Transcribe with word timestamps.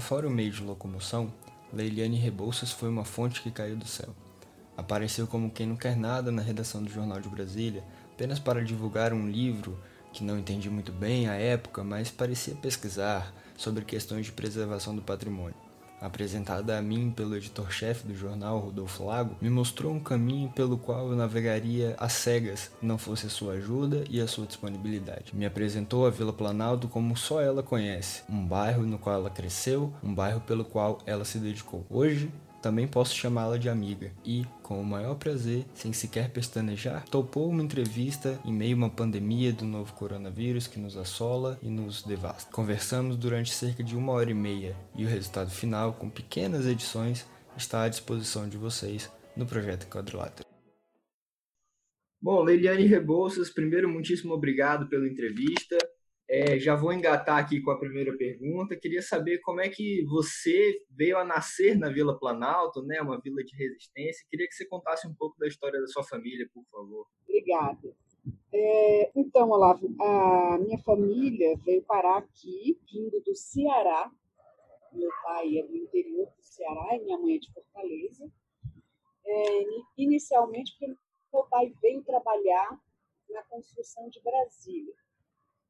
Afora 0.00 0.26
o 0.26 0.30
meio 0.30 0.50
de 0.50 0.62
locomoção, 0.62 1.30
Leiliane 1.70 2.16
Rebouças 2.16 2.72
foi 2.72 2.88
uma 2.88 3.04
fonte 3.04 3.42
que 3.42 3.50
caiu 3.50 3.76
do 3.76 3.86
céu. 3.86 4.08
Apareceu 4.74 5.26
como 5.26 5.50
quem 5.50 5.66
não 5.66 5.76
quer 5.76 5.94
nada 5.94 6.32
na 6.32 6.40
redação 6.40 6.82
do 6.82 6.90
Jornal 6.90 7.20
de 7.20 7.28
Brasília, 7.28 7.84
apenas 8.14 8.38
para 8.38 8.64
divulgar 8.64 9.12
um 9.12 9.28
livro 9.28 9.78
que 10.10 10.24
não 10.24 10.38
entendi 10.38 10.70
muito 10.70 10.90
bem 10.90 11.28
à 11.28 11.34
época, 11.34 11.84
mas 11.84 12.10
parecia 12.10 12.54
pesquisar 12.54 13.30
sobre 13.58 13.84
questões 13.84 14.24
de 14.24 14.32
preservação 14.32 14.96
do 14.96 15.02
patrimônio. 15.02 15.69
Apresentada 16.00 16.78
a 16.78 16.82
mim 16.82 17.10
pelo 17.10 17.36
editor-chefe 17.36 18.06
do 18.06 18.14
jornal, 18.14 18.58
Rodolfo 18.58 19.04
Lago, 19.04 19.36
me 19.40 19.50
mostrou 19.50 19.92
um 19.92 20.00
caminho 20.00 20.48
pelo 20.50 20.78
qual 20.78 21.10
eu 21.10 21.16
navegaria 21.16 21.94
às 21.98 22.14
cegas, 22.14 22.70
não 22.80 22.96
fosse 22.96 23.26
a 23.26 23.30
sua 23.30 23.54
ajuda 23.54 24.04
e 24.08 24.20
a 24.20 24.26
sua 24.26 24.46
disponibilidade. 24.46 25.34
Me 25.34 25.44
apresentou 25.44 26.06
a 26.06 26.10
Vila 26.10 26.32
Planalto 26.32 26.88
como 26.88 27.16
só 27.16 27.42
ela 27.42 27.62
conhece, 27.62 28.22
um 28.28 28.46
bairro 28.46 28.84
no 28.84 28.98
qual 28.98 29.16
ela 29.16 29.30
cresceu, 29.30 29.92
um 30.02 30.14
bairro 30.14 30.40
pelo 30.40 30.64
qual 30.64 30.98
ela 31.04 31.24
se 31.24 31.38
dedicou. 31.38 31.84
Hoje, 31.90 32.32
também 32.62 32.86
posso 32.86 33.14
chamá-la 33.14 33.56
de 33.56 33.68
amiga 33.68 34.12
e, 34.24 34.44
com 34.62 34.80
o 34.80 34.84
maior 34.84 35.14
prazer, 35.14 35.64
sem 35.74 35.92
sequer 35.92 36.30
pestanejar, 36.30 37.04
topou 37.08 37.48
uma 37.48 37.62
entrevista 37.62 38.38
em 38.44 38.52
meio 38.52 38.74
a 38.74 38.78
uma 38.78 38.90
pandemia 38.90 39.52
do 39.52 39.64
novo 39.64 39.92
coronavírus 39.94 40.66
que 40.66 40.78
nos 40.78 40.96
assola 40.96 41.58
e 41.62 41.68
nos 41.68 42.02
devasta. 42.02 42.52
Conversamos 42.52 43.16
durante 43.16 43.52
cerca 43.52 43.82
de 43.82 43.96
uma 43.96 44.12
hora 44.12 44.30
e 44.30 44.34
meia 44.34 44.76
e 44.94 45.04
o 45.04 45.08
resultado 45.08 45.50
final, 45.50 45.94
com 45.94 46.10
pequenas 46.10 46.66
edições, 46.66 47.26
está 47.56 47.82
à 47.82 47.88
disposição 47.88 48.48
de 48.48 48.56
vocês 48.56 49.10
no 49.36 49.46
projeto 49.46 49.86
Quadrilátero. 49.86 50.48
Bom, 52.22 52.42
Leiliane 52.42 52.84
Rebouças, 52.84 53.48
primeiro, 53.48 53.88
muitíssimo 53.88 54.34
obrigado 54.34 54.88
pela 54.88 55.08
entrevista. 55.08 55.78
É, 56.32 56.60
já 56.60 56.76
vou 56.76 56.92
engatar 56.92 57.38
aqui 57.38 57.60
com 57.60 57.72
a 57.72 57.78
primeira 57.78 58.16
pergunta. 58.16 58.76
Queria 58.76 59.02
saber 59.02 59.38
como 59.38 59.60
é 59.60 59.68
que 59.68 60.04
você 60.04 60.80
veio 60.88 61.18
a 61.18 61.24
nascer 61.24 61.76
na 61.76 61.88
Vila 61.88 62.16
Planalto, 62.16 62.84
né, 62.84 63.02
uma 63.02 63.20
vila 63.20 63.42
de 63.42 63.56
resistência. 63.56 64.24
Queria 64.30 64.46
que 64.46 64.54
você 64.54 64.64
contasse 64.64 65.08
um 65.08 65.14
pouco 65.14 65.36
da 65.40 65.48
história 65.48 65.80
da 65.80 65.88
sua 65.88 66.04
família, 66.04 66.48
por 66.54 66.64
favor. 66.70 67.04
Obrigada. 67.24 67.96
É, 68.54 69.10
então, 69.16 69.50
Olavo, 69.50 69.92
a 70.00 70.56
minha 70.58 70.78
família 70.78 71.56
veio 71.64 71.82
parar 71.82 72.18
aqui, 72.18 72.78
vindo 72.92 73.20
do 73.22 73.34
Ceará. 73.34 74.08
Meu 74.92 75.10
pai 75.24 75.58
é 75.58 75.66
do 75.66 75.76
interior 75.76 76.26
do 76.26 76.42
Ceará 76.44 76.94
e 76.94 77.00
minha 77.00 77.18
mãe 77.18 77.34
é 77.34 77.38
de 77.40 77.52
Fortaleza. 77.52 78.30
É, 79.26 79.64
inicialmente, 79.98 80.76
porque 80.78 80.94
meu 81.32 81.42
pai 81.50 81.72
veio 81.82 82.04
trabalhar 82.04 82.78
na 83.28 83.42
construção 83.42 84.08
de 84.08 84.22
Brasília. 84.22 84.94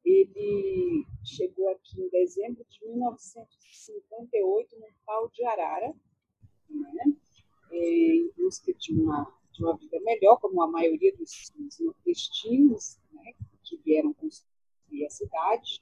Ele 0.03 1.05
chegou 1.23 1.69
aqui 1.69 2.01
em 2.01 2.09
dezembro 2.09 2.65
de 2.67 2.85
1958 2.85 4.79
no 4.79 4.87
pau 5.05 5.29
de 5.29 5.45
Arara, 5.45 5.93
né? 6.69 7.15
É, 7.71 8.15
em 8.15 8.31
busca 8.35 8.73
de 8.73 8.93
uma, 8.93 9.31
de 9.53 9.63
uma 9.63 9.77
vida 9.77 9.99
melhor, 10.01 10.37
como 10.39 10.61
a 10.61 10.67
maioria 10.67 11.15
dos, 11.15 11.51
dos 11.55 11.79
nordestinos 11.79 12.99
né? 13.13 13.33
que 13.63 13.77
vieram 13.77 14.13
construir 14.13 15.05
a 15.05 15.09
cidade. 15.09 15.81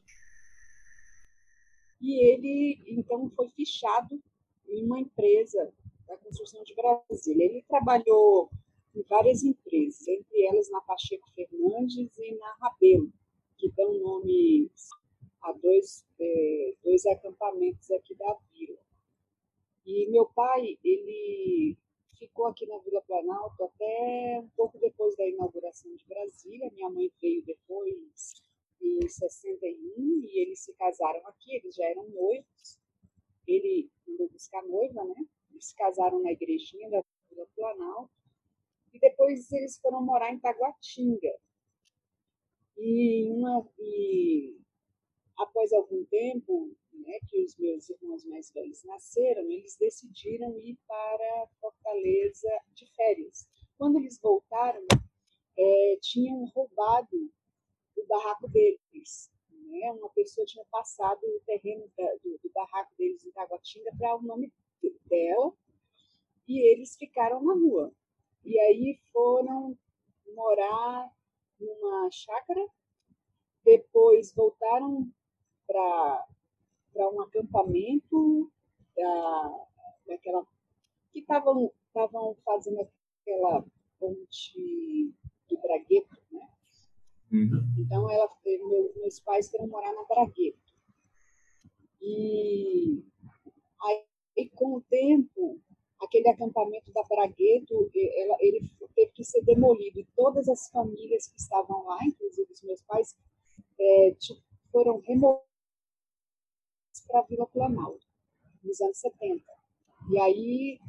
E 2.01 2.25
ele, 2.31 2.83
então, 2.87 3.29
foi 3.31 3.49
fichado 3.49 4.21
em 4.67 4.85
uma 4.85 4.99
empresa 4.99 5.73
da 6.07 6.17
construção 6.17 6.63
de 6.63 6.75
Brasília. 6.75 7.45
Ele 7.45 7.63
trabalhou 7.67 8.51
em 8.95 9.01
várias 9.03 9.43
empresas, 9.43 10.07
entre 10.07 10.45
elas 10.45 10.69
na 10.69 10.81
Pacheco 10.81 11.29
Fernandes 11.33 12.17
e 12.17 12.35
na 12.35 12.55
Rabelo 12.61 13.11
que 13.59 13.69
dão 13.71 13.93
nome 13.99 14.71
a 15.41 15.51
dois, 15.51 16.05
é, 16.19 16.73
dois 16.83 17.05
acampamentos 17.05 17.91
aqui 17.91 18.15
da 18.15 18.35
vila. 18.51 18.79
E 19.85 20.09
meu 20.09 20.25
pai, 20.27 20.77
ele 20.83 21.77
ficou 22.17 22.47
aqui 22.47 22.65
na 22.67 22.77
Vila 22.79 23.01
Planalto 23.01 23.63
até 23.63 24.39
um 24.41 24.49
pouco 24.49 24.77
depois 24.79 25.15
da 25.15 25.27
inauguração 25.27 25.93
de 25.95 26.05
Brasília. 26.05 26.71
Minha 26.73 26.89
mãe 26.89 27.11
veio 27.21 27.43
depois 27.45 28.33
em 28.81 29.07
61 29.07 30.21
e 30.25 30.41
eles 30.41 30.59
se 30.59 30.73
casaram 30.73 31.25
aqui, 31.27 31.55
eles 31.55 31.75
já 31.75 31.85
eram 31.85 32.07
noivos. 32.09 32.79
Ele 33.47 33.89
mandou 34.07 34.29
buscar 34.29 34.63
noiva, 34.63 35.03
né? 35.05 35.25
Eles 35.51 35.65
se 35.65 35.75
casaram 35.75 36.21
na 36.21 36.31
igrejinha 36.31 36.89
da 36.89 37.03
Vila 37.29 37.47
Planalto. 37.55 38.11
E 38.93 38.99
depois 38.99 39.51
eles 39.51 39.79
foram 39.79 40.03
morar 40.03 40.31
em 40.31 40.39
Taguatinga, 40.39 41.33
e, 42.79 43.29
uma, 43.29 43.67
e 43.77 44.57
após 45.37 45.73
algum 45.73 46.05
tempo, 46.05 46.73
né, 46.93 47.19
que 47.27 47.43
os 47.43 47.57
meus 47.57 47.89
irmãos 47.89 48.25
mais 48.25 48.51
velhos 48.51 48.83
nasceram, 48.85 49.41
eles 49.51 49.75
decidiram 49.77 50.57
ir 50.59 50.77
para 50.87 51.47
Fortaleza 51.59 52.49
de 52.73 52.85
férias. 52.95 53.47
Quando 53.77 53.97
eles 53.97 54.19
voltaram, 54.21 54.85
é, 55.57 55.97
tinham 56.01 56.45
roubado 56.55 57.29
o 57.97 58.05
barraco 58.07 58.47
deles. 58.47 59.29
Né? 59.51 59.91
Uma 59.91 60.09
pessoa 60.11 60.45
tinha 60.45 60.65
passado 60.71 61.19
o 61.21 61.41
terreno 61.45 61.89
da, 61.97 62.15
do, 62.23 62.39
do, 62.41 62.49
barraco 62.53 62.93
deles 62.97 63.25
em 63.25 63.31
Taguatinga 63.31 63.91
para 63.97 64.15
o 64.15 64.21
nome 64.21 64.51
dela 65.05 65.53
e 66.47 66.59
eles 66.71 66.95
ficaram 66.95 67.43
na 67.43 67.53
rua. 67.53 67.93
E 68.45 68.57
aí 68.57 68.99
foram 69.11 69.77
morar 70.33 71.11
numa 71.59 72.09
chácara, 72.11 72.65
depois 73.63 74.33
voltaram 74.33 75.09
para 75.67 76.25
um 76.95 77.21
acampamento 77.21 78.51
da, 78.95 79.67
daquela 80.07 80.45
que 81.11 81.19
estavam 81.19 81.71
fazendo 82.45 82.81
aquela 82.81 83.65
ponte 83.99 85.13
do 85.47 85.57
Bragueto, 85.61 86.17
né? 86.31 86.49
Uhum. 87.31 87.75
Então 87.77 88.09
ela, 88.09 88.27
meu, 88.43 88.93
meus 88.97 89.19
pais 89.19 89.49
foram 89.51 89.67
morar 89.67 89.93
na 89.93 90.03
Bragueto. 90.05 90.73
E 92.01 93.03
aí, 93.83 94.49
com 94.55 94.75
o 94.75 94.81
tempo, 94.81 95.61
aquele 96.01 96.29
acampamento 96.29 96.91
da 96.91 97.03
Bragueto, 97.03 97.89
ela, 97.95 98.37
ele 98.39 98.69
teve 98.95 99.11
que 99.11 99.23
ser 99.23 99.43
demolido. 99.43 99.99
E 99.99 100.07
todas 100.15 100.47
as 100.47 100.69
famílias 100.69 101.27
que 101.27 101.39
estavam 101.39 101.85
lá, 101.85 101.99
inclusive 102.03 102.51
os 102.51 102.61
meus 102.61 102.81
pais, 102.83 103.15
é, 103.79 104.15
foram 104.71 104.99
removidos 104.99 105.43
para 107.07 107.19
a 107.19 107.23
Vila 107.23 107.47
Planalto, 107.47 108.05
nos 108.63 108.79
anos 108.81 108.97
70. 108.97 109.43
E 110.11 110.19
aí, 110.19 110.79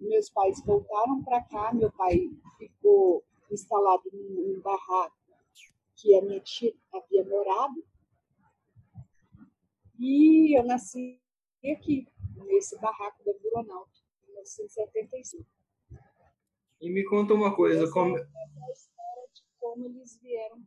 meus 0.00 0.30
pais 0.30 0.62
voltaram 0.64 1.22
para 1.22 1.42
cá, 1.42 1.72
meu 1.72 1.90
pai 1.92 2.30
ficou 2.58 3.24
instalado 3.50 4.02
num, 4.12 4.54
num 4.54 4.60
barraco 4.60 5.16
que 5.96 6.14
a 6.14 6.22
minha 6.22 6.40
tia 6.40 6.74
havia 6.92 7.24
morado, 7.24 7.82
e 9.98 10.58
eu 10.58 10.62
nasci 10.62 11.18
aqui, 11.72 12.06
nesse 12.44 12.78
barraco 12.80 13.24
da 13.24 13.32
Buronalto, 13.42 14.00
em 14.24 14.32
1975. 14.32 15.46
E 16.80 16.90
me 16.90 17.04
conta 17.04 17.34
uma 17.34 17.54
coisa, 17.54 17.84
Essa 17.84 17.92
como... 17.92 18.16
É 18.16 18.20
a 18.20 18.72
história 18.72 19.28
de 19.34 19.42
como 19.58 19.86
eles 19.86 20.20
vieram 20.20 20.62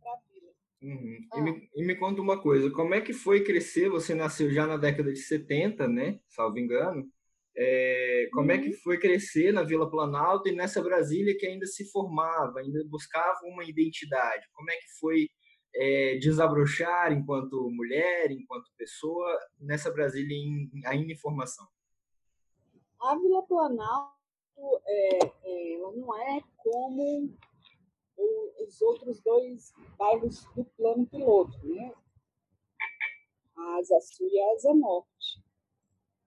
para 0.00 0.12
a 0.12 0.20
vila. 0.28 0.52
Uhum. 0.82 1.28
Ah. 1.32 1.38
E, 1.38 1.42
me, 1.42 1.70
e, 1.74 1.84
me, 1.84 1.96
conta 1.96 2.20
uma 2.20 2.40
coisa, 2.40 2.70
como 2.70 2.94
é 2.94 3.00
que 3.00 3.12
foi 3.12 3.42
crescer? 3.42 3.88
Você 3.88 4.14
nasceu 4.14 4.50
já 4.50 4.66
na 4.66 4.76
década 4.76 5.12
de 5.12 5.18
70, 5.18 5.88
né? 5.88 6.20
Salvo 6.28 6.58
engano. 6.58 7.10
É, 7.56 8.28
como 8.32 8.46
uhum. 8.46 8.54
é 8.54 8.58
que 8.58 8.68
uhum. 8.68 8.76
foi 8.84 8.98
crescer 8.98 9.52
na 9.52 9.64
Vila 9.64 9.90
Planalto 9.90 10.48
e 10.48 10.54
nessa 10.54 10.80
Brasília 10.80 11.36
que 11.36 11.44
ainda 11.44 11.66
se 11.66 11.90
formava, 11.90 12.60
ainda 12.60 12.84
buscava 12.88 13.40
uma 13.44 13.64
identidade? 13.64 14.46
Como 14.52 14.70
é 14.70 14.76
que 14.76 14.98
foi 15.00 15.28
é, 15.78 16.18
desabrochar 16.18 17.12
enquanto 17.12 17.70
mulher, 17.70 18.32
enquanto 18.32 18.72
pessoa, 18.76 19.28
nessa 19.60 19.92
Brasília 19.92 20.36
em, 20.36 20.68
ainda 20.84 21.12
em 21.12 21.16
formação? 21.16 21.66
A 23.00 23.16
Vila 23.16 23.44
Planalto 23.44 24.12
é, 24.84 25.18
é, 25.44 25.74
ela 25.74 25.92
não 25.92 26.20
é 26.20 26.42
como 26.56 27.32
o, 28.16 28.64
os 28.64 28.82
outros 28.82 29.20
dois 29.20 29.72
bairros 29.96 30.44
do 30.56 30.64
plano 30.76 31.06
piloto, 31.06 31.56
né? 31.62 31.94
A 33.56 33.76
Asa 33.76 34.00
Sul 34.00 34.28
e 34.28 34.40
a 34.40 34.52
Asa 34.54 34.74
Norte, 34.74 35.44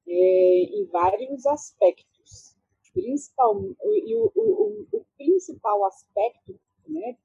é, 0.07 0.12
em 0.13 0.86
vários 0.86 1.45
aspectos. 1.45 2.56
Principal, 2.94 3.57
e 3.86 4.15
o, 4.18 4.31
o, 4.36 4.88
o 4.92 5.06
principal 5.18 5.86
aspecto 5.86 6.59
né, 6.86 7.18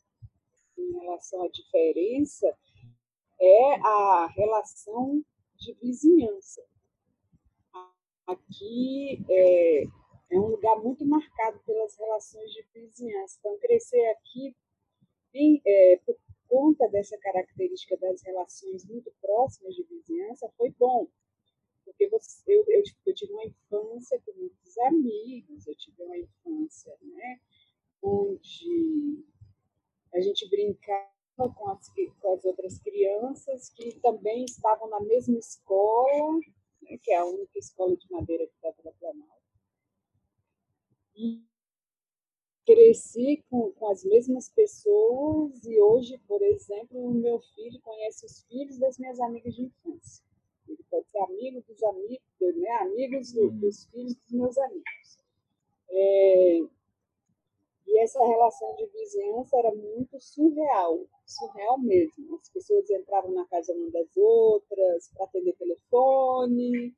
em 0.78 0.92
relação 0.92 1.42
à 1.42 1.48
diferença 1.48 2.56
é 3.40 3.74
a 3.74 4.26
relação 4.34 5.24
de 5.56 5.74
vizinhança. 5.74 6.62
Aqui 8.26 9.24
é, 9.28 9.84
é 9.84 10.38
um 10.38 10.48
lugar 10.48 10.76
muito 10.82 11.04
marcado 11.06 11.60
pelas 11.60 11.96
relações 11.96 12.50
de 12.50 12.62
vizinhança. 12.74 13.36
Então, 13.38 13.58
crescer 13.58 14.04
aqui, 14.06 14.56
em, 15.34 15.60
é, 15.64 16.00
por 16.04 16.16
conta 16.48 16.88
dessa 16.88 17.16
característica 17.18 17.96
das 17.96 18.22
relações 18.22 18.84
muito 18.86 19.12
próximas 19.20 19.74
de 19.74 19.82
vizinhança, 19.84 20.50
foi 20.56 20.70
bom. 20.78 21.08
tive 23.14 23.32
uma 23.32 23.44
infância 23.44 24.20
com 24.24 24.32
muitos 24.32 24.78
amigos, 24.78 25.66
eu 25.66 25.74
tive 25.76 26.02
uma 26.02 26.18
infância, 26.18 26.96
né, 27.02 27.40
onde 28.02 29.24
a 30.16 30.20
gente 30.20 30.48
brincava 30.48 31.06
com 31.54 31.68
as, 31.68 31.92
com 32.20 32.32
as 32.32 32.44
outras 32.44 32.78
crianças 32.78 33.68
que 33.68 34.00
também 34.00 34.44
estavam 34.44 34.88
na 34.88 35.00
mesma 35.00 35.38
escola, 35.38 36.40
né, 36.82 36.98
que 37.02 37.12
é 37.12 37.18
a 37.18 37.24
única 37.26 37.58
escola 37.58 37.94
de 37.94 38.10
madeira 38.10 38.46
que 38.46 38.54
está 38.54 38.72
pela 38.72 38.94
Planalto. 38.94 39.36
E 41.14 41.42
cresci 42.64 43.44
com, 43.50 43.70
com 43.72 43.90
as 43.90 44.04
mesmas 44.04 44.48
pessoas 44.48 45.64
e 45.64 45.78
hoje, 45.78 46.18
por 46.26 46.42
exemplo, 46.42 46.98
o 46.98 47.14
meu 47.14 47.38
filho 47.54 47.80
conhece 47.80 48.24
os 48.24 48.42
filhos 48.44 48.78
das 48.78 48.98
minhas 48.98 49.20
amigas 49.20 49.54
de 49.54 49.62
infância. 49.62 50.24
Ele 50.66 50.82
pode 50.90 51.06
ser 51.10 51.18
amigo 51.18 51.62
dos 51.62 51.82
amigos, 51.82 52.26
né? 52.40 52.70
amigos 52.80 53.32
do, 53.32 53.42
uhum. 53.42 53.58
dos 53.58 53.84
filhos 53.86 54.14
dos 54.14 54.32
meus 54.32 54.58
amigos. 54.58 55.18
É, 55.90 56.60
e 57.86 57.98
essa 58.00 58.24
relação 58.24 58.74
de 58.76 58.86
vizinhança 58.86 59.56
era 59.58 59.74
muito 59.74 60.20
surreal, 60.20 61.06
surreal 61.24 61.78
mesmo. 61.78 62.36
As 62.40 62.48
pessoas 62.48 62.90
entravam 62.90 63.32
na 63.32 63.46
casa 63.46 63.72
uma 63.72 63.90
das 63.90 64.16
outras 64.16 65.08
para 65.14 65.24
atender 65.24 65.54
telefone, 65.56 66.94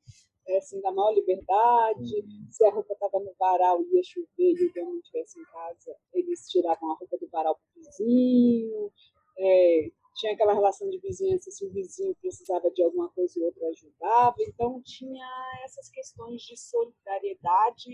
assim, 0.57 0.81
da 0.81 0.91
maior 0.91 1.13
liberdade. 1.13 2.15
Uhum. 2.15 2.47
Se 2.49 2.65
a 2.65 2.71
roupa 2.71 2.93
estava 2.93 3.19
no 3.19 3.33
varal 3.37 3.83
ia 3.83 4.03
chover 4.03 4.27
e 4.37 4.65
o 4.65 4.73
dono 4.73 4.93
não 4.93 4.99
estivesse 4.99 5.39
em 5.39 5.45
casa, 5.45 5.95
eles 6.13 6.47
tiravam 6.49 6.91
a 6.91 6.95
roupa 6.95 7.17
do 7.17 7.27
varal 7.29 7.55
para 7.55 7.81
o 7.81 7.85
vizinho. 7.85 8.91
É, 9.37 9.91
tinha 10.15 10.33
aquela 10.33 10.53
relação 10.53 10.89
de 10.89 10.99
vizinhança, 10.99 11.51
se 11.51 11.65
o 11.65 11.71
vizinho 11.71 12.15
precisava 12.15 12.69
de 12.71 12.83
alguma 12.83 13.09
coisa, 13.09 13.39
o 13.39 13.43
outro 13.43 13.65
ajudava. 13.67 14.35
Então, 14.41 14.81
tinha 14.83 15.27
essas 15.63 15.89
questões 15.89 16.41
de 16.41 16.57
solidariedade 16.57 17.89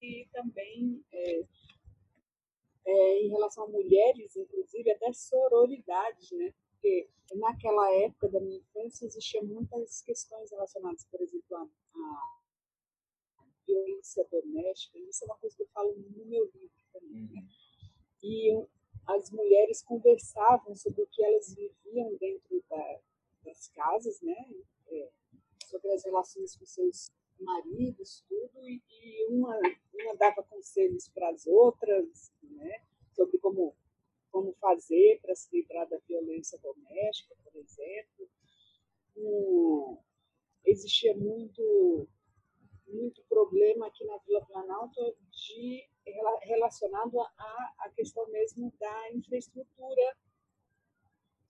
e 0.00 0.28
também 0.32 1.04
é, 1.12 1.42
é, 2.88 3.22
em 3.22 3.28
relação 3.28 3.64
a 3.64 3.68
mulheres, 3.68 4.34
inclusive, 4.34 4.90
até 4.90 5.12
sororidade, 5.12 6.34
né? 6.34 6.54
Porque 6.70 7.10
naquela 7.34 7.92
época 7.92 8.30
da 8.30 8.40
minha 8.40 8.58
infância 8.58 9.04
existiam 9.04 9.44
muitas 9.44 10.00
questões 10.00 10.50
relacionadas, 10.50 11.04
por 11.04 11.20
exemplo, 11.20 11.56
a 11.56 11.68
violência 13.66 14.26
doméstica. 14.30 14.98
Isso 14.98 15.22
é 15.22 15.26
uma 15.26 15.36
coisa 15.36 15.54
que 15.54 15.62
eu 15.62 15.68
falo 15.68 15.94
no 15.96 16.24
meu 16.24 16.50
livro 16.54 16.82
também. 16.90 17.28
Né? 17.28 17.40
Uhum. 17.40 17.48
E 18.22 18.66
as 19.06 19.30
mulheres 19.30 19.82
conversavam 19.82 20.74
sobre 20.74 21.02
o 21.02 21.06
que 21.08 21.22
elas 21.22 21.54
viviam 21.54 22.16
dentro 22.16 22.64
da, 22.70 23.00
das 23.44 23.68
casas, 23.68 24.18
né? 24.22 24.36
É, 24.86 25.10
sobre 25.66 25.92
as 25.92 26.02
relações 26.04 26.56
com 26.56 26.64
seus 26.64 27.10
maridos, 27.40 28.24
tudo, 28.28 28.68
e, 28.68 28.82
e 28.90 29.26
uma, 29.28 29.58
uma 29.94 30.16
dava 30.16 30.42
conselhos 30.42 31.08
para 31.08 31.30
as 31.30 31.46
outras, 31.46 32.32
né? 32.42 32.82
Sobre 33.12 33.38
como 33.38 33.74
como 34.30 34.52
fazer 34.60 35.20
para 35.22 35.34
se 35.34 35.48
livrar 35.56 35.88
da 35.88 35.98
violência 36.06 36.58
doméstica, 36.58 37.34
por 37.42 37.54
exemplo. 37.56 38.28
Um, 39.16 39.98
existia 40.64 41.16
muito 41.16 42.08
muito 42.86 43.22
problema 43.28 43.86
aqui 43.86 44.04
na 44.04 44.16
Vila 44.18 44.44
Planalto 44.46 45.16
de 45.30 45.86
relacionado 46.42 47.20
à, 47.20 47.74
à 47.80 47.90
questão 47.94 48.26
mesmo 48.30 48.72
da 48.80 49.12
infraestrutura, 49.12 50.16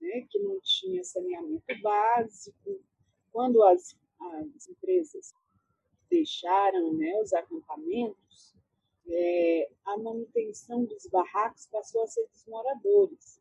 né, 0.00 0.26
que 0.29 0.38
não 0.41 0.61
tinha 0.61 1.05
saneamento 1.05 1.81
básico. 1.81 2.82
Quando 3.31 3.62
as, 3.62 3.96
as 4.20 4.69
empresas 4.69 5.32
deixaram 6.10 6.93
né, 6.94 7.20
os 7.22 7.32
acampamentos, 7.32 8.55
é, 9.06 9.70
a 9.84 9.96
manutenção 9.96 10.84
dos 10.84 11.06
barracos 11.06 11.66
passou 11.66 12.02
a 12.02 12.06
ser 12.06 12.26
dos 12.28 12.44
moradores. 12.46 13.40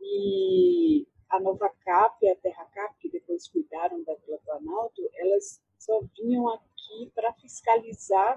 E 0.00 1.06
a 1.28 1.38
Nova 1.40 1.68
Cap 1.84 2.24
e 2.24 2.30
a 2.30 2.36
Terra 2.36 2.64
Cap, 2.66 2.94
que 2.98 3.10
depois 3.10 3.48
cuidaram 3.48 4.02
da 4.02 4.14
Vila 4.14 4.38
Planalto, 4.44 5.02
elas 5.14 5.60
só 5.78 6.00
vinham 6.16 6.48
aqui 6.48 7.10
para 7.14 7.32
fiscalizar 7.34 8.36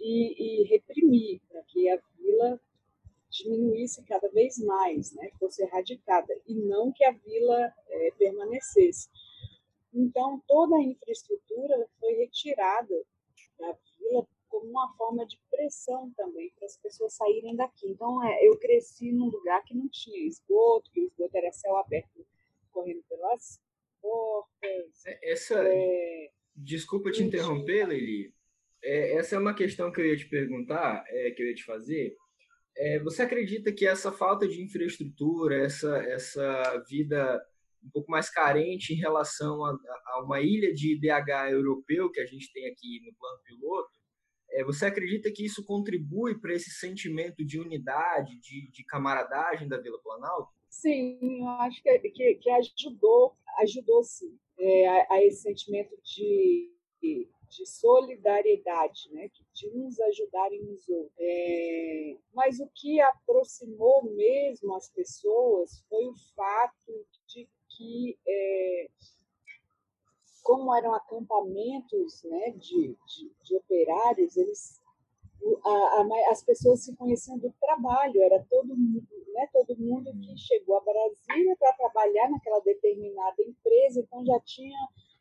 e, 0.00 0.62
e 0.62 0.64
reprimir, 0.64 1.40
para 1.48 1.62
que 1.62 1.88
a 1.90 2.00
vila 2.16 2.60
diminuísse 3.30 4.02
cada 4.04 4.28
vez 4.28 4.58
mais, 4.58 5.12
né, 5.12 5.30
fosse 5.38 5.62
erradicada, 5.62 6.32
e 6.46 6.54
não 6.54 6.92
que 6.92 7.04
a 7.04 7.10
vila 7.10 7.74
é, 7.88 8.10
permanecesse. 8.16 9.08
Então, 9.94 10.42
toda 10.48 10.76
a 10.76 10.82
infraestrutura 10.82 11.88
foi 12.00 12.14
retirada 12.14 12.94
da 13.58 13.72
vila 13.72 14.26
como 14.48 14.70
uma 14.70 14.92
forma 14.96 15.26
de 15.26 15.38
pressão 15.50 16.12
também 16.16 16.52
para 16.56 16.66
as 16.66 16.76
pessoas 16.76 17.14
saírem 17.14 17.56
daqui. 17.56 17.88
Então, 17.88 18.22
é, 18.24 18.46
eu 18.46 18.58
cresci 18.58 19.12
num 19.12 19.26
lugar 19.26 19.62
que 19.64 19.74
não 19.74 19.88
tinha 19.88 20.26
esgoto, 20.26 20.90
que 20.90 21.00
o 21.00 21.06
esgoto 21.06 21.36
era 21.36 21.52
céu 21.52 21.76
aberto 21.76 22.26
correndo 22.72 23.02
pelas 23.08 23.60
portas. 24.02 25.06
É, 25.06 25.32
essa. 25.32 25.54
É, 25.64 26.30
Desculpa 26.56 27.10
te 27.10 27.22
interromper, 27.22 27.86
Leili. 27.86 28.32
É, 28.82 29.14
essa 29.14 29.36
é 29.36 29.38
uma 29.38 29.54
questão 29.54 29.90
que 29.90 30.00
eu 30.00 30.06
ia 30.06 30.16
te 30.16 30.28
perguntar, 30.28 31.04
é, 31.08 31.30
que 31.30 31.42
eu 31.42 31.48
ia 31.48 31.54
te 31.54 31.64
fazer. 31.64 32.16
É, 32.76 32.98
você 32.98 33.22
acredita 33.22 33.72
que 33.72 33.86
essa 33.86 34.12
falta 34.12 34.46
de 34.46 34.60
infraestrutura, 34.62 35.56
essa, 35.56 35.96
essa 35.98 36.84
vida 36.88 37.44
um 37.84 37.90
pouco 37.90 38.10
mais 38.10 38.30
carente 38.30 38.94
em 38.94 38.96
relação 38.96 39.64
a, 39.64 39.76
a 40.06 40.22
uma 40.24 40.40
ilha 40.40 40.72
de 40.72 40.94
IDH 40.94 41.52
europeu 41.52 42.10
que 42.10 42.20
a 42.20 42.26
gente 42.26 42.52
tem 42.52 42.66
aqui 42.66 43.00
no 43.04 43.14
plano 43.14 43.38
piloto, 43.44 43.90
é, 44.50 44.64
você 44.64 44.86
acredita 44.86 45.30
que 45.32 45.44
isso 45.44 45.64
contribui 45.64 46.38
para 46.40 46.54
esse 46.54 46.70
sentimento 46.70 47.44
de 47.44 47.58
unidade, 47.60 48.38
de, 48.40 48.70
de 48.70 48.84
camaradagem 48.84 49.68
da 49.68 49.78
Vila 49.78 50.00
Planalto? 50.02 50.50
Sim, 50.70 51.18
eu 51.40 51.48
acho 51.48 51.82
que, 51.82 51.98
que, 52.10 52.34
que 52.36 52.50
ajudou, 52.50 53.36
ajudou 53.60 54.02
sim, 54.02 54.38
é, 54.58 54.88
a, 54.88 55.14
a, 55.14 55.24
esse 55.24 55.42
sentimento 55.42 55.96
de, 56.02 56.70
de 57.02 57.66
solidariedade, 57.66 59.10
né? 59.12 59.30
de 59.52 59.68
uns 59.68 59.98
ajudarem 60.00 60.62
os 60.72 60.88
outros. 60.88 61.12
É, 61.18 62.16
mas 62.34 62.58
o 62.58 62.68
que 62.74 63.00
aproximou 63.00 64.02
mesmo 64.14 64.74
as 64.74 64.88
pessoas 64.90 65.84
foi 65.88 66.06
o 66.06 66.14
fato 66.34 67.06
de 67.28 67.48
que 67.76 68.18
é, 68.26 68.88
como 70.42 70.74
eram 70.74 70.94
acampamentos 70.94 72.22
né, 72.24 72.50
de, 72.50 72.96
de, 73.06 73.32
de 73.42 73.56
operários, 73.56 74.36
eles, 74.36 74.80
a, 75.64 75.70
a, 75.70 76.30
as 76.30 76.42
pessoas 76.44 76.84
se 76.84 76.94
conheciam 76.96 77.38
do 77.38 77.52
trabalho, 77.60 78.22
era 78.22 78.44
todo 78.50 78.76
mundo, 78.76 79.06
né, 79.32 79.48
todo 79.52 79.76
mundo 79.78 80.12
que 80.12 80.36
chegou 80.36 80.76
a 80.76 80.80
Brasília 80.80 81.56
para 81.58 81.72
trabalhar 81.72 82.30
naquela 82.30 82.60
determinada 82.60 83.42
empresa, 83.42 84.00
então 84.00 84.24
já 84.24 84.38
tinha 84.40 84.78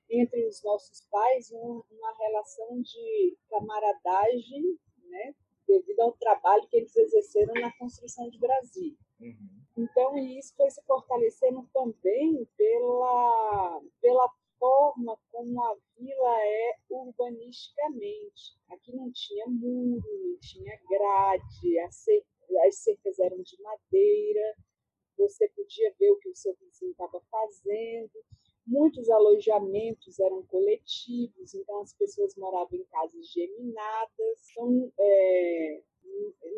entre 0.09 0.45
os 0.47 0.61
nossos 0.61 1.01
pais 1.09 1.51
um, 1.51 1.81
uma 1.89 2.13
relação 2.17 2.81
de 2.81 3.37
camaradagem, 3.49 4.77
né, 5.09 5.33
devido 5.65 6.01
ao 6.01 6.11
trabalho 6.13 6.67
que 6.67 6.77
eles 6.77 6.95
exerceram 6.95 7.53
na 7.55 7.71
construção 7.77 8.29
de 8.29 8.37
Brasília. 8.37 8.97
Uhum. 9.23 9.63
Então, 9.77 10.17
isso 10.17 10.53
foi 10.55 10.69
se 10.69 10.81
fortalecendo 10.83 11.67
também 11.73 12.47
pela, 12.57 13.81
pela 14.01 14.29
forma 14.59 15.17
como 15.31 15.63
a 15.63 15.75
vila 15.97 16.45
é 16.45 16.77
urbanisticamente. 16.89 18.57
Aqui 18.69 18.95
não 18.95 19.11
tinha 19.11 19.45
muro, 19.47 20.03
não 20.03 20.37
tinha 20.39 20.79
grade, 20.89 21.79
as 21.79 22.75
cercas 22.77 23.17
eram 23.19 23.41
de 23.41 23.61
madeira, 23.61 24.55
você 25.17 25.49
podia 25.49 25.93
ver 25.99 26.11
o 26.11 26.17
que 26.17 26.29
o 26.29 26.35
seu 26.35 26.55
vizinho 26.55 26.91
estava 26.91 27.21
fazendo. 27.31 28.11
Muitos 28.65 29.09
alojamentos 29.09 30.19
eram 30.19 30.43
coletivos, 30.43 31.53
então 31.53 31.81
as 31.81 31.93
pessoas 31.93 32.35
moravam 32.35 32.79
em 32.79 32.85
casas 32.85 33.27
geminadas. 33.27 34.49
Então, 34.51 34.91
é, 34.99 35.81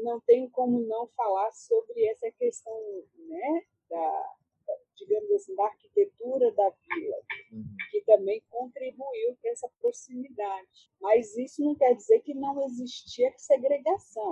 não 0.03 0.19
tem 0.21 0.49
como 0.49 0.81
não 0.81 1.07
falar 1.09 1.51
sobre 1.51 2.05
essa 2.05 2.29
questão 2.31 2.73
né, 3.27 3.65
da, 3.89 4.35
digamos 4.95 5.31
assim, 5.31 5.55
da 5.55 5.65
arquitetura 5.65 6.51
da 6.51 6.69
vila, 6.69 7.17
uhum. 7.51 7.75
que 7.91 8.01
também 8.01 8.41
contribuiu 8.49 9.35
para 9.41 9.51
essa 9.51 9.69
proximidade. 9.79 10.91
Mas 10.99 11.35
isso 11.37 11.63
não 11.63 11.75
quer 11.75 11.93
dizer 11.95 12.21
que 12.21 12.33
não 12.33 12.63
existia 12.65 13.33
segregação. 13.37 14.29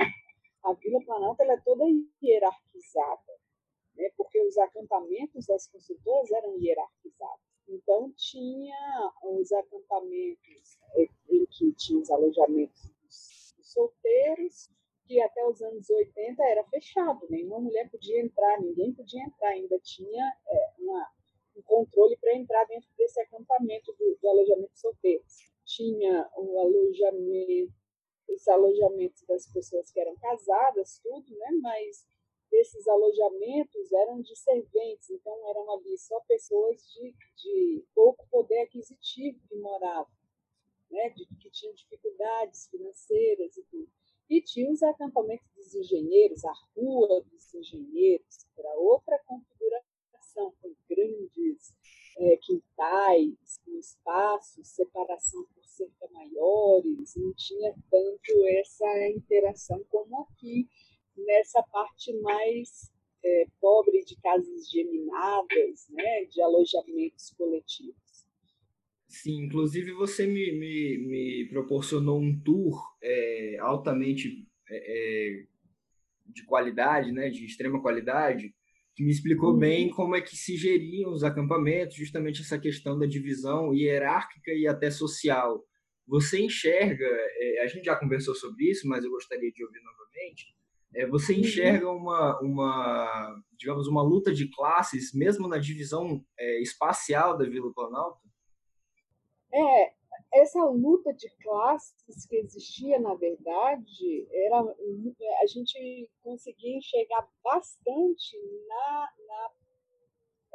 A 0.63 0.73
Vila 0.73 0.99
Planalto 1.05 1.41
ela 1.41 1.53
é 1.53 1.61
toda 1.61 1.83
hierarquizada, 2.21 3.33
né? 3.95 4.09
porque 4.15 4.41
os 4.41 4.57
acampamentos 4.57 5.45
das 5.45 5.67
construtoras 5.67 6.31
eram 6.31 6.57
hierarquizados. 6.57 7.52
Então, 7.67 8.11
tinha 8.17 9.11
os 9.23 9.51
acampamentos 9.51 10.79
em 11.29 11.45
que 11.45 11.71
tinha 11.73 11.99
os 11.99 12.09
alojamentos 12.11 12.91
dos 13.01 13.55
solteiros, 13.61 14.69
que 15.05 15.21
até 15.21 15.45
os 15.45 15.61
anos 15.61 15.89
80 15.89 16.43
era 16.43 16.63
fechado, 16.65 17.27
nenhuma 17.29 17.59
mulher 17.59 17.89
podia 17.89 18.21
entrar, 18.21 18.61
ninguém 18.61 18.93
podia 18.93 19.23
entrar, 19.23 19.49
ainda 19.49 19.77
tinha 19.79 20.33
é, 20.47 20.73
uma, 20.79 21.11
um 21.57 21.61
controle 21.63 22.17
para 22.17 22.35
entrar 22.35 22.65
dentro 22.65 22.89
desse 22.97 23.19
acampamento 23.21 23.93
do, 23.93 24.17
do 24.21 24.29
alojamento 24.29 24.77
solteiro. 24.77 25.23
tinha 25.65 26.29
o 26.37 26.59
alojamento, 26.59 27.73
os 28.29 28.47
alojamentos 28.47 29.23
das 29.23 29.47
pessoas 29.47 29.91
que 29.91 29.99
eram 29.99 30.15
casadas, 30.17 30.99
tudo, 31.03 31.35
né? 31.37 31.49
Mas 31.61 32.05
esses 32.53 32.87
alojamentos 32.87 33.91
eram 33.91 34.21
de 34.21 34.35
serventes, 34.35 35.09
então 35.09 35.49
eram 35.49 35.71
ali 35.71 35.97
só 35.97 36.19
pessoas 36.21 36.77
de, 36.93 37.15
de 37.35 37.85
pouco 37.93 38.25
poder 38.29 38.59
aquisitivo 38.61 39.39
que 39.47 39.55
moravam, 39.55 40.11
né? 40.89 41.09
De, 41.09 41.25
que 41.39 41.49
tinham 41.49 41.73
dificuldades 41.73 42.67
financeiras 42.67 43.57
e 43.57 43.63
tudo. 43.63 43.89
E 44.29 44.41
tinha 44.41 44.71
os 44.71 44.81
acampamentos 44.81 45.47
dos 45.55 45.73
engenheiros, 45.75 46.43
a 46.45 46.53
rua 46.75 47.21
dos 47.21 47.53
engenheiros, 47.53 48.45
para 48.55 48.73
outra 48.75 49.19
configuração, 49.25 50.53
com 50.61 50.73
grandes 50.89 51.75
é, 52.17 52.37
quintais, 52.37 53.59
com 53.65 53.77
espaços, 53.77 54.67
separação 54.67 55.45
por 55.53 55.65
cerca 55.65 56.07
maiores, 56.11 57.15
não 57.15 57.33
tinha 57.33 57.75
tanto 57.89 58.47
essa 58.47 59.09
interação 59.09 59.83
como 59.89 60.21
aqui, 60.21 60.67
nessa 61.17 61.61
parte 61.63 62.13
mais 62.21 62.91
é, 63.23 63.45
pobre 63.59 64.03
de 64.05 64.15
casas 64.21 64.69
geminadas, 64.69 65.87
né, 65.89 66.25
de 66.25 66.41
alojamentos 66.41 67.31
coletivos. 67.37 67.95
Sim, 69.07 69.45
inclusive 69.45 69.93
você 69.93 70.25
me, 70.25 70.51
me, 70.53 70.97
me 70.97 71.49
proporcionou 71.49 72.19
um 72.19 72.37
tour 72.41 72.81
é, 73.01 73.57
altamente 73.59 74.47
é, 74.69 75.39
é 75.39 75.45
de 76.25 76.43
qualidade, 76.45 77.11
né, 77.11 77.29
de 77.29 77.45
extrema 77.45 77.81
qualidade, 77.81 78.53
que 78.95 79.03
me 79.03 79.11
explicou 79.11 79.53
uhum. 79.53 79.59
bem 79.59 79.89
como 79.89 80.15
é 80.15 80.21
que 80.21 80.35
se 80.35 80.55
geriam 80.55 81.11
os 81.11 81.23
acampamentos, 81.23 81.95
justamente 81.95 82.41
essa 82.41 82.59
questão 82.59 82.97
da 82.97 83.05
divisão 83.05 83.73
hierárquica 83.73 84.51
e 84.51 84.67
até 84.67 84.89
social. 84.89 85.63
Você 86.07 86.41
enxerga, 86.41 87.05
é, 87.05 87.61
a 87.63 87.67
gente 87.67 87.85
já 87.85 87.95
conversou 87.95 88.35
sobre 88.35 88.69
isso, 88.69 88.87
mas 88.87 89.03
eu 89.03 89.11
gostaria 89.11 89.51
de 89.51 89.63
ouvir 89.63 89.81
novamente. 89.81 90.53
É, 90.95 91.07
você 91.07 91.33
uhum. 91.33 91.39
enxerga 91.39 91.89
uma, 91.89 92.39
uma, 92.39 93.43
digamos, 93.57 93.87
uma 93.87 94.03
luta 94.03 94.33
de 94.33 94.49
classes, 94.49 95.13
mesmo 95.13 95.47
na 95.47 95.57
divisão 95.57 96.23
é, 96.37 96.61
espacial 96.61 97.37
da 97.37 97.45
Vila 97.45 97.71
Planalto? 97.73 98.21
É, 99.51 99.93
essa 100.33 100.63
luta 100.65 101.13
de 101.13 101.29
classes 101.41 102.25
que 102.27 102.35
existia, 102.37 102.99
na 102.99 103.13
verdade, 103.15 104.27
era 104.31 104.59
a 104.61 105.47
gente 105.47 106.09
conseguia 106.21 106.77
enxergar 106.77 107.27
bastante 107.43 108.37
na, 108.67 109.09
na 109.27 109.51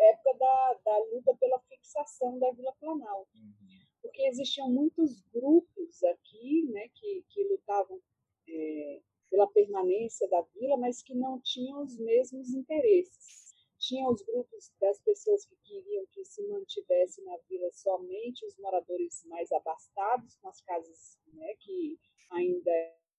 época 0.01 0.39
da, 0.39 0.79
da 0.85 0.99
luta 1.13 1.35
pela 1.39 1.59
fixação 1.61 2.39
da 2.39 2.51
Vila 2.53 2.73
Planalto. 2.81 3.37
Uhum. 3.37 3.79
Porque 4.03 4.23
existiam 4.23 4.71
muitos 4.71 5.21
grupos 5.33 6.03
aqui 6.05 6.65
né, 6.71 6.89
que, 6.95 7.25
que 7.29 7.45
lutavam 7.45 8.01
é, 8.49 9.01
pela 9.31 9.47
permanência 9.49 10.29
da 10.29 10.43
vila, 10.55 10.77
mas 10.77 11.03
que 11.03 11.15
não 11.15 11.41
tinham 11.41 11.83
os 11.83 11.99
mesmos 11.99 12.51
interesses 12.51 13.39
tinha 13.79 14.09
os 14.09 14.23
grupos 14.23 14.73
das 14.81 15.01
pessoas 15.01 15.47
que 15.47 15.57
queriam 15.65 16.05
que 16.13 16.25
se 16.25 16.43
mantivesse 16.49 17.23
na 17.23 17.37
vila 17.49 17.71
somente 17.73 18.45
os 18.45 18.57
moradores 18.59 19.25
mais 19.27 19.51
abastados, 19.53 20.37
com 20.37 20.49
as 20.49 20.61
casas 20.63 21.19
né, 21.33 21.55
que 21.61 21.99
ainda 22.31 22.71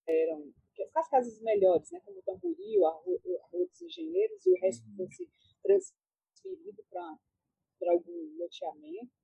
eram 0.07 0.53
as 0.95 1.09
casas 1.09 1.41
melhores, 1.41 1.89
né, 1.91 1.99
como 2.05 2.19
o 2.19 2.23
Tamboril, 2.23 2.85
a 2.85 2.91
Rua, 2.91 3.19
a 3.43 3.47
Rua 3.47 3.67
dos 3.67 3.81
Engenheiros, 3.81 4.45
e 4.45 4.51
o 4.51 4.59
resto 4.59 4.85
uhum. 4.87 4.95
fosse 4.97 5.29
transferido 5.63 6.83
para 6.89 7.91
algum 7.91 8.37
loteamento. 8.37 9.18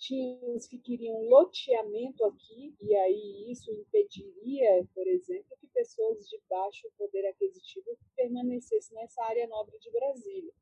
Tinha 0.00 0.40
os 0.56 0.66
que 0.66 0.78
queriam 0.78 1.28
loteamento 1.28 2.24
aqui, 2.24 2.74
e 2.80 2.96
aí 2.96 3.52
isso 3.52 3.70
impediria, 3.70 4.88
por 4.94 5.06
exemplo, 5.06 5.56
que 5.60 5.66
pessoas 5.68 6.26
de 6.26 6.40
baixo 6.48 6.90
poder 6.96 7.26
aquisitivo 7.28 7.98
permanecessem 8.16 8.96
nessa 8.96 9.22
área 9.24 9.46
nobre 9.46 9.78
de 9.78 9.90
Brasília. 9.90 10.52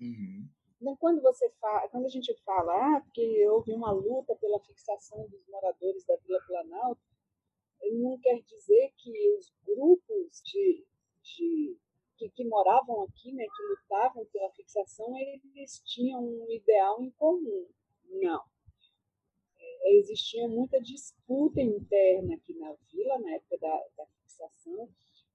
Uhum. 0.00 0.48
Então, 0.80 0.96
quando, 0.96 1.20
você 1.20 1.50
fala, 1.60 1.88
quando 1.88 2.06
a 2.06 2.08
gente 2.08 2.34
fala 2.42 2.72
ah, 2.72 3.00
porque 3.02 3.46
houve 3.48 3.72
uma 3.72 3.92
luta 3.92 4.34
pela 4.36 4.60
fixação 4.60 5.28
dos 5.28 5.46
moradores 5.46 6.04
da 6.06 6.16
Vila 6.16 6.40
Planalto, 6.46 7.00
não 7.92 8.18
quer 8.18 8.40
dizer 8.42 8.92
que 8.96 9.36
os 9.38 9.52
grupos 9.64 10.42
de, 10.42 10.86
de 11.22 11.78
que, 12.16 12.30
que, 12.30 12.44
moravam 12.44 13.02
aqui, 13.02 13.32
né, 13.32 13.44
que 13.44 13.62
lutavam 13.62 14.24
pela 14.26 14.50
fixação, 14.52 15.16
eles 15.18 15.82
tinham 15.84 16.24
um 16.24 16.50
ideal 16.50 17.02
em 17.02 17.10
comum. 17.10 17.68
Não. 18.08 18.42
Existia 19.84 20.48
muita 20.48 20.80
disputa 20.80 21.60
interna 21.60 22.34
aqui 22.34 22.54
na 22.54 22.72
vila, 22.90 23.18
na 23.18 23.34
época 23.34 23.58
da, 23.58 23.84
da 23.96 24.06
fixação, 24.06 24.88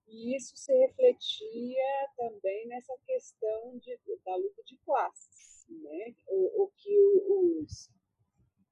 e 0.08 0.36
isso 0.36 0.56
se 0.58 0.74
refletia 0.74 2.10
também 2.18 2.68
nessa 2.68 2.94
questão 3.06 3.78
de, 3.78 3.98
da 4.26 4.36
luta 4.36 4.62
de 4.64 4.78
classes, 4.80 5.66
né? 5.70 6.16
o, 6.28 6.64
o 6.64 6.72
que 6.76 6.98
os, 7.28 7.90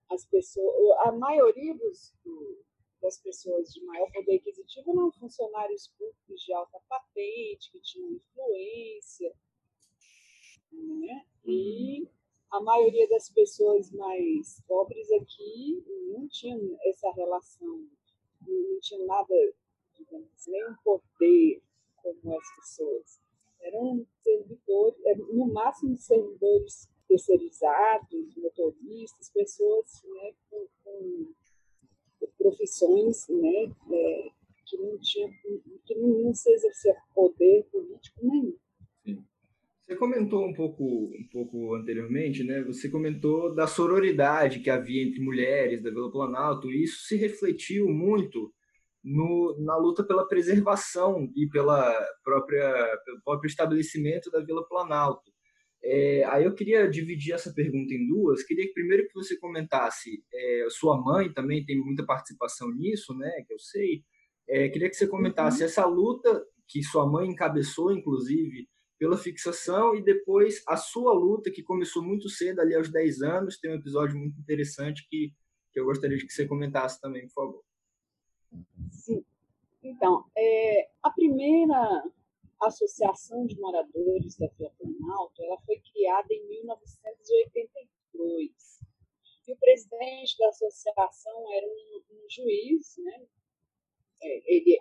as 0.09 0.25
pessoas, 0.25 0.97
a 1.07 1.11
maioria 1.13 1.73
dos, 1.75 2.13
do, 2.23 2.65
das 3.01 3.21
pessoas 3.21 3.71
de 3.71 3.81
maior 3.85 4.11
poder 4.11 4.35
aquisitivo 4.35 4.91
eram 4.91 5.11
funcionários 5.13 5.87
públicos 5.97 6.41
de 6.41 6.53
alta 6.53 6.79
patente, 6.89 7.71
que 7.71 7.81
tinham 7.81 8.11
influência, 8.11 9.33
né? 10.73 11.25
e 11.45 12.07
a 12.51 12.61
maioria 12.61 13.07
das 13.09 13.29
pessoas 13.29 13.91
mais 13.91 14.61
pobres 14.67 15.11
aqui 15.11 15.83
não 16.11 16.27
tinham 16.27 16.77
essa 16.85 17.11
relação, 17.11 17.87
não 18.47 18.79
tinham 18.81 19.05
nada 19.05 19.35
digamos, 19.99 20.47
nem 20.47 20.65
um 20.69 20.75
poder 20.83 21.61
como 21.97 22.37
as 22.37 22.55
pessoas. 22.55 23.21
Eram 23.61 24.05
servidores, 24.23 24.97
no 25.33 25.51
máximo 25.51 25.97
servidores 25.97 26.87
terceirizados, 27.07 28.35
motoristas, 28.37 29.29
pessoas 29.29 30.01
né, 30.03 30.33
com, 30.49 30.67
com 30.83 31.33
profissões 32.37 33.27
né, 33.27 33.65
é, 33.91 34.29
que 34.65 34.77
não 34.77 34.97
tinham, 34.99 35.29
que 35.85 35.95
não 35.95 36.33
se 36.33 36.51
exercia 36.51 36.95
poder 37.13 37.65
político 37.71 38.19
nenhum. 38.25 38.57
Você 39.89 39.95
comentou 39.95 40.45
um 40.47 40.53
pouco, 40.53 41.09
um 41.19 41.27
pouco 41.31 41.73
anteriormente, 41.73 42.43
né? 42.43 42.61
Você 42.61 42.91
comentou 42.91 43.55
da 43.55 43.65
sororidade 43.65 44.59
que 44.59 44.69
havia 44.69 45.01
entre 45.01 45.19
mulheres 45.19 45.81
da 45.81 45.89
Vila 45.89 46.11
Planalto, 46.11 46.69
e 46.69 46.83
isso 46.83 47.07
se 47.07 47.15
refletiu 47.15 47.87
muito 47.87 48.53
no, 49.03 49.57
na 49.65 49.75
luta 49.77 50.03
pela 50.03 50.27
preservação 50.27 51.27
e 51.35 51.49
pela 51.49 51.91
própria, 52.23 52.71
pelo 53.03 53.19
próprio 53.23 53.47
estabelecimento 53.49 54.29
da 54.29 54.41
Vila 54.41 54.63
Planalto. 54.67 55.31
É, 55.83 56.23
aí 56.25 56.43
eu 56.43 56.53
queria 56.53 56.87
dividir 56.87 57.33
essa 57.33 57.51
pergunta 57.51 57.91
em 57.91 58.07
duas. 58.07 58.43
Queria 58.43 58.67
que 58.67 58.73
primeiro 58.73 59.07
que 59.07 59.13
você 59.15 59.39
comentasse, 59.39 60.23
é, 60.31 60.67
sua 60.69 61.01
mãe 61.01 61.33
também 61.33 61.65
tem 61.65 61.79
muita 61.79 62.05
participação 62.05 62.69
nisso, 62.69 63.17
né? 63.17 63.43
Que 63.47 63.55
eu 63.55 63.59
sei. 63.59 64.03
É, 64.47 64.69
queria 64.69 64.87
que 64.87 64.95
você 64.95 65.07
comentasse 65.07 65.61
uhum. 65.61 65.65
essa 65.65 65.83
luta 65.87 66.45
que 66.67 66.83
sua 66.83 67.09
mãe 67.09 67.27
encabeçou, 67.27 67.91
inclusive, 67.91 68.67
pela 68.99 69.17
fixação 69.17 69.95
e 69.95 70.03
depois 70.03 70.61
a 70.67 70.75
sua 70.75 71.13
luta 71.13 71.49
que 71.49 71.63
começou 71.63 72.03
muito 72.03 72.27
cedo, 72.27 72.59
ali 72.59 72.75
aos 72.75 72.91
10 72.91 73.21
anos. 73.21 73.57
Tem 73.57 73.71
um 73.71 73.79
episódio 73.79 74.19
muito 74.19 74.37
interessante 74.37 75.07
que, 75.09 75.33
que 75.71 75.79
eu 75.79 75.85
gostaria 75.85 76.17
de 76.17 76.27
que 76.27 76.33
você 76.33 76.45
comentasse 76.45 76.99
também, 76.99 77.25
por 77.27 77.33
favor. 77.33 77.63
Sim. 78.91 79.23
Então, 79.81 80.29
é, 80.37 80.89
a 81.01 81.09
primeira 81.11 82.03
associação 82.61 83.45
de 83.45 83.57
moradores 83.57 84.37
da 84.37 84.47
Vila 84.47 84.73
Planalto, 84.77 85.41
ela 85.41 85.57
foi 85.61 85.79
criada 85.79 86.27
em 86.33 86.45
1982. 86.49 88.81
E 89.47 89.53
o 89.53 89.57
presidente 89.57 90.37
da 90.37 90.49
associação 90.49 91.53
era 91.53 91.65
um, 91.65 92.03
um 92.11 92.29
juiz, 92.29 92.97
né? 92.97 93.25
É, 94.21 94.53
ele, 94.53 94.73
é, 94.73 94.77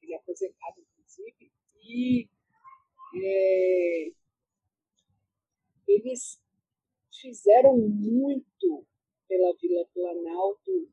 ele 0.00 0.14
é 0.14 0.16
aposentado, 0.16 0.80
inclusive, 0.80 1.50
e 1.82 2.30
é, 3.14 4.12
eles 5.86 6.40
fizeram 7.12 7.76
muito 7.76 8.86
pela 9.26 9.54
Vila 9.56 9.86
Planalto 9.92 10.88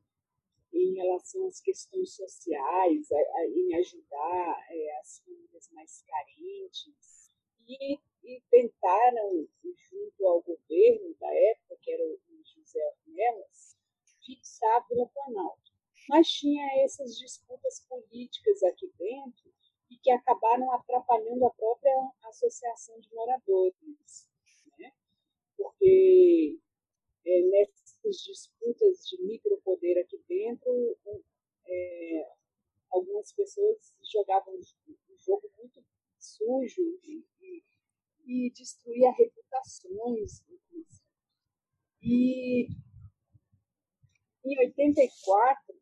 em 0.72 0.94
relação 0.94 1.46
às 1.46 1.60
questões 1.60 2.14
sociais, 2.14 3.10
a, 3.10 3.16
a, 3.16 3.46
em 3.46 3.74
ajudar 3.76 4.66
é, 4.70 4.98
as 5.00 5.20
famílias 5.20 5.70
mais 5.72 6.02
carentes, 6.02 7.30
e, 7.68 7.98
e, 8.24 8.42
tentaram, 8.50 9.48
junto 9.62 10.26
ao 10.26 10.42
governo 10.42 11.14
da 11.18 11.34
época, 11.34 11.76
que 11.80 11.90
era 11.90 12.04
o 12.04 12.20
José 12.44 12.78
Ornelas, 12.84 13.76
fixar 14.24 14.76
a 14.76 14.80
Vila 14.88 15.06
Planalto. 15.06 15.72
Mas 16.08 16.28
tinha 16.30 16.84
essas 16.84 17.18
disputas 17.18 17.80
políticas 17.88 18.62
aqui 18.62 18.92
dentro 18.98 19.52
e 19.90 19.96
que 19.98 20.10
acabaram 20.10 20.70
atrapalhando 20.72 21.46
a 21.46 21.50
própria 21.50 21.94
associação 22.24 22.98
de 23.00 23.12
moradores, 23.14 24.28
né? 24.78 24.92
porque 25.56 26.58
é, 27.24 27.42
nessas 27.42 28.22
disputas 28.24 29.06
de 29.08 29.22
micropoder 29.22 29.98
aqui 30.04 30.18
dentro, 30.28 30.96
é, 31.66 32.30
algumas 32.90 33.32
pessoas 33.32 33.94
jogavam 34.12 34.54
um 34.54 35.18
jogo 35.18 35.50
muito 35.58 35.84
sujo 36.18 36.82
e, 37.02 37.24
e 38.26 38.50
destruía 38.50 39.12
reputações. 39.12 40.44
E 42.02 42.68
em 44.44 44.58
84, 44.58 45.80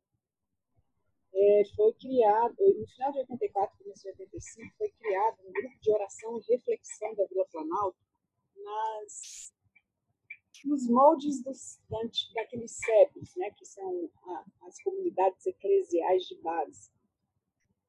é, 1.35 1.63
foi 1.75 1.93
criado, 1.95 2.55
no 2.59 2.87
final 2.87 3.13
de 3.13 3.19
84, 3.19 3.79
começo 3.79 4.03
de 4.03 4.09
85, 4.09 4.77
foi 4.79 4.91
criado 4.91 5.37
um 5.45 5.53
grupo 5.53 5.81
de 5.81 5.91
oração 5.91 6.39
e 6.39 6.53
reflexão 6.53 7.15
da 7.15 7.27
Vila 7.27 7.45
Planalto 7.51 7.99
nas, 8.57 9.53
nos 10.65 10.89
moldes 10.89 11.43
dos, 11.43 11.81
daqueles 12.35 12.77
SEBs, 12.77 13.35
né, 13.37 13.51
que 13.51 13.67
são 13.67 14.11
a, 14.23 14.45
as 14.69 14.81
comunidades 14.83 15.45
eclesiais 15.45 16.23
de 16.25 16.37
base. 16.41 16.91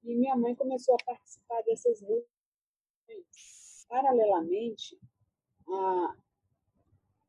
E 0.04 0.16
minha 0.16 0.36
mãe 0.36 0.56
começou 0.56 0.96
a 0.96 1.04
participar 1.06 1.62
dessas 1.64 2.02
reuniões. 2.02 2.28
Paralelamente, 3.88 5.00
a, 5.68 6.16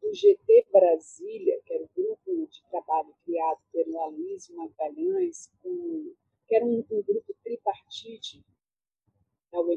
o 0.08 0.14
GT 0.14 0.66
Brasília, 0.70 1.60
que 1.64 1.74
era 1.74 1.82
o 1.82 1.90
grupo 1.94 2.46
de 2.46 2.62
trabalho 2.70 3.14
criado 3.24 3.60
pelo 3.72 3.98
Aloysio 4.00 4.56
Magalhães, 4.56 5.50
com, 5.62 6.14
que 6.46 6.54
era 6.54 6.64
um, 6.64 6.84
um 6.90 7.02
grupo 7.02 7.34
tripartite, 7.42 8.44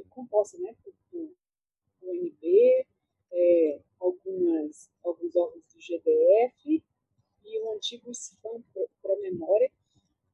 composta 0.10 0.58
né, 0.60 0.76
por, 0.84 0.94
por 1.10 1.30
UNB, 2.04 2.86
é, 3.32 3.82
algumas, 4.00 4.92
alguns 5.04 5.36
órgãos 5.36 5.64
do 5.74 5.80
GDF 5.80 6.84
e 7.46 7.60
o 7.60 7.74
antigo 7.74 8.14
SPAM 8.14 8.64
para 9.02 9.16
memória. 9.18 9.72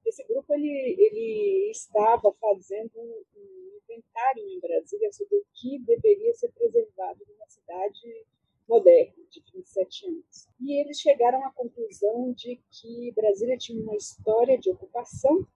Esse 0.06 0.24
grupo 0.25 0.54
ele, 0.54 0.96
ele 1.00 1.70
estava 1.72 2.32
fazendo 2.34 2.92
um, 2.98 3.24
um 3.36 3.80
inventário 3.84 4.48
em 4.50 4.60
Brasília 4.60 5.12
sobre 5.12 5.38
o 5.38 5.46
que 5.54 5.80
deveria 5.80 6.34
ser 6.34 6.52
preservado 6.52 7.25
numa 7.28 7.48
cidade 7.48 8.25
moderna, 8.67 9.13
de 9.29 9.41
27 9.53 10.07
anos. 10.07 10.48
E 10.60 10.81
eles 10.81 11.00
chegaram 11.00 11.45
à 11.45 11.51
conclusão 11.51 12.34
de 12.34 12.60
que 12.72 13.12
Brasília 13.15 13.57
tinha 13.57 13.81
uma 13.81 13.95
história 13.95 14.57
de 14.57 14.69
ocupação 14.69 15.48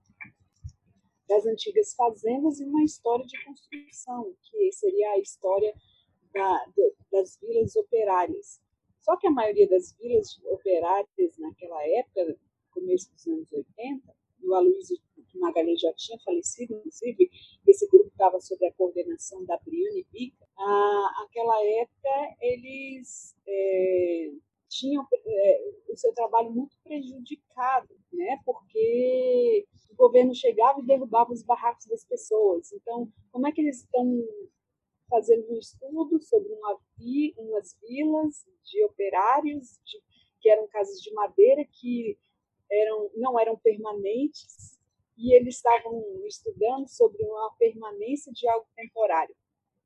das 1.27 1.45
antigas 1.45 1.93
fazendas 1.93 2.59
e 2.59 2.65
uma 2.65 2.83
história 2.83 3.25
de 3.25 3.43
construção, 3.45 4.35
que 4.43 4.71
seria 4.71 5.11
a 5.11 5.19
história 5.19 5.73
da, 6.33 6.65
das 7.11 7.37
vilas 7.39 7.75
operárias. 7.75 8.59
Só 9.01 9.15
que 9.17 9.27
a 9.27 9.31
maioria 9.31 9.67
das 9.67 9.95
vilas 9.97 10.39
operárias 10.45 11.37
naquela 11.37 11.87
época, 11.87 12.37
começo 12.71 13.11
dos 13.13 13.27
anos 13.27 13.51
80, 13.51 14.18
e 14.41 14.47
o 14.47 14.53
Aloysio 14.53 14.97
Magalhães 15.35 15.79
já 15.79 15.93
tinha 15.93 16.19
falecido, 16.19 16.75
inclusive, 16.75 17.29
esse 17.67 17.87
grupo 17.87 18.07
estava 18.07 18.39
sob 18.39 18.65
a 18.65 18.73
coordenação 18.73 19.45
da 19.45 19.57
Briane 19.57 20.05
Bica, 20.11 20.45
ah, 20.57 21.23
aquela 21.23 21.55
época 21.65 22.35
eles 22.41 23.35
é, 23.47 24.31
tinham 24.67 25.05
é, 25.25 25.71
o 25.89 25.95
seu 25.95 26.13
trabalho 26.13 26.51
muito 26.51 26.77
prejudicado, 26.83 27.95
né? 28.11 28.39
porque 28.45 29.65
o 29.89 29.95
governo 29.95 30.35
chegava 30.35 30.79
e 30.79 30.85
derrubava 30.85 31.31
os 31.31 31.43
barracos 31.43 31.85
das 31.85 32.05
pessoas. 32.05 32.71
Então, 32.73 33.11
como 33.31 33.47
é 33.47 33.51
que 33.51 33.61
eles 33.61 33.77
estão 33.77 34.23
fazendo 35.09 35.49
um 35.49 35.57
estudo 35.57 36.21
sobre 36.21 36.53
uma 36.53 36.79
vi, 36.97 37.33
umas 37.37 37.75
vilas 37.81 38.45
de 38.63 38.83
operários 38.85 39.79
de, 39.83 39.99
que 40.39 40.49
eram 40.49 40.67
casas 40.67 41.01
de 41.01 41.11
madeira 41.13 41.65
que 41.65 42.17
eram, 42.71 43.11
não 43.15 43.39
eram 43.39 43.57
permanentes 43.57 44.77
e 45.17 45.35
eles 45.35 45.55
estavam 45.55 46.01
estudando 46.25 46.87
sobre 46.87 47.23
uma 47.23 47.53
permanência 47.59 48.31
de 48.31 48.47
algo 48.47 48.65
temporário. 48.75 49.35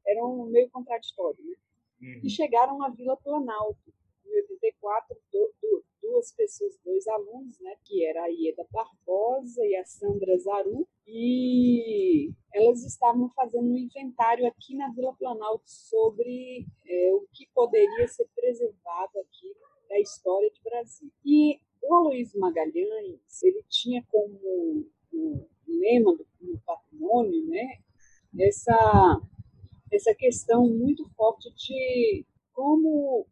Era 0.06 0.24
um 0.24 0.46
meio 0.46 0.70
contraditório, 0.70 1.44
né? 1.44 1.56
Uhum. 2.02 2.22
E 2.24 2.30
chegaram 2.30 2.84
à 2.84 2.90
Vila 2.90 3.18
Planalto, 3.18 3.94
em 4.26 4.36
84, 4.42 5.18
do, 5.32 5.54
do, 5.62 5.84
duas 6.02 6.32
pessoas, 6.34 6.78
dois 6.84 7.08
alunos, 7.08 7.60
né? 7.62 7.76
Que 7.84 8.06
era 8.06 8.24
a 8.24 8.28
Ieda 8.28 8.68
Barbosa 8.72 9.66
e 9.66 9.76
a 9.76 9.86
Sandra 9.86 10.38
Zaru, 10.38 10.88
e 11.08 12.32
elas 12.54 12.84
estavam 12.84 13.30
fazendo 13.30 13.72
um 13.72 13.78
inventário 13.78 14.46
aqui 14.46 14.76
na 14.76 14.92
Vila 14.92 15.14
Planalto 15.14 15.64
sobre 15.66 16.66
é, 16.86 17.14
o 17.14 17.26
que 17.34 17.48
poderia 17.56 18.08
ser 18.08 18.28
preservado 18.36 19.20
aqui 19.20 19.56
da 19.90 20.00
história 20.00 20.50
de 20.52 20.62
Brasil. 20.62 21.12
E 21.26 21.60
o 21.84 21.96
Aloysio 21.96 22.40
Magalhães, 22.40 23.44
ele 23.44 23.64
tinha 23.70 24.04
como 24.10 24.88
o 25.12 25.48
lema 25.68 26.16
do, 26.16 26.26
do 26.40 26.60
patrimônio, 26.66 27.46
né, 27.48 27.80
essa, 28.40 29.22
essa 29.92 30.16
questão 30.16 30.68
muito 30.68 31.08
forte 31.16 31.54
de 31.54 32.26
como, 32.52 33.28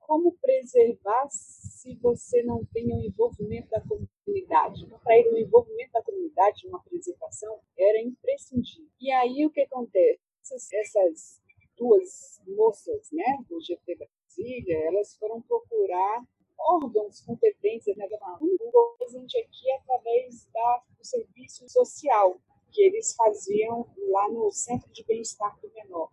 como 0.00 0.36
preservar 0.38 1.28
se 1.30 1.94
você 1.96 2.42
não 2.42 2.64
tem 2.66 2.92
o 2.92 3.02
envolvimento 3.02 3.68
da 3.70 3.80
comunidade. 3.80 4.86
Para 5.02 5.18
ele, 5.18 5.30
o 5.30 5.38
envolvimento 5.38 5.92
da 5.92 6.02
comunidade 6.02 6.66
numa 6.66 6.82
preservação 6.82 7.60
era 7.78 8.02
imprescindível. 8.02 8.90
E 9.00 9.10
aí, 9.10 9.46
o 9.46 9.50
que 9.50 9.62
acontece? 9.62 10.20
Essas, 10.42 10.72
essas 10.72 11.42
duas 11.76 12.40
moças 12.46 13.10
né, 13.12 13.44
do 13.48 13.60
GT 13.60 13.96
Brasília, 13.96 14.78
elas 14.86 15.16
foram 15.16 15.40
procurar 15.42 16.24
órgãos 16.58 17.20
competentes 17.22 17.96
né, 17.96 18.06
o 18.40 18.96
presente 18.98 19.38
aqui 19.38 19.70
é 19.70 19.76
através 19.76 20.46
da, 20.52 20.82
do 20.98 21.04
serviço 21.04 21.68
social 21.68 22.38
que 22.72 22.82
eles 22.82 23.14
faziam 23.14 23.86
lá 24.10 24.28
no 24.28 24.50
Centro 24.50 24.90
de 24.92 25.04
Bem-Estar 25.04 25.58
do 25.60 25.72
Menor. 25.72 26.10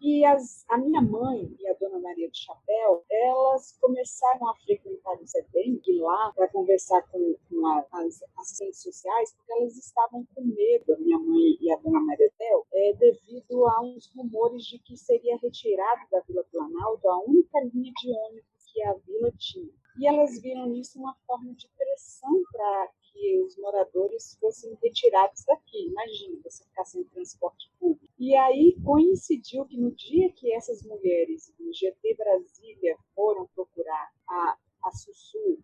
E 0.00 0.24
as, 0.24 0.64
a 0.68 0.76
minha 0.76 1.00
mãe 1.00 1.56
e 1.58 1.66
a 1.66 1.74
dona 1.74 1.98
Maria 1.98 2.30
de 2.30 2.38
Chapéu, 2.38 3.02
elas 3.10 3.76
começaram 3.80 4.48
a 4.48 4.54
frequentar 4.56 5.14
o 5.14 5.26
CETEM, 5.26 5.80
ir 5.86 6.00
lá 6.00 6.30
para 6.36 6.48
conversar 6.48 7.02
com, 7.10 7.34
com 7.48 7.66
a, 7.66 7.84
as 7.92 8.22
assistentes 8.38 8.82
sociais, 8.82 9.32
porque 9.34 9.52
elas 9.52 9.76
estavam 9.76 10.26
com 10.34 10.42
medo, 10.42 10.92
a 10.92 10.98
minha 10.98 11.18
mãe 11.18 11.56
e 11.60 11.72
a 11.72 11.76
dona 11.76 12.00
Maria 12.00 12.30
Del, 12.38 12.66
é, 12.72 12.92
devido 12.92 13.66
a 13.66 13.82
uns 13.82 14.12
rumores 14.14 14.64
de 14.64 14.78
que 14.78 14.96
seria 14.96 15.36
retirado 15.38 16.02
da 16.10 16.20
Vila 16.20 16.44
Planalto 16.52 17.08
a 17.08 17.18
única 17.24 17.60
linha 17.72 17.92
de 17.96 18.10
ônibus 18.10 18.59
que 18.72 18.82
a 18.82 18.94
vila 18.94 19.32
tinha. 19.38 19.72
E 19.98 20.06
elas 20.06 20.40
viram 20.40 20.66
nisso 20.66 20.98
uma 20.98 21.14
forma 21.26 21.52
de 21.54 21.68
pressão 21.76 22.42
para 22.52 22.88
que 23.02 23.42
os 23.42 23.56
moradores 23.58 24.36
fossem 24.40 24.76
retirados 24.82 25.44
daqui. 25.44 25.88
Imagina, 25.88 26.40
você 26.42 26.64
ficar 26.64 26.84
sem 26.84 27.04
transporte 27.04 27.70
público. 27.78 28.12
E 28.18 28.34
aí 28.34 28.76
coincidiu 28.84 29.66
que 29.66 29.76
no 29.76 29.90
dia 29.92 30.32
que 30.32 30.52
essas 30.54 30.82
mulheres 30.82 31.52
do 31.58 31.72
GT 31.72 32.14
Brasília 32.16 32.96
foram 33.14 33.46
procurar 33.54 34.10
a, 34.28 34.58
a 34.84 34.92
Sussu, 34.92 35.58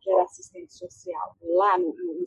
que 0.00 0.10
era 0.10 0.22
assistente 0.22 0.72
social, 0.72 1.36
lá 1.42 1.78
no, 1.78 1.94
no, 1.94 2.14
no 2.14 2.26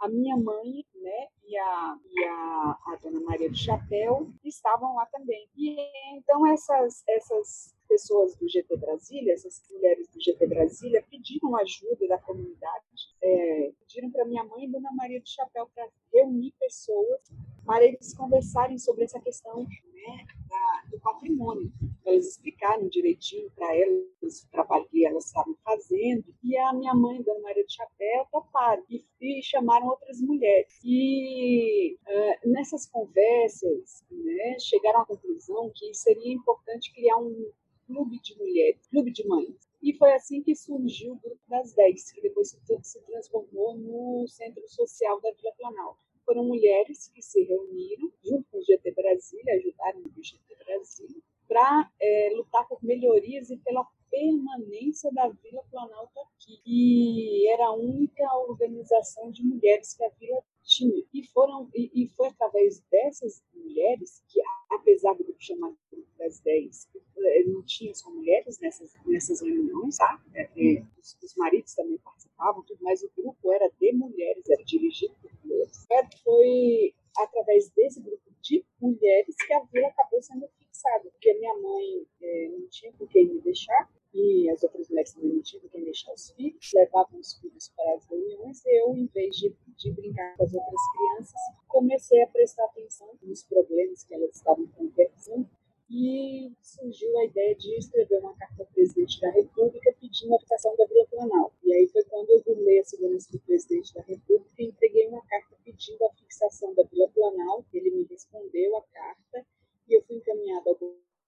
a 0.00 0.08
minha 0.08 0.36
mãe 0.36 0.84
né, 0.94 1.28
e, 1.44 1.56
a, 1.56 1.98
e 2.10 2.24
a, 2.24 2.78
a 2.86 2.98
dona 3.02 3.20
Maria 3.20 3.50
do 3.50 3.56
Chapéu 3.56 4.32
estavam 4.44 4.94
lá 4.94 5.06
também. 5.06 5.48
E 5.56 5.76
então 6.16 6.46
essas, 6.46 7.02
essas 7.06 7.74
pessoas 7.86 8.34
do 8.36 8.48
GT 8.48 8.76
Brasília, 8.78 9.34
essas 9.34 9.62
mulheres 9.70 10.08
do 10.08 10.20
GT 10.20 10.46
Brasília, 10.46 11.04
pediram 11.10 11.56
ajuda 11.56 12.08
da 12.08 12.18
comunidade, 12.18 13.14
é, 13.22 13.72
pediram 13.80 14.10
para 14.10 14.24
minha 14.24 14.44
mãe 14.44 14.64
e 14.64 14.70
Dona 14.70 14.90
Maria 14.92 15.20
do 15.20 15.28
Chapéu 15.28 15.68
para 15.74 15.86
reunir 16.12 16.54
pessoas 16.58 17.20
para 17.64 17.84
eles 17.84 18.14
conversarem 18.16 18.78
sobre 18.78 19.04
essa 19.04 19.20
questão 19.20 19.62
né, 19.62 20.26
da, 20.48 20.90
do 20.90 20.98
patrimônio, 21.00 21.70
para 22.02 22.12
eles 22.12 22.28
explicarem 22.28 22.88
direitinho 22.88 23.50
para 23.52 23.76
elas 23.76 24.42
o 24.42 24.50
trabalho 24.50 24.88
que 24.90 25.06
elas 25.06 25.26
estavam 25.26 25.54
fazendo. 25.64 26.24
E 26.42 26.56
a 26.56 26.72
minha 26.72 26.94
mãe, 26.94 27.22
Dona 27.22 27.40
Maria 27.40 27.64
do 27.64 27.72
Chapéu, 27.72 28.26
toparam 28.32 28.82
e, 28.90 29.04
e 29.20 29.42
chamaram 29.42 29.88
outras 29.88 30.20
mulheres. 30.20 30.80
E 30.84 31.94
uh, 31.94 32.50
nessas 32.50 32.86
conversas, 32.86 34.04
né, 34.10 34.58
chegaram 34.58 35.02
à 35.02 35.06
conclusão 35.06 35.70
que 35.74 35.92
seria 35.94 36.32
importante 36.32 36.92
criar 36.92 37.18
um 37.18 37.50
clube 37.86 38.20
de 38.20 38.36
mulheres, 38.38 38.86
clube 38.88 39.12
de 39.12 39.26
mães. 39.26 39.68
E 39.82 39.94
foi 39.96 40.12
assim 40.12 40.42
que 40.42 40.54
surgiu 40.54 41.14
o 41.14 41.18
Grupo 41.18 41.40
das 41.48 41.74
Dez, 41.74 42.12
que 42.12 42.20
depois 42.20 42.50
se 42.50 43.00
transformou 43.06 43.76
no 43.76 44.26
Centro 44.28 44.62
Social 44.68 45.20
da 45.20 45.32
Vila 45.32 45.52
Planalto. 45.56 45.98
Foram 46.24 46.44
mulheres 46.44 47.08
que 47.08 47.22
se 47.22 47.42
reuniram, 47.42 48.12
junto 48.22 48.44
com 48.50 48.58
o 48.58 48.62
GT 48.62 48.92
Brasília, 48.92 49.54
ajudaram 49.54 50.00
o 50.00 50.22
GT 50.22 50.54
Brasília, 50.64 51.22
para 51.48 51.90
é, 52.00 52.30
lutar 52.36 52.68
por 52.68 52.78
melhorias 52.84 53.50
e 53.50 53.56
pela 53.56 53.84
permanência 54.10 55.10
da 55.12 55.28
Vila 55.28 55.62
Planalto 55.70 56.20
aqui. 56.20 56.60
E 56.66 57.48
era 57.52 57.66
a 57.66 57.74
única 57.74 58.24
organização 58.48 59.30
de 59.30 59.44
mulheres 59.44 59.94
que 59.94 60.04
a 60.04 60.08
Vila 60.10 60.42
tinha. 60.62 61.02
E, 61.12 61.26
foram, 61.28 61.68
e, 61.74 61.90
e 61.94 62.08
foi 62.08 62.28
através 62.28 62.80
dessas 62.90 63.42
mulheres 63.54 64.22
que, 64.28 64.40
apesar 64.70 65.14
do 65.14 65.24
grupo 65.24 65.42
chamado 65.42 65.76
das 66.18 66.38
10, 66.40 66.88
eh, 67.16 67.44
não 67.44 67.62
tinha 67.64 67.94
só 67.94 68.10
mulheres 68.10 68.60
nessas, 68.60 68.92
nessas 69.06 69.40
reuniões, 69.40 69.96
tá? 69.96 70.22
É, 70.34 70.42
é, 70.42 70.82
os, 70.98 71.16
os, 71.22 71.34
maridos 71.34 71.74
também 71.74 71.98
participavam, 71.98 72.62
tudo, 72.64 72.78
mas 72.82 73.02
o 73.02 73.10
grupo 73.16 73.52
era 73.52 73.70
de 73.80 73.92
mulheres, 73.94 74.48
era 74.48 74.62
dirigido 74.64 75.14
por 75.22 75.30
mulheres. 75.42 75.86
Foi 76.22 76.94
através 77.16 77.70
desse 77.70 78.00
grupo 78.00 78.30
de 78.42 78.64
mulheres 78.80 79.34
que 79.34 79.52
a 79.54 79.60
vila 79.64 79.88
acabou 79.88 80.22
sendo 80.22 80.46
fixada, 80.58 81.10
porque 81.10 81.32
minha 81.34 81.54
mãe 81.58 82.06
é, 82.22 82.48
não 82.48 82.68
tinha 82.68 82.92
com 82.92 83.06
quem 83.06 83.26
me 83.26 83.40
deixar, 83.40 83.90
e 84.12 84.50
as 84.50 84.62
outras 84.62 84.88
mulheres 84.88 85.12
também 85.12 85.32
não 85.32 85.42
tinham 85.42 85.68
quem 85.68 85.84
deixar 85.84 86.12
os 86.12 86.30
filhos, 86.30 86.70
levavam 86.74 87.20
os 87.20 87.34
filhos 87.34 87.68
para 87.76 87.94
as 87.94 88.04
reuniões, 88.06 88.62
eu, 88.66 88.96
em 88.96 89.06
vez 89.06 89.36
de, 89.36 89.54
de 89.76 89.92
brincar 89.92 90.36
com 90.36 90.44
as 90.44 90.52
outras 90.52 90.80
crianças, 90.96 91.40
comecei 91.68 92.22
a 92.22 92.26
prestar 92.26 92.64
atenção 92.64 93.08
nos 93.22 93.42
problemas 93.44 94.04
que 94.04 94.14
elas 94.14 94.34
estavam 94.34 94.66
conversando 94.68 95.48
e 95.90 96.52
surgiu 96.62 97.18
a 97.18 97.24
ideia 97.24 97.54
de 97.56 97.76
escrever 97.76 98.20
uma 98.20 98.34
carta 98.36 98.62
ao 98.62 98.66
presidente 98.68 99.20
da 99.20 99.30
República 99.30 99.92
pedindo 100.00 100.34
a 100.34 100.38
fixação 100.38 100.76
da 100.76 100.86
Vila 100.86 101.06
Planalto. 101.06 101.56
E 101.64 101.74
aí 101.74 101.88
foi 101.88 102.04
quando 102.04 102.30
eu 102.30 102.42
burlei 102.44 102.78
a 102.78 102.84
segurança 102.84 103.32
do 103.32 103.40
presidente 103.40 103.92
da 103.94 104.02
República 104.02 104.54
e 104.62 104.66
entreguei 104.66 105.08
uma 105.08 105.20
carta 105.26 105.56
pedindo 105.64 106.04
a 106.04 106.12
fixação 106.14 106.72
da 106.74 106.84
Vila 106.84 107.08
Planalto. 107.08 107.66
Ele 107.74 107.90
me 107.90 108.04
respondeu 108.04 108.76
a 108.76 108.82
carta 108.82 109.44
e 109.88 109.94
eu 109.96 110.02
fui 110.02 110.16
encaminhada 110.16 110.70
ao 110.70 110.76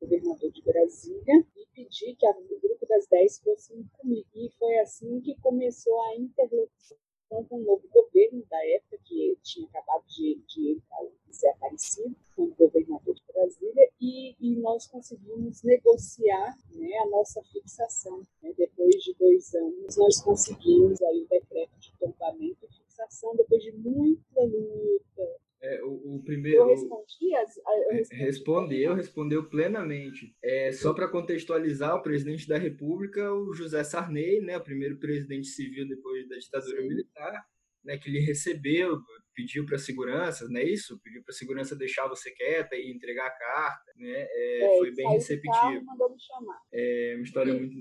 governador 0.03 0.51
de 0.51 0.62
Brasília 0.62 1.47
e 1.57 1.67
pedi 1.75 2.17
que 2.17 2.27
o 2.27 2.61
grupo 2.61 2.87
das 2.87 3.07
10 3.07 3.38
fosse 3.41 3.73
comigo. 3.99 4.29
E 4.35 4.51
foi 4.59 4.79
assim 4.81 5.21
que 5.21 5.35
começou 5.41 5.99
a 6.03 6.17
interlocução 6.17 6.99
com 7.49 7.57
o 7.57 7.65
novo 7.65 7.88
governo 7.88 8.45
da 8.51 8.67
época, 8.67 8.99
que 9.05 9.38
tinha 9.43 9.67
acabado 9.69 10.05
de, 10.07 10.43
de 10.47 10.83
ser 11.31 11.49
aparecido, 11.49 12.15
como 12.37 12.55
governador 12.55 13.15
de 13.15 13.23
Brasília, 13.33 13.91
e, 13.99 14.37
e 14.38 14.57
nós 14.57 14.87
conseguimos 14.87 15.62
negociar 15.62 16.55
né, 16.75 16.95
a 16.99 17.09
nossa 17.09 17.43
fixação. 17.45 18.21
Né? 18.43 18.53
Depois 18.57 18.97
de 18.97 19.15
dois 19.15 19.55
anos, 19.55 19.97
nós 19.97 20.21
conseguimos 20.21 21.01
aí 21.01 21.23
o 21.23 21.29
decreto 21.29 21.79
de 21.79 21.93
tombamento 21.99 22.67
e 22.67 22.75
fixação, 22.75 23.35
depois 23.35 23.62
de 23.62 23.73
muita 23.73 24.43
luta, 24.43 25.41
é, 25.62 25.83
o, 25.85 26.16
o, 26.16 26.22
primeiro. 26.25 26.59
Eu 26.59 26.66
respondi? 26.66 27.35
As, 27.37 27.57
eu 27.57 27.92
respondi. 27.92 28.22
Respondeu, 28.22 28.94
respondeu 28.94 29.48
plenamente. 29.48 30.37
É, 30.42 30.72
só 30.72 30.92
para 30.92 31.09
contextualizar, 31.09 31.94
o 31.94 32.03
presidente 32.03 32.48
da 32.48 32.59
República, 32.59 33.33
o 33.33 33.53
José 33.55 33.85
Sarney, 33.85 34.40
né, 34.40 34.57
o 34.57 34.64
primeiro 34.64 34.98
presidente 34.98 35.46
civil 35.46 35.87
depois 35.87 36.29
da 36.29 36.37
ditadura 36.37 36.83
Sim. 36.83 36.88
militar, 36.88 37.46
né, 37.85 37.96
que 37.96 38.11
lhe 38.11 38.20
recebeu, 38.20 39.01
pediu 39.35 39.64
para 39.64 39.77
a 39.77 39.79
segurança, 39.79 40.48
não 40.48 40.61
é 40.61 40.64
isso? 40.64 41.01
Pediu 41.03 41.22
para 41.22 41.33
a 41.33 41.37
segurança 41.37 41.77
deixar 41.77 42.09
você 42.09 42.31
quieta 42.31 42.77
e 42.77 42.90
entregar 42.90 43.27
a 43.27 43.31
carta, 43.31 43.92
né? 43.96 44.27
É, 44.31 44.64
é, 44.64 44.79
foi 44.79 44.94
bem 44.94 45.09
receptivo. 45.11 45.53
Carro, 45.53 45.85
mandou 45.85 46.11
me 46.11 46.20
chamar. 46.20 46.61
É 46.72 47.14
uma 47.16 47.25
história 47.25 47.53
e, 47.53 47.59
muito. 47.59 47.77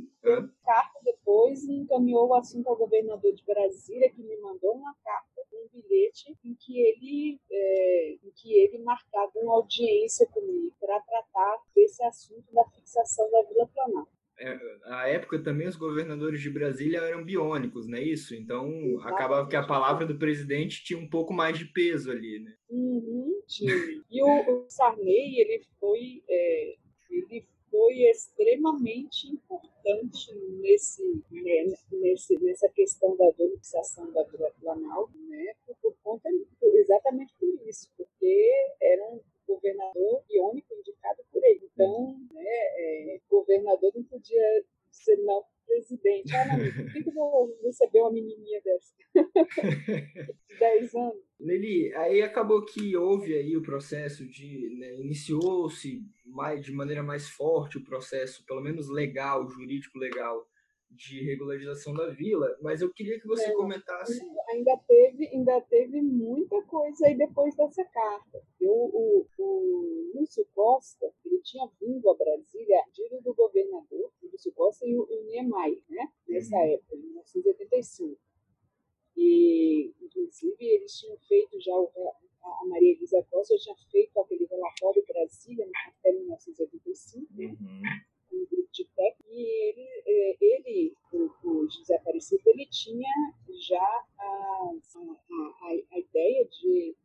Carta 0.63 0.99
depois 1.03 1.63
e 1.63 1.73
encaminhou 1.73 2.27
o 2.27 2.35
assunto 2.35 2.67
ao 2.67 2.77
governador 2.77 3.33
de 3.33 3.43
Brasília, 3.43 4.09
que 4.11 4.21
me 4.21 4.37
mandou 4.39 4.75
uma 4.75 4.95
carta, 5.03 5.30
um 5.62 5.82
bilhete 5.82 6.38
em 6.43 6.56
que 6.56 6.80
ele, 6.80 7.39
é, 7.50 8.12
em 8.24 8.32
que 8.36 8.54
ele 8.54 8.80
marcava 8.80 9.32
uma 9.36 9.56
audiência 9.56 10.28
comigo 10.28 10.76
para 10.80 11.00
tratar 11.02 11.63
desse 11.76 12.04
assunto 12.04 12.54
da 12.54 12.63
fixação 12.69 13.30
da 13.32 13.41
Vila 13.43 13.67
Planalto. 13.67 14.21
É, 14.39 14.58
a 14.86 15.08
época 15.08 15.38
também 15.38 15.67
os 15.67 15.76
governadores 15.76 16.41
de 16.41 16.50
Brasília 16.50 16.97
eram 17.00 17.24
biônicos, 17.24 17.88
não 17.88 17.97
é 17.97 18.04
isso? 18.04 18.34
Então 18.34 18.67
Exatamente. 18.67 19.13
acabava 19.13 19.47
que 19.47 19.56
a 19.56 19.65
palavra 19.65 20.06
do 20.06 20.17
presidente 20.17 20.84
tinha 20.84 20.97
um 20.97 21.08
pouco 21.08 21.32
mais 21.32 21.60
de 21.60 21.65
peso 21.65 22.10
ali, 22.10 22.39
né? 22.39 22.56
Uhum, 22.67 23.39
tinha. 23.47 23.76
E 24.10 24.24
o, 24.24 24.63
o 24.63 24.65
Sarney, 24.67 25.39
ele 25.39 25.62
foi, 25.80 26.24
é, 26.28 26.76
ele 27.12 27.47
foi 27.71 28.03
extremamente 28.10 29.27
importante 29.27 30.36
nesse, 30.62 31.01
né, 31.31 31.73
nesse, 31.91 32.38
nessa 32.39 32.69
questão 32.69 33.15
da 33.15 33.31
fixação 33.34 34.12
da 34.12 34.25
Planalto, 34.60 35.17
né? 35.29 35.55
Por, 35.65 35.75
por 35.81 35.95
conta, 36.03 36.29
exatamente 36.62 37.34
por 37.39 37.47
isso, 37.67 37.89
porque 37.97 38.51
era 38.81 39.03
um 39.05 39.21
governador 39.47 40.23
biônico 40.27 40.73
indicado 40.75 41.23
por 41.31 41.41
ele. 41.43 41.69
Então, 41.73 42.19
né, 42.34 42.43
é, 42.43 43.21
governador 43.29 43.91
não 43.95 44.03
podia 44.03 44.65
ser 44.91 45.15
não 45.17 45.43
presidente. 45.71 46.36
Ah, 46.36 46.45
não, 46.45 46.57
por 46.86 46.93
que, 46.93 47.03
que 47.03 47.10
eu 47.10 47.13
vou 47.13 47.57
receber 47.63 47.99
uma 47.99 48.12
menininha 48.12 48.62
dessa? 48.63 48.93
de 50.49 50.60
10 50.60 50.95
anos. 50.95 51.23
Lili, 51.39 51.93
aí 51.95 52.21
acabou 52.21 52.63
que 52.63 52.95
houve 52.95 53.36
aí 53.36 53.55
o 53.57 53.63
processo 53.63 54.27
de, 54.27 54.75
né, 54.77 54.95
iniciou-se 54.95 56.03
de 56.62 56.71
maneira 56.71 57.01
mais 57.01 57.27
forte 57.29 57.77
o 57.77 57.84
processo, 57.84 58.45
pelo 58.45 58.62
menos 58.62 58.89
legal, 58.89 59.49
jurídico 59.49 59.97
legal, 59.97 60.47
de 60.91 61.23
regularização 61.23 61.93
da 61.93 62.10
vila, 62.10 62.58
mas 62.62 62.82
eu 62.82 62.91
queria 62.93 63.19
que 63.19 63.27
você 63.27 63.45
é, 63.45 63.54
comentasse. 63.54 64.21
Ainda 64.49 64.77
teve, 64.88 65.27
ainda 65.27 65.62
teve 65.62 66.01
muita 66.01 66.62
coisa 66.63 67.08
aí 67.08 67.17
depois 67.17 67.56
dessa 67.56 67.84
carta. 67.86 68.43
Eu, 68.60 68.71
o, 68.71 69.25
o 69.38 70.12
Lúcio 70.15 70.45
Costa, 70.54 71.12
ele 71.25 71.39
tinha 71.41 71.67
vindo 71.80 72.10
a 72.10 72.15
Brasília, 72.15 72.84
direto 72.93 73.23
do 73.23 73.34
governador, 73.34 74.12
o 74.21 74.27
Lúcio 74.27 74.51
Costa 74.54 74.86
e 74.86 74.95
o, 74.95 75.04
o 75.04 75.23
Niemeyer, 75.25 75.84
né? 75.89 76.12
Nessa 76.27 76.56
uhum. 76.56 76.73
época, 76.73 76.95
em 76.95 76.99
1985. 76.99 78.19
E, 79.17 79.93
inclusive, 80.01 80.65
eles 80.65 80.97
tinham 80.97 81.17
feito 81.27 81.60
já, 81.60 81.73
a 81.73 82.65
Maria 82.67 82.93
Elisa 82.93 83.25
Costa 83.30 83.56
já 83.58 83.63
tinha 83.63 83.75
feito 83.91 84.19
aquele 84.19 84.45
relatório 84.45 85.04
Brasília 85.08 85.67
até 85.88 86.12
1985, 86.12 87.27
né? 87.34 87.56
Uhum 87.60 88.11
um 88.33 88.45
grupo 88.45 88.69
de 88.71 88.85
técnicos, 88.85 89.31
e 89.31 89.69
ele, 89.69 90.03
é, 90.05 90.37
ele 90.39 90.95
o, 91.13 91.29
o 91.43 91.69
José 91.69 91.95
Aparecido, 91.95 92.41
ele 92.47 92.65
tinha 92.67 93.09
já 93.67 94.05
a, 94.17 94.71
a, 94.99 95.67
a, 95.91 95.99
ideia 95.99 96.45
de 96.45 96.95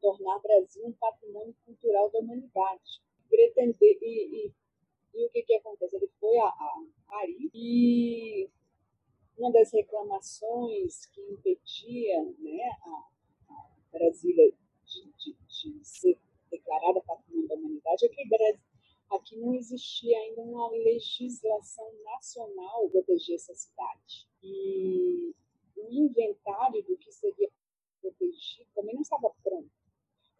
tornar 0.00 0.36
o 0.36 0.42
Brasil 0.42 0.86
um 0.86 0.92
patrimônio 0.92 1.54
cultural 1.64 2.10
da 2.10 2.18
humanidade. 2.18 3.02
Pretender, 3.28 3.98
e, 4.02 4.46
e, 4.46 4.52
e 5.14 5.26
o 5.26 5.30
que, 5.30 5.42
que 5.42 5.54
acontece? 5.54 5.96
Ele 5.96 6.10
foi 6.20 6.36
a, 6.38 6.46
a 6.46 6.84
Paris 7.06 7.50
e 7.54 8.50
uma 9.36 9.50
das 9.50 9.72
reclamações 9.72 11.06
que 11.06 11.20
impedia 11.20 12.22
né, 12.38 12.60
a, 12.82 13.08
a 13.52 13.70
Brasília 13.92 14.52
de, 14.84 15.12
de, 15.18 15.36
de, 15.48 15.84
ser 15.84 16.18
declarada 16.50 17.00
patrimônio 17.02 17.48
da 17.48 17.54
humanidade 17.56 18.06
é 18.06 18.08
que 18.08 18.22
aqui 19.16 19.36
não 19.36 19.54
existia 19.54 20.16
ainda 20.18 20.42
uma 20.42 20.68
legislação 20.70 21.90
nacional 22.04 22.88
para 22.90 23.02
proteger 23.02 23.36
essa 23.36 23.54
cidade. 23.54 24.28
E 24.42 25.34
o 25.76 25.90
inventário 25.90 26.82
do 26.84 26.96
que 26.96 27.12
seria 27.12 27.50
protegido 28.00 28.68
também 28.74 28.94
não 28.94 29.02
estava 29.02 29.30
pronto. 29.42 29.70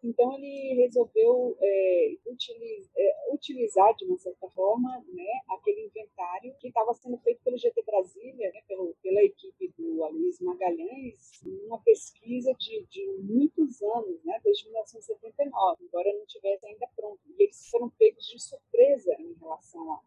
Então 0.05 0.31
ele 0.33 0.75
resolveu 0.83 1.57
é, 1.59 2.15
utiliz, 2.27 2.87
é, 2.95 3.33
utilizar 3.33 3.95
de 3.95 4.05
uma 4.05 4.17
certa 4.17 4.47
forma, 4.51 5.03
né, 5.11 5.41
aquele 5.49 5.85
inventário 5.85 6.55
que 6.59 6.67
estava 6.67 6.93
sendo 6.93 7.17
feito 7.17 7.41
pelo 7.43 7.57
GT 7.57 7.81
Brasília, 7.83 8.51
né, 8.51 8.61
pelo, 8.67 8.95
pela 9.01 9.23
equipe 9.23 9.73
do 9.75 10.03
Aloysio 10.03 10.45
Magalhães, 10.45 11.41
uma 11.65 11.79
pesquisa 11.79 12.53
de, 12.53 12.85
de 12.85 13.17
muitos 13.23 13.81
anos, 13.81 14.23
né, 14.23 14.39
desde 14.43 14.65
1979, 14.65 15.83
embora 15.83 16.13
não 16.13 16.25
tivesse 16.27 16.67
ainda 16.67 16.87
pronto. 16.95 17.19
E 17.27 17.43
eles 17.43 17.67
foram 17.69 17.89
pegos 17.97 18.25
de 18.27 18.39
surpresa 18.39 19.11
em 19.19 19.33
relação 19.39 19.99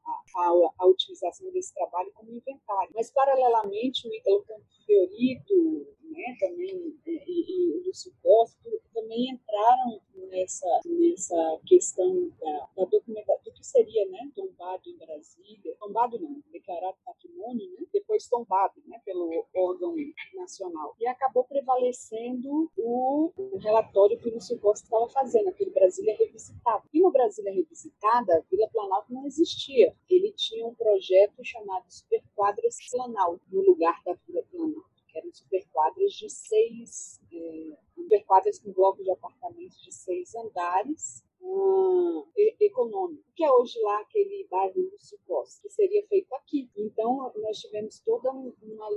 à 0.79 0.87
utilização 0.87 1.51
desse 1.51 1.75
trabalho 1.75 2.13
como 2.15 2.31
inventário. 2.31 2.93
Mas 2.95 3.11
paralelamente 3.11 4.07
o 4.07 4.15
Ítalo 4.15 4.45
Fiorito, 4.87 5.87
né, 6.11 6.37
também 6.38 6.94
e, 7.07 7.21
e 7.27 7.73
o 7.73 7.87
Lúcio 7.87 8.12
Costa 8.23 8.59
também 8.92 9.31
entraram 9.31 10.01
nessa, 10.31 10.81
nessa 10.85 11.61
questão 11.66 12.31
da, 12.40 12.68
da 12.77 12.85
documentação, 12.85 13.44
do 13.44 13.53
que 13.53 13.64
seria 13.64 14.09
né, 14.09 14.31
tombado 14.35 14.83
em 14.88 14.97
Brasília, 14.97 15.77
tombado 15.79 16.18
não, 16.18 16.42
declarado 16.53 16.97
patrimônio, 17.05 17.71
né, 17.73 17.87
depois 17.92 18.29
tombado 18.29 18.83
né, 18.87 19.01
pelo 19.05 19.47
órgão 19.55 19.94
nacional. 20.35 20.94
E 21.01 21.07
acabou 21.07 21.44
prevalecendo 21.44 22.71
o, 22.77 23.33
o 23.37 23.57
relatório 23.59 24.18
que 24.18 24.29
o 24.29 24.35
Lúcio 24.35 24.59
Costa 24.59 24.85
estava 24.85 25.09
fazendo, 25.09 25.49
aquele 25.49 25.71
Brasília 25.71 26.16
Revisitada. 26.16 26.85
E 26.92 27.01
no 27.01 27.11
Brasília 27.11 27.53
Revisitada, 27.53 28.44
Vila 28.51 28.68
Planalto 28.73 29.12
não 29.12 29.27
existia. 29.27 29.94
Ele 30.09 30.33
tinha 30.33 30.66
um 30.66 30.75
projeto 30.75 31.44
chamado 31.44 31.85
Superquadras 31.88 32.77
Planalto, 32.90 33.42
no 33.51 33.62
lugar 33.62 34.01
da 34.05 34.14
Vila 34.27 34.42
Planalto 34.51 34.98
que 35.09 35.18
eram 35.18 35.33
superquadras 35.33 36.12
de 36.12 36.29
seis, 36.31 37.21
é, 37.33 37.77
superquadras 37.94 38.59
com 38.59 38.73
blocos 38.73 39.05
de 39.05 39.11
apartamentos 39.11 39.81
de 39.83 39.92
seis 39.92 40.35
andares, 40.35 41.25
um, 41.40 42.27
econômico, 42.61 43.25
que 43.35 43.44
é 43.44 43.53
hoje 43.53 43.79
lá 43.81 44.01
aquele 44.01 44.47
bairro 44.51 44.90
Lúcio 44.92 45.18
Costa, 45.27 45.62
que 45.62 45.71
seria 45.71 46.07
feito 46.07 46.33
aqui. 46.35 46.71
Então, 46.77 47.33
nós 47.37 47.59
tivemos 47.59 48.01
toda 48.01 48.31
uma 48.31 48.88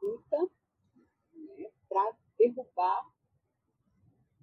luta 0.00 0.50
né, 1.34 1.70
para 1.88 2.16
derrubar 2.38 3.10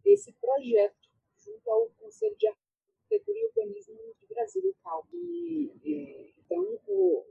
esse 0.05 0.33
projeto 0.33 1.09
junto 1.37 1.69
ao 1.69 1.89
Conselho 1.99 2.35
de 2.37 2.47
Arquitetura 2.47 3.37
e 3.37 3.45
Urbanismo 3.45 3.95
de 4.19 4.27
Brasília, 4.27 4.71
o 4.71 4.75
CAL. 4.83 5.07
E, 5.13 5.71
é, 5.85 6.31
então, 6.39 6.79
o, 6.87 7.25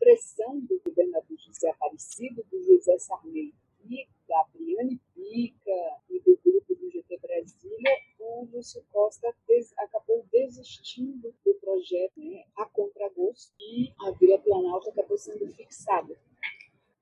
pressão 0.00 0.58
do 0.60 0.80
governador 0.80 1.36
José 1.36 1.68
Aparecido, 1.68 2.42
do 2.50 2.62
José 2.64 2.98
Sarney 2.98 3.54
e 3.84 4.08
da 4.26 4.44
Briane 4.52 4.98
Pica 5.14 6.00
e 6.08 6.18
do 6.20 6.38
grupo 6.42 6.74
do 6.74 6.90
GT 6.90 7.18
Brasília, 7.18 7.90
o 8.18 8.48
Lúcio 8.50 8.82
Costa 8.90 9.32
des, 9.46 9.72
acabou 9.78 10.26
desistindo 10.32 11.34
do 11.44 11.54
projeto 11.54 12.18
né, 12.18 12.44
a 12.56 12.64
contragosto 12.64 13.52
e 13.60 13.92
a 14.00 14.10
Vila 14.12 14.38
Planalto 14.38 14.88
acabou 14.88 15.18
sendo 15.18 15.46
fixada. 15.52 16.18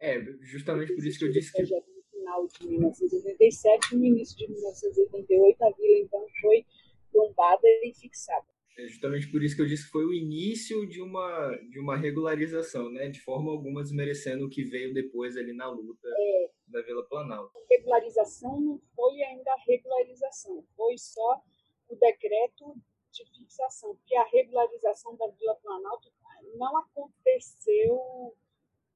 É, 0.00 0.20
justamente 0.68 0.94
por 0.94 1.06
isso 1.06 1.18
que 1.18 1.24
eu 1.24 1.30
disse 1.30 1.52
que. 1.52 1.62
No 1.62 1.82
final 2.10 2.46
de 2.46 2.68
1987 2.68 3.96
no 3.96 4.04
início 4.04 4.36
de 4.36 4.48
1988, 4.48 5.62
a 5.62 5.70
vila 5.70 5.98
então 5.98 6.26
foi 6.40 6.66
tombada 7.12 7.66
e 7.84 7.92
fixada. 7.94 8.46
É 8.78 8.86
justamente 8.86 9.30
por 9.30 9.42
isso 9.42 9.56
que 9.56 9.62
eu 9.62 9.66
disse 9.66 9.86
que 9.86 9.90
foi 9.90 10.04
o 10.04 10.14
início 10.14 10.86
de 10.86 11.02
uma, 11.02 11.56
de 11.68 11.80
uma 11.80 11.96
regularização, 11.96 12.88
né? 12.90 13.08
De 13.08 13.20
forma 13.20 13.50
alguma 13.50 13.82
desmerecendo 13.82 14.46
o 14.46 14.50
que 14.50 14.62
veio 14.62 14.94
depois 14.94 15.36
ali 15.36 15.52
na 15.52 15.68
luta 15.68 16.08
é, 16.08 16.50
da 16.68 16.80
Vila 16.82 17.04
Planalto. 17.08 17.52
Regularização 17.68 18.60
não 18.60 18.80
foi 18.94 19.20
ainda 19.22 19.50
a 19.50 19.64
regularização, 19.66 20.64
foi 20.76 20.96
só 20.96 21.42
o 21.88 21.96
decreto 21.96 22.76
de 23.10 23.24
fixação, 23.24 23.96
porque 23.96 24.14
a 24.14 24.24
regularização 24.24 25.16
da 25.16 25.26
Vila 25.26 25.56
Planalto 25.56 26.12
não 26.56 26.76
aconteceu 26.76 28.34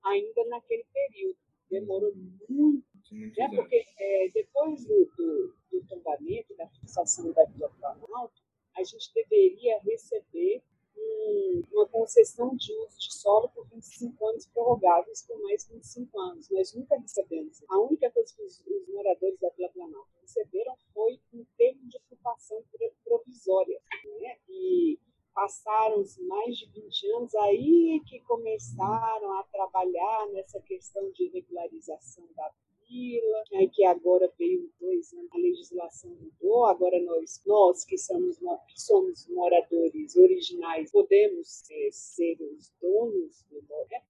ainda 0.05 0.45
naquele 0.47 0.85
período. 0.93 1.39
Demorou 1.71 2.13
muito, 2.15 2.85
muito 3.11 3.41
né? 3.41 3.49
porque 3.55 3.85
é, 3.99 4.29
depois 4.33 4.85
do, 4.85 5.11
do, 5.17 5.55
do 5.71 5.87
tombamento, 5.87 6.55
da 6.57 6.69
fixação 6.69 7.33
da 7.33 7.45
Vila 7.47 7.71
Planalto, 7.81 8.43
a 8.77 8.83
gente 8.83 9.13
deveria 9.15 9.79
receber 9.81 10.63
um, 10.97 11.63
uma 11.73 11.89
concessão 11.89 12.55
de 12.57 12.73
uso 12.73 12.99
de 12.99 13.15
solo 13.15 13.49
por 13.51 13.67
25 13.69 14.29
anos 14.29 14.47
prorrogáveis 14.47 15.23
por 15.23 15.41
mais 15.43 15.67
25 15.69 16.21
anos. 16.33 16.51
Nós 16.51 16.75
nunca 16.75 16.99
recebemos. 16.99 17.63
A 17.69 17.79
única 17.79 18.11
coisa 18.11 18.35
que 18.35 18.43
os, 18.43 18.61
os 18.67 18.89
moradores 18.89 19.39
da 19.39 19.51
Vila 19.51 19.69
Planalto 19.69 20.11
receberam 20.21 20.75
foi 20.93 21.21
um 21.33 21.45
termo 21.57 21.89
de 21.89 21.97
ocupação 21.99 22.63
provisória. 23.05 23.81
Né? 24.21 24.39
E 24.49 24.99
passaram-se 25.35 26.23
mais 26.25 26.57
de 26.57 26.67
20 26.67 27.07
anos 27.13 27.35
aí 27.37 28.03
que 28.07 28.21
começaram 28.21 29.33
a 29.39 29.43
trabalhar 29.45 30.29
nessa 30.33 30.61
questão 30.61 31.11
de 31.13 31.29
regularização 31.29 32.27
da 32.37 32.51
vila, 32.93 33.71
que 33.73 33.85
agora 33.85 34.31
veio 34.39 34.71
dois 34.79 35.13
anos, 35.15 35.33
a 35.33 35.39
legislação 35.39 36.11
mudou, 36.11 36.67
agora 36.67 37.01
nós, 37.01 37.43
nós 37.47 37.85
que 37.87 37.97
somos, 37.97 38.39
que 38.39 38.81
somos 38.81 39.27
moradores 39.29 40.15
originais, 40.15 40.93
podemos 40.93 41.63
é, 41.71 41.89
ser 41.91 42.37
os 42.41 42.71
donos 42.81 43.45
do, 43.51 43.63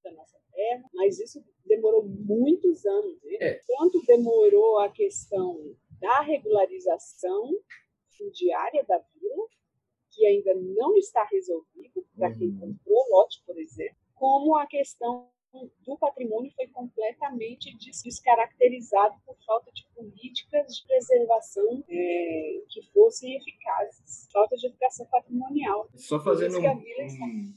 da 0.02 0.12
nossa 0.12 0.38
terra, 0.52 0.90
mas 0.92 1.20
isso 1.20 1.40
demorou 1.74 2.04
muitos 2.04 2.84
anos. 2.84 3.22
Né? 3.22 3.36
É. 3.40 3.60
Tanto 3.66 4.02
demorou 4.06 4.78
a 4.78 4.88
questão 4.90 5.74
da 6.00 6.20
regularização 6.20 7.50
fundiária 8.16 8.84
da 8.84 8.98
vila, 8.98 9.46
que 10.10 10.26
ainda 10.26 10.54
não 10.54 10.96
está 10.96 11.24
resolvido 11.24 12.06
para 12.14 12.28
uhum. 12.28 12.38
quem 12.38 12.58
comprou 12.58 12.96
o 12.96 13.16
lote, 13.16 13.42
por 13.46 13.58
exemplo, 13.58 13.96
como 14.14 14.54
a 14.56 14.66
questão 14.66 15.30
do 15.84 15.98
patrimônio 15.98 16.50
foi 16.54 16.66
completamente 16.68 17.76
descaracterizado 17.76 19.14
por 19.26 19.36
falta 19.44 19.70
de 19.72 19.86
políticas 19.94 20.76
de 20.76 20.86
preservação 20.86 21.84
é, 21.88 22.62
que 22.68 22.82
fossem 22.92 23.36
eficazes, 23.36 23.61
falta 24.32 24.56
de 24.56 24.66
educação 24.66 25.06
patrimonial. 25.10 25.88
Só 25.94 26.20
fazendo 26.20 26.58
um, 26.58 26.70
um... 26.70 27.54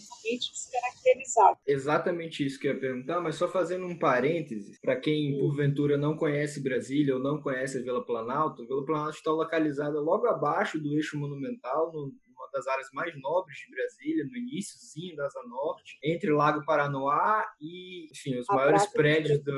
Exatamente 1.66 2.46
isso 2.46 2.60
que 2.60 2.68
eu 2.68 2.74
ia 2.74 2.80
perguntar, 2.80 3.20
mas 3.22 3.36
só 3.36 3.48
fazendo 3.48 3.86
um 3.86 3.98
parêntese, 3.98 4.80
para 4.82 4.96
quem 4.96 5.38
porventura 5.38 5.98
não 5.98 6.16
conhece 6.16 6.64
Brasília 6.64 7.16
ou 7.16 7.22
não 7.22 7.42
conhece 7.42 7.78
a 7.78 7.82
Vila 7.82 8.06
Planalto, 8.06 8.64
a 8.64 8.66
Vila 8.66 8.86
Planalto 8.86 9.18
está 9.18 9.32
localizada 9.32 10.00
logo 10.00 10.28
abaixo 10.28 10.80
do 10.80 10.94
eixo 10.94 11.18
monumental, 11.18 11.92
no 11.92 12.14
das 12.56 12.68
áreas 12.68 12.88
mais 12.94 13.14
nobres 13.22 13.58
de 13.58 13.70
Brasília, 13.70 14.26
no 14.26 14.38
iníciozinho 14.38 15.16
da 15.18 15.26
Asa 15.26 15.44
Norte, 15.46 15.98
entre 16.02 16.32
Lago 16.32 16.66
Paranoá 16.66 17.44
e, 17.60 18.06
enfim, 18.10 18.40
os 18.40 18.50
a 18.50 18.56
maiores 18.56 18.86
prédios 18.88 19.44
do 19.44 19.52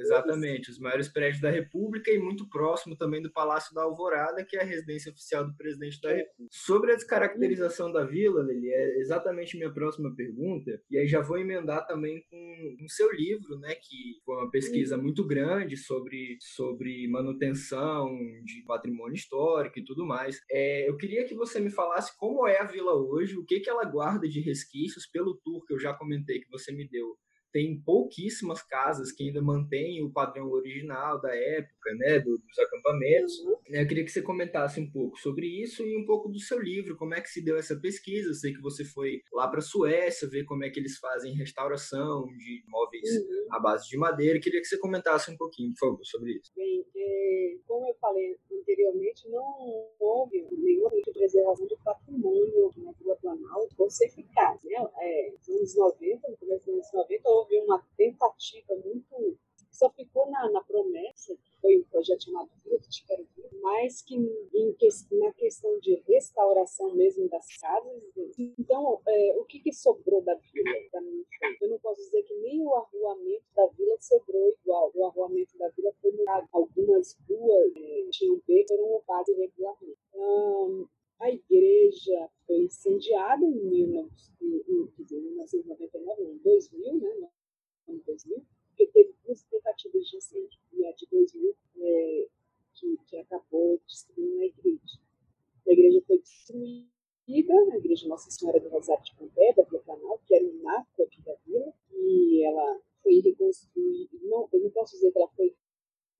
Exatamente, 0.00 0.70
os 0.70 0.78
maiores 0.78 1.08
prédios 1.08 1.40
da 1.40 1.50
República 1.50 2.10
e 2.10 2.18
muito 2.18 2.48
próximo 2.48 2.96
também 2.96 3.22
do 3.22 3.32
Palácio 3.32 3.74
da 3.74 3.82
Alvorada, 3.82 4.44
que 4.44 4.56
é 4.56 4.62
a 4.62 4.64
residência 4.64 5.12
oficial 5.12 5.46
do 5.46 5.56
presidente 5.56 6.00
da 6.00 6.10
República. 6.10 6.48
Sobre 6.50 6.92
a 6.92 6.96
descaracterização 6.96 7.92
da 7.92 8.04
vila, 8.04 8.42
Lili, 8.42 8.70
é 8.70 8.98
exatamente 8.98 9.56
minha 9.56 9.72
próxima 9.72 10.14
pergunta, 10.14 10.80
e 10.90 10.98
aí 10.98 11.06
já 11.06 11.20
vou 11.20 11.38
emendar 11.38 11.86
também 11.86 12.24
com 12.30 12.76
o 12.84 12.88
seu 12.88 13.10
livro, 13.12 13.58
né, 13.58 13.74
que 13.74 14.20
foi 14.24 14.36
uma 14.36 14.50
pesquisa 14.50 14.96
muito 14.96 15.26
grande 15.26 15.76
sobre, 15.76 16.36
sobre 16.40 17.08
manutenção 17.08 18.08
de 18.44 18.62
patrimônio 18.66 19.14
histórico 19.14 19.78
e 19.78 19.84
tudo 19.84 20.06
mais. 20.06 20.40
É, 20.50 20.88
eu 20.88 20.96
queria 20.96 21.24
que 21.24 21.34
você 21.34 21.60
me 21.60 21.70
falasse 21.70 22.16
como 22.18 22.46
é 22.46 22.60
a 22.60 22.64
vila 22.64 22.94
hoje, 22.94 23.36
o 23.36 23.44
que, 23.44 23.60
que 23.60 23.70
ela 23.70 23.84
guarda 23.84 24.28
de 24.28 24.40
resquícios 24.40 25.06
pelo 25.06 25.38
tour 25.42 25.64
que 25.66 25.74
eu 25.74 25.78
já 25.78 25.94
comentei 25.94 26.40
que 26.40 26.50
você 26.50 26.72
me 26.72 26.88
deu 26.88 27.16
tem 27.52 27.80
pouquíssimas 27.80 28.62
casas 28.62 29.12
que 29.12 29.24
ainda 29.24 29.42
mantêm 29.42 30.02
o 30.02 30.12
padrão 30.12 30.50
original 30.50 31.20
da 31.20 31.34
época, 31.34 31.94
né, 31.96 32.18
dos 32.20 32.58
acampamentos. 32.58 33.38
Uhum. 33.40 33.56
Eu 33.68 33.86
queria 33.86 34.04
que 34.04 34.10
você 34.10 34.22
comentasse 34.22 34.80
um 34.80 34.90
pouco 34.90 35.18
sobre 35.18 35.46
isso 35.46 35.84
e 35.84 35.96
um 35.96 36.04
pouco 36.04 36.28
do 36.28 36.38
seu 36.38 36.60
livro, 36.60 36.96
como 36.96 37.14
é 37.14 37.20
que 37.20 37.28
se 37.28 37.44
deu 37.44 37.56
essa 37.56 37.76
pesquisa. 37.76 38.28
Eu 38.28 38.34
sei 38.34 38.52
que 38.52 38.60
você 38.60 38.84
foi 38.84 39.20
lá 39.32 39.48
para 39.48 39.58
a 39.58 39.62
Suécia 39.62 40.28
ver 40.28 40.44
como 40.44 40.64
é 40.64 40.70
que 40.70 40.78
eles 40.78 40.98
fazem 40.98 41.34
restauração 41.34 42.26
de 42.26 42.62
móveis 42.68 43.08
uhum. 43.08 43.54
à 43.54 43.60
base 43.60 43.88
de 43.88 43.96
madeira. 43.96 44.38
Eu 44.38 44.42
queria 44.42 44.60
que 44.60 44.66
você 44.66 44.78
comentasse 44.78 45.30
um 45.30 45.36
pouquinho, 45.36 45.72
por 45.72 45.88
favor, 45.88 46.04
sobre 46.04 46.32
isso. 46.32 46.52
Bem, 46.56 46.84
é, 46.96 47.56
como 47.66 47.88
eu 47.88 47.94
falei 48.00 48.36
anteriormente, 48.60 49.28
não 49.28 49.88
houve 49.98 50.46
nenhuma 50.52 50.90
preservação 51.12 51.66
do 51.66 51.76
patrimônio 51.78 52.72
na 52.76 52.92
Vila 52.92 53.16
Planalto 53.16 53.74
fosse 53.74 54.04
eficaz. 54.06 54.62
Né? 54.62 54.74
É, 54.98 55.32
nos 55.32 55.48
anos 55.48 55.76
90, 55.76 56.30
no 56.30 56.36
começo 56.36 56.66
dos 56.66 56.74
anos 56.74 56.92
90, 56.92 57.28
houve 57.28 57.58
uma 57.60 57.84
tentativa 57.96 58.74
muito. 58.84 59.38
só 59.70 59.90
ficou 59.90 60.30
na, 60.30 60.50
na 60.50 60.62
promessa, 60.62 61.36
foi 61.60 61.78
um 61.78 61.84
projeto 61.84 62.24
chamado 62.24 62.50
Vila 62.64 62.78
de 62.78 62.88
Tiquero 62.88 63.26
mas 63.60 64.02
que 64.02 64.16
em, 64.16 64.76
na 65.18 65.32
questão 65.34 65.78
de 65.80 65.96
restauração 66.06 66.94
mesmo 66.94 67.28
das 67.28 67.46
casas. 67.58 68.02
Então, 68.58 69.02
é, 69.06 69.36
o 69.38 69.44
que, 69.44 69.60
que, 69.60 69.70
sobrou 69.72 70.22
da 70.22 70.34
vila 70.34 70.70
Eu 71.60 71.68
não 71.68 71.78
posso 71.78 72.00
dizer 72.02 72.24
que 72.24 72.34
nem 72.36 72.62
o 72.62 72.74
arruamento 72.74 73.44
da 73.54 73.66
vila 73.68 73.96
sobrou 74.00 74.48
igual. 74.48 74.90
O 74.94 75.06
arruamento 75.06 75.56
da 75.58 75.68
vila 75.68 75.92
foi 76.00 76.10
mudado. 76.12 76.48
Algumas 76.52 77.16
ruas 77.28 77.72
é, 77.76 78.08
tinham 78.10 78.40
becos, 78.46 78.76
foram 78.76 78.94
ocupadas 78.94 79.28
irregularmente. 79.28 79.98
Um, 80.14 80.86
a 81.20 81.30
igreja 81.30 82.30
foi 82.46 82.62
incendiada 82.62 83.44
em, 83.44 83.52
1999, 83.52 86.22
em 86.22 86.38
2000, 86.38 86.94
né? 86.94 87.28
Ano 87.88 88.02
2000, 88.06 88.42
porque 88.68 88.86
teve 88.86 89.14
duas 89.24 89.42
tentativas 89.44 90.06
de 90.06 90.16
incêndio. 90.16 90.58
E 90.72 90.86
a 90.86 90.92
de 90.92 91.06
2000 91.10 91.54
é, 91.78 92.26
que, 92.80 92.96
que 93.06 93.16
acabou 93.18 93.80
destruindo 93.86 94.40
a 94.40 94.46
igreja. 94.46 94.98
A 95.68 95.72
igreja 95.72 96.02
foi 96.06 96.18
destruída, 96.18 97.54
a 97.72 97.76
igreja 97.76 98.08
Nossa 98.08 98.30
Senhora 98.30 98.58
do 98.58 98.70
Rosário 98.70 99.04
de 99.04 99.14
Pompé, 99.14 99.52
da 99.54 99.62
Vila 99.64 99.82
Canal, 99.82 100.18
que 100.26 100.34
era 100.34 100.44
um 100.44 100.62
marco 100.62 101.02
aqui 101.02 101.22
da 101.22 101.34
vila, 101.46 101.72
e 101.92 102.44
ela 102.44 102.80
foi 103.02 103.20
reconstruída. 103.20 104.18
Não, 104.22 104.48
eu 104.52 104.60
não 104.60 104.70
posso 104.70 104.96
dizer 104.96 105.12
que 105.12 105.18
ela 105.18 105.30
foi 105.36 105.54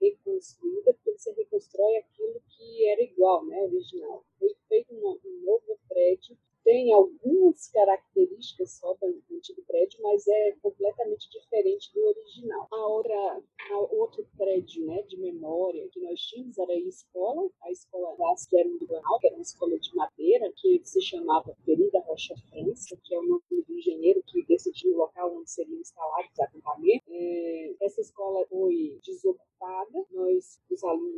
reconstruída, 0.00 0.94
porque 0.94 1.18
você 1.18 1.32
reconstrói 1.32 1.96
aquilo 1.96 2.40
que 2.46 2.88
era 2.88 3.02
igual, 3.02 3.44
né, 3.46 3.62
original. 3.62 4.24
Foi 4.38 4.54
feito 4.68 4.94
um, 4.94 5.18
um 5.24 5.44
novo 5.44 5.78
prédio, 5.88 6.36
tem 6.62 6.92
algumas 6.92 7.68
características 7.68 8.72
só 8.72 8.94
do 8.94 9.34
antigo 9.34 9.62
prédio, 9.66 9.98
mas 10.02 10.26
é 10.26 10.52
completamente 10.62 11.30
diferente 11.30 11.92
do 11.92 12.06
original. 12.06 12.68
A 12.70 12.86
outra, 12.86 13.42
a 13.70 13.78
outro 13.78 14.26
prédio, 14.36 14.86
né, 14.86 15.02
de 15.02 15.16
memória 15.16 15.88
que 15.88 16.00
nós 16.00 16.20
tínhamos 16.20 16.58
era 16.58 16.72
a 16.72 16.78
escola, 16.78 17.50
a 17.62 17.70
escola 17.70 18.16
que 18.48 18.58
era 18.58 18.68
um 18.68 18.78
que 18.78 19.26
era 19.26 19.36
uma 19.36 19.42
escola 19.42 19.78
de 19.78 19.94
madeira, 19.94 20.52
que 20.56 20.80
se 20.84 21.00
chamava 21.00 21.56
Ferida 21.64 22.00
Rocha 22.00 22.34
França, 22.50 22.96
que 23.02 23.14
é 23.14 23.18
o 23.18 23.26
nome 23.26 23.42
do 23.50 23.76
engenheiro 23.76 24.22
que 24.26 24.44
decidiu 24.44 24.92
o 24.92 24.98
local 24.98 25.36
onde 25.36 25.50
seriam 25.50 25.80
instalados 25.80 26.30
os 26.32 26.40
acampamentos. 26.40 27.06
É, 27.08 27.74
essa 27.80 28.00
escola 28.00 28.46
foi 28.48 28.98
desocupada, 29.02 30.04
nós, 30.10 30.60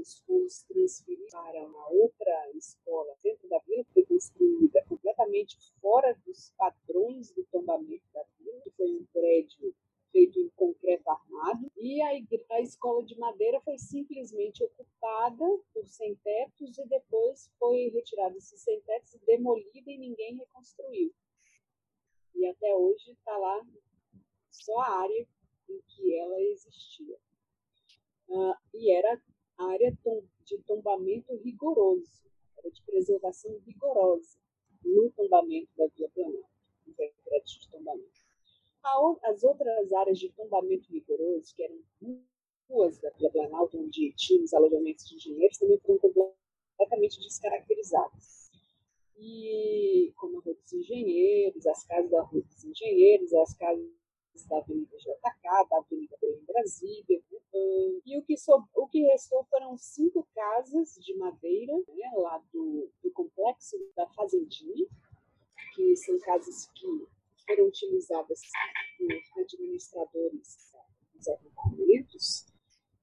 os 0.02 0.18
fomos 0.26 0.62
transferidos 0.64 1.30
para 1.30 1.64
uma 1.64 1.88
outra 1.90 2.50
escola 2.54 3.16
dentro 3.22 3.48
da 3.48 3.58
vila, 3.60 3.84
que 3.84 3.92
foi 3.92 4.04
construída 4.04 4.84
completamente 4.88 5.56
fora 5.80 6.12
dos 6.26 6.52
padrões 6.58 7.30
do 7.32 7.44
tombamento 7.44 8.04
da 8.12 8.24
vila, 8.38 8.60
que 8.62 8.70
foi 8.70 8.90
um 8.90 9.06
prédio 9.12 9.74
feito 10.10 10.38
em 10.38 10.50
concreto 10.50 11.08
armado, 11.08 11.72
e 11.76 12.02
a, 12.02 12.10
a 12.56 12.60
escola 12.60 13.02
de 13.02 13.18
madeira 13.18 13.60
foi 13.62 13.78
simplesmente 13.78 14.62
ocupada 14.62 15.44
por 15.72 15.86
sem-tetos 15.88 16.78
e 16.78 16.86
depois 16.86 17.50
foi 17.58 17.88
retirada 17.88 18.36
esses 18.36 18.60
sem-tetos, 18.60 19.18
demolida 19.24 19.90
e 19.90 19.98
ninguém 19.98 20.36
reconstruiu. 20.36 21.14
E 22.34 22.46
até 22.46 22.74
hoje 22.74 23.12
está 23.12 23.36
lá 23.38 23.64
só 24.50 24.78
a 24.80 25.02
área 25.02 25.26
em 25.68 25.80
que 25.88 26.18
ela 26.18 26.40
existia. 26.42 27.16
Uh, 28.28 28.54
e 28.74 28.92
era 28.92 29.21
rigoroso, 31.62 32.22
era 32.58 32.70
de 32.70 32.82
preservação 32.82 33.56
rigorosa 33.64 34.36
no 34.84 35.10
tombamento 35.12 35.70
da 35.76 35.86
Via 35.96 36.08
Planalto, 36.10 36.48
no 36.86 36.92
decreto 36.94 37.46
de 37.46 37.70
tombamento. 37.70 38.22
As 39.22 39.44
outras 39.44 39.92
áreas 39.92 40.18
de 40.18 40.28
tombamento 40.30 40.92
rigoroso, 40.92 41.54
que 41.54 41.62
eram 41.62 41.78
ruas 42.68 42.98
da 42.98 43.10
Vila 43.10 43.30
Planalto, 43.30 43.78
onde 43.78 44.12
tinha 44.16 44.42
os 44.42 44.52
alojamentos 44.52 45.04
de 45.04 45.14
engenheiros, 45.14 45.58
também 45.58 45.78
foram 45.78 45.98
completamente 45.98 47.20
descaracterizadas. 47.20 48.50
E 49.16 50.12
como 50.16 50.38
a 50.38 50.42
Rua 50.42 50.54
dos 50.54 50.72
Engenheiros, 50.72 51.64
as 51.64 51.84
casas 51.84 52.10
da 52.10 52.22
Rua 52.22 52.42
dos 52.42 52.64
Engenheiros, 52.64 53.32
as 53.34 53.54
casas 53.54 53.86
da 54.48 54.58
Avenida 54.58 54.96
JK, 54.96 55.68
da 55.68 55.78
Avenida 55.78 56.16
Belém 56.20 56.44
Brasília. 56.44 57.22
E 58.04 58.18
o 58.18 58.22
que, 58.22 58.36
so, 58.36 58.64
o 58.74 58.88
que 58.88 59.02
restou 59.02 59.44
foram 59.44 59.76
cinco 59.76 60.26
casas 60.34 60.94
de 60.94 61.14
madeira, 61.16 61.72
né, 61.76 62.12
lá 62.16 62.42
do, 62.52 62.90
do 63.02 63.10
complexo 63.12 63.76
da 63.94 64.06
Fazendinha, 64.08 64.86
que 65.74 65.96
são 65.96 66.18
casas 66.32 66.70
que 66.74 67.06
foram 67.46 67.66
utilizadas 67.66 68.40
por 68.98 69.42
administradores 69.42 70.72
dos 71.14 71.28
acampamentos. 71.28 72.46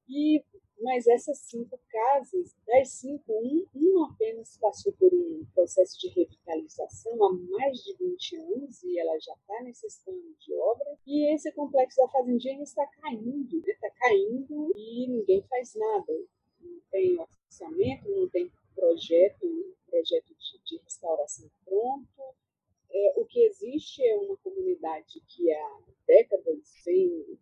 E 0.07 0.43
mas 0.81 1.07
essas 1.07 1.39
cinco 1.39 1.77
casas, 1.89 2.55
das 2.65 2.89
cinco, 2.91 3.33
um, 3.33 3.65
um 3.75 4.05
apenas 4.05 4.57
passou 4.57 4.93
por 4.93 5.13
um 5.13 5.45
processo 5.53 5.99
de 5.99 6.07
revitalização 6.07 7.21
há 7.21 7.33
mais 7.33 7.83
de 7.83 7.97
20 7.97 8.35
anos 8.37 8.81
e 8.83 8.97
ela 8.97 9.19
já 9.19 9.33
está 9.33 9.61
necessitando 9.61 10.33
de 10.39 10.53
obra. 10.53 10.97
E 11.05 11.35
esse 11.35 11.51
complexo 11.51 11.97
da 11.97 12.07
Fazendinha 12.07 12.63
está 12.63 12.87
caindo, 12.87 13.61
está 13.67 13.87
né? 13.87 13.93
caindo 13.99 14.71
e 14.73 15.07
ninguém 15.09 15.43
faz 15.49 15.75
nada. 15.75 16.13
Não 16.61 16.79
tem 16.89 17.19
orçamento, 17.19 18.09
não 18.09 18.29
tem 18.29 18.49
projeto, 18.73 19.75
projeto 19.85 20.33
de, 20.33 20.59
de 20.63 20.81
restauração 20.81 21.51
pronto. 21.65 22.39
É, 22.91 23.13
o 23.17 23.25
que 23.25 23.43
existe 23.45 24.03
é 24.03 24.15
uma 24.15 24.35
comunidade 24.37 25.21
que 25.27 25.51
há 25.51 25.79
décadas 26.07 26.73
vem 26.85 27.37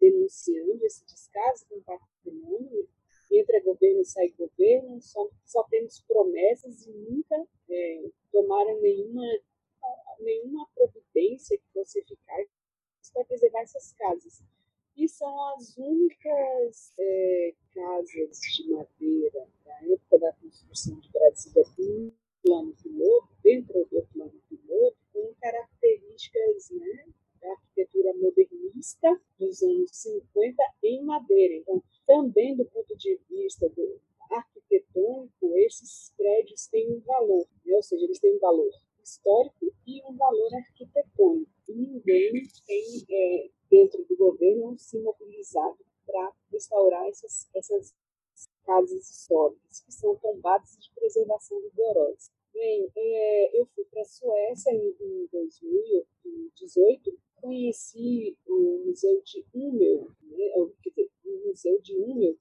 denunciando 0.00 0.84
esse 0.84 1.04
descaso 1.06 1.66
com 1.68 1.76
o 1.76 1.82
patrimônio. 1.82 2.88
Entra 3.30 3.62
governo, 3.62 4.04
sai 4.04 4.28
governo, 4.30 5.00
só, 5.02 5.28
só 5.44 5.62
temos 5.64 6.00
promessas 6.00 6.86
e 6.86 6.92
nunca 6.92 7.46
é, 7.68 8.10
tomaram 8.32 8.80
nenhuma, 8.80 9.24
nenhuma 10.20 10.66
providência 10.74 11.58
que 11.58 11.72
fosse 11.72 11.98
eficaz 12.00 12.48
para 13.12 13.24
preservar 13.24 13.62
essas 13.62 13.92
casas. 13.94 14.42
E 14.96 15.08
são 15.08 15.54
as 15.54 15.76
únicas 15.76 16.92
é, 16.98 17.54
casas 17.74 18.40
de 18.40 18.70
madeira 18.70 19.48
da 19.64 19.92
época 19.92 20.18
da 20.18 20.32
construção 20.32 20.98
de 21.00 21.10
Brasília 21.10 21.64
com 21.76 22.12
plano 22.42 22.74
piloto, 22.82 23.28
dentro 23.42 23.86
do 23.90 24.06
plano 24.12 24.42
com 25.12 25.34
características 25.40 26.70
né, 26.70 27.06
da 27.40 27.50
arquitetura 27.50 28.12
modernista 28.14 29.20
dos 29.38 29.62
anos 29.62 29.90
50 29.92 30.62
em 30.82 31.04
madeira. 31.04 31.54
Então, 31.54 31.82
também 32.06 32.56
do 32.56 32.64
ponto 32.66 32.96
de 32.96 33.20
vista 33.28 33.68
do 33.70 34.00
arquitetônico, 34.30 35.56
esses 35.58 36.12
prédios 36.16 36.66
têm 36.66 36.90
um 36.92 37.00
valor, 37.00 37.46
né? 37.64 37.74
ou 37.74 37.82
seja, 37.82 38.04
eles 38.04 38.18
têm 38.18 38.36
um 38.36 38.38
valor 38.38 38.70
histórico 39.02 39.72
e 39.86 40.02
um 40.04 40.16
valor 40.16 40.54
arquitetônico. 40.54 41.50
Ninguém 41.68 42.42
tem, 42.66 43.06
é, 43.10 43.50
dentro 43.70 44.04
do 44.04 44.16
governo, 44.16 44.78
se 44.78 44.98
mobilizado 44.98 45.78
para 46.06 46.32
restaurar 46.50 47.06
essas, 47.08 47.48
essas 47.54 47.94
casas 48.64 49.10
históricas, 49.10 49.80
que 49.80 49.92
são 49.92 50.16
tombadas 50.16 50.76
de 50.78 50.90
preservação 50.94 51.60
rigorosa. 51.60 52.30
Bem, 52.58 52.90
é, 52.96 53.60
eu 53.60 53.66
fui 53.66 53.84
para 53.84 54.02
a 54.02 54.04
Suécia 54.04 54.72
em, 54.72 54.96
em 55.00 55.28
2018 55.30 57.16
conheci 57.40 58.36
o 58.48 58.82
Museu 58.84 59.22
de 59.22 59.46
Ummel, 59.54 60.08
né, 60.22 60.52
dizer, 60.82 61.08
o 61.24 61.46
Museu 61.46 61.80
de 61.80 61.96
Ummel, 61.96 62.36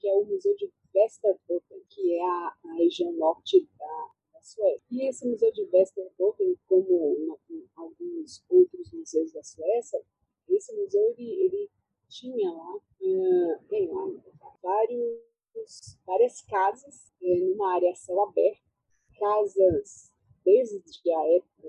que 0.00 0.08
é 0.08 0.14
o 0.14 0.24
Museu 0.24 0.56
de 0.56 0.68
Västerbotten, 0.92 1.80
que 1.88 2.12
é 2.12 2.22
a, 2.24 2.56
a 2.64 2.72
região 2.74 3.12
norte 3.12 3.68
da, 3.78 4.10
da, 4.32 4.42
Suécia. 4.42 4.82
E 4.90 5.08
esse 5.08 5.28
Museu 5.28 5.52
de 5.52 5.64
Västerbotten, 5.66 6.58
como 6.66 7.14
uma, 7.14 7.38
alguns 7.76 8.44
outros 8.48 8.92
museus 8.92 9.32
da 9.32 9.44
Suécia, 9.44 10.02
esse 10.48 10.74
museu 10.74 11.14
ele, 11.16 11.44
ele 11.44 11.70
tinha 12.08 12.50
lá, 12.50 12.74
uh, 12.74 13.64
tem 13.68 13.88
lá 13.88 14.10
vários, 14.60 15.98
várias 16.04 16.42
casas 16.42 17.12
uh, 17.22 17.48
numa 17.48 17.74
área 17.74 17.94
céu 17.94 18.20
aberto, 18.22 18.61
casas 19.22 20.10
desde 20.44 20.80
a 21.14 21.36
época 21.36 21.68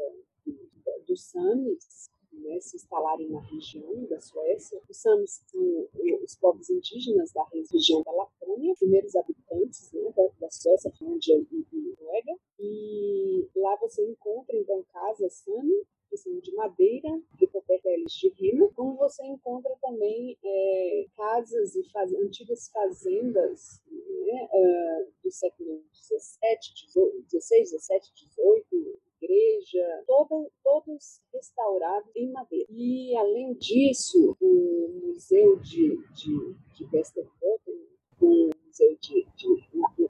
dos 1.08 1.22
Samis, 1.22 2.10
né, 2.42 2.60
se 2.60 2.76
instalarem 2.76 3.30
na 3.30 3.40
região 3.42 4.06
da 4.06 4.20
Suécia. 4.20 4.82
Os 4.90 4.98
Samis 4.98 5.44
são 5.48 5.88
os 6.24 6.36
povos 6.36 6.70
indígenas 6.70 7.32
da 7.32 7.46
região 7.72 8.02
da 8.04 8.12
Lapônia, 8.12 8.76
primeiros 8.78 9.16
habitantes 9.16 9.92
né, 9.94 10.12
da, 10.16 10.28
da 10.40 10.50
Suécia, 10.50 10.92
Finlândia 10.92 11.36
e, 11.36 11.66
Noruega. 11.72 12.36
E 12.60 13.48
lá 13.56 13.76
você 13.78 14.04
encontra, 14.06 14.56
então, 14.58 14.84
casas 14.92 15.34
Sami, 15.34 15.86
que 16.10 16.18
são 16.18 16.38
de 16.40 16.54
madeira, 16.54 17.10
recobertas 17.40 18.12
de 18.12 18.30
rima, 18.30 18.70
como 18.76 18.96
você 18.96 19.26
encontra 19.26 19.76
também 19.82 20.38
é, 20.44 21.06
casas 21.18 21.76
e 21.76 21.84
faz, 21.92 22.14
antigas 22.14 22.70
fazendas 22.70 23.82
né, 23.90 24.50
uh, 24.54 25.12
do 25.24 25.32
século 25.32 25.84
XVII, 25.94 27.20
XVI, 27.28 27.66
XVII, 27.66 28.02
XVIII, 28.16 29.00
igreja, 29.24 30.04
todo, 30.06 30.52
todos 30.64 31.22
restaurados 31.34 32.10
em 32.16 32.32
madeira. 32.32 32.68
E, 32.70 33.16
além 33.16 33.54
disso, 33.54 34.36
o 34.40 35.02
Museu 35.06 35.58
de, 35.60 35.98
de, 36.14 36.56
de 36.74 36.86
Westerbotten, 36.92 37.88
o 38.22 38.50
Museu 38.66 38.98
de, 39.00 39.26
de 39.36 39.48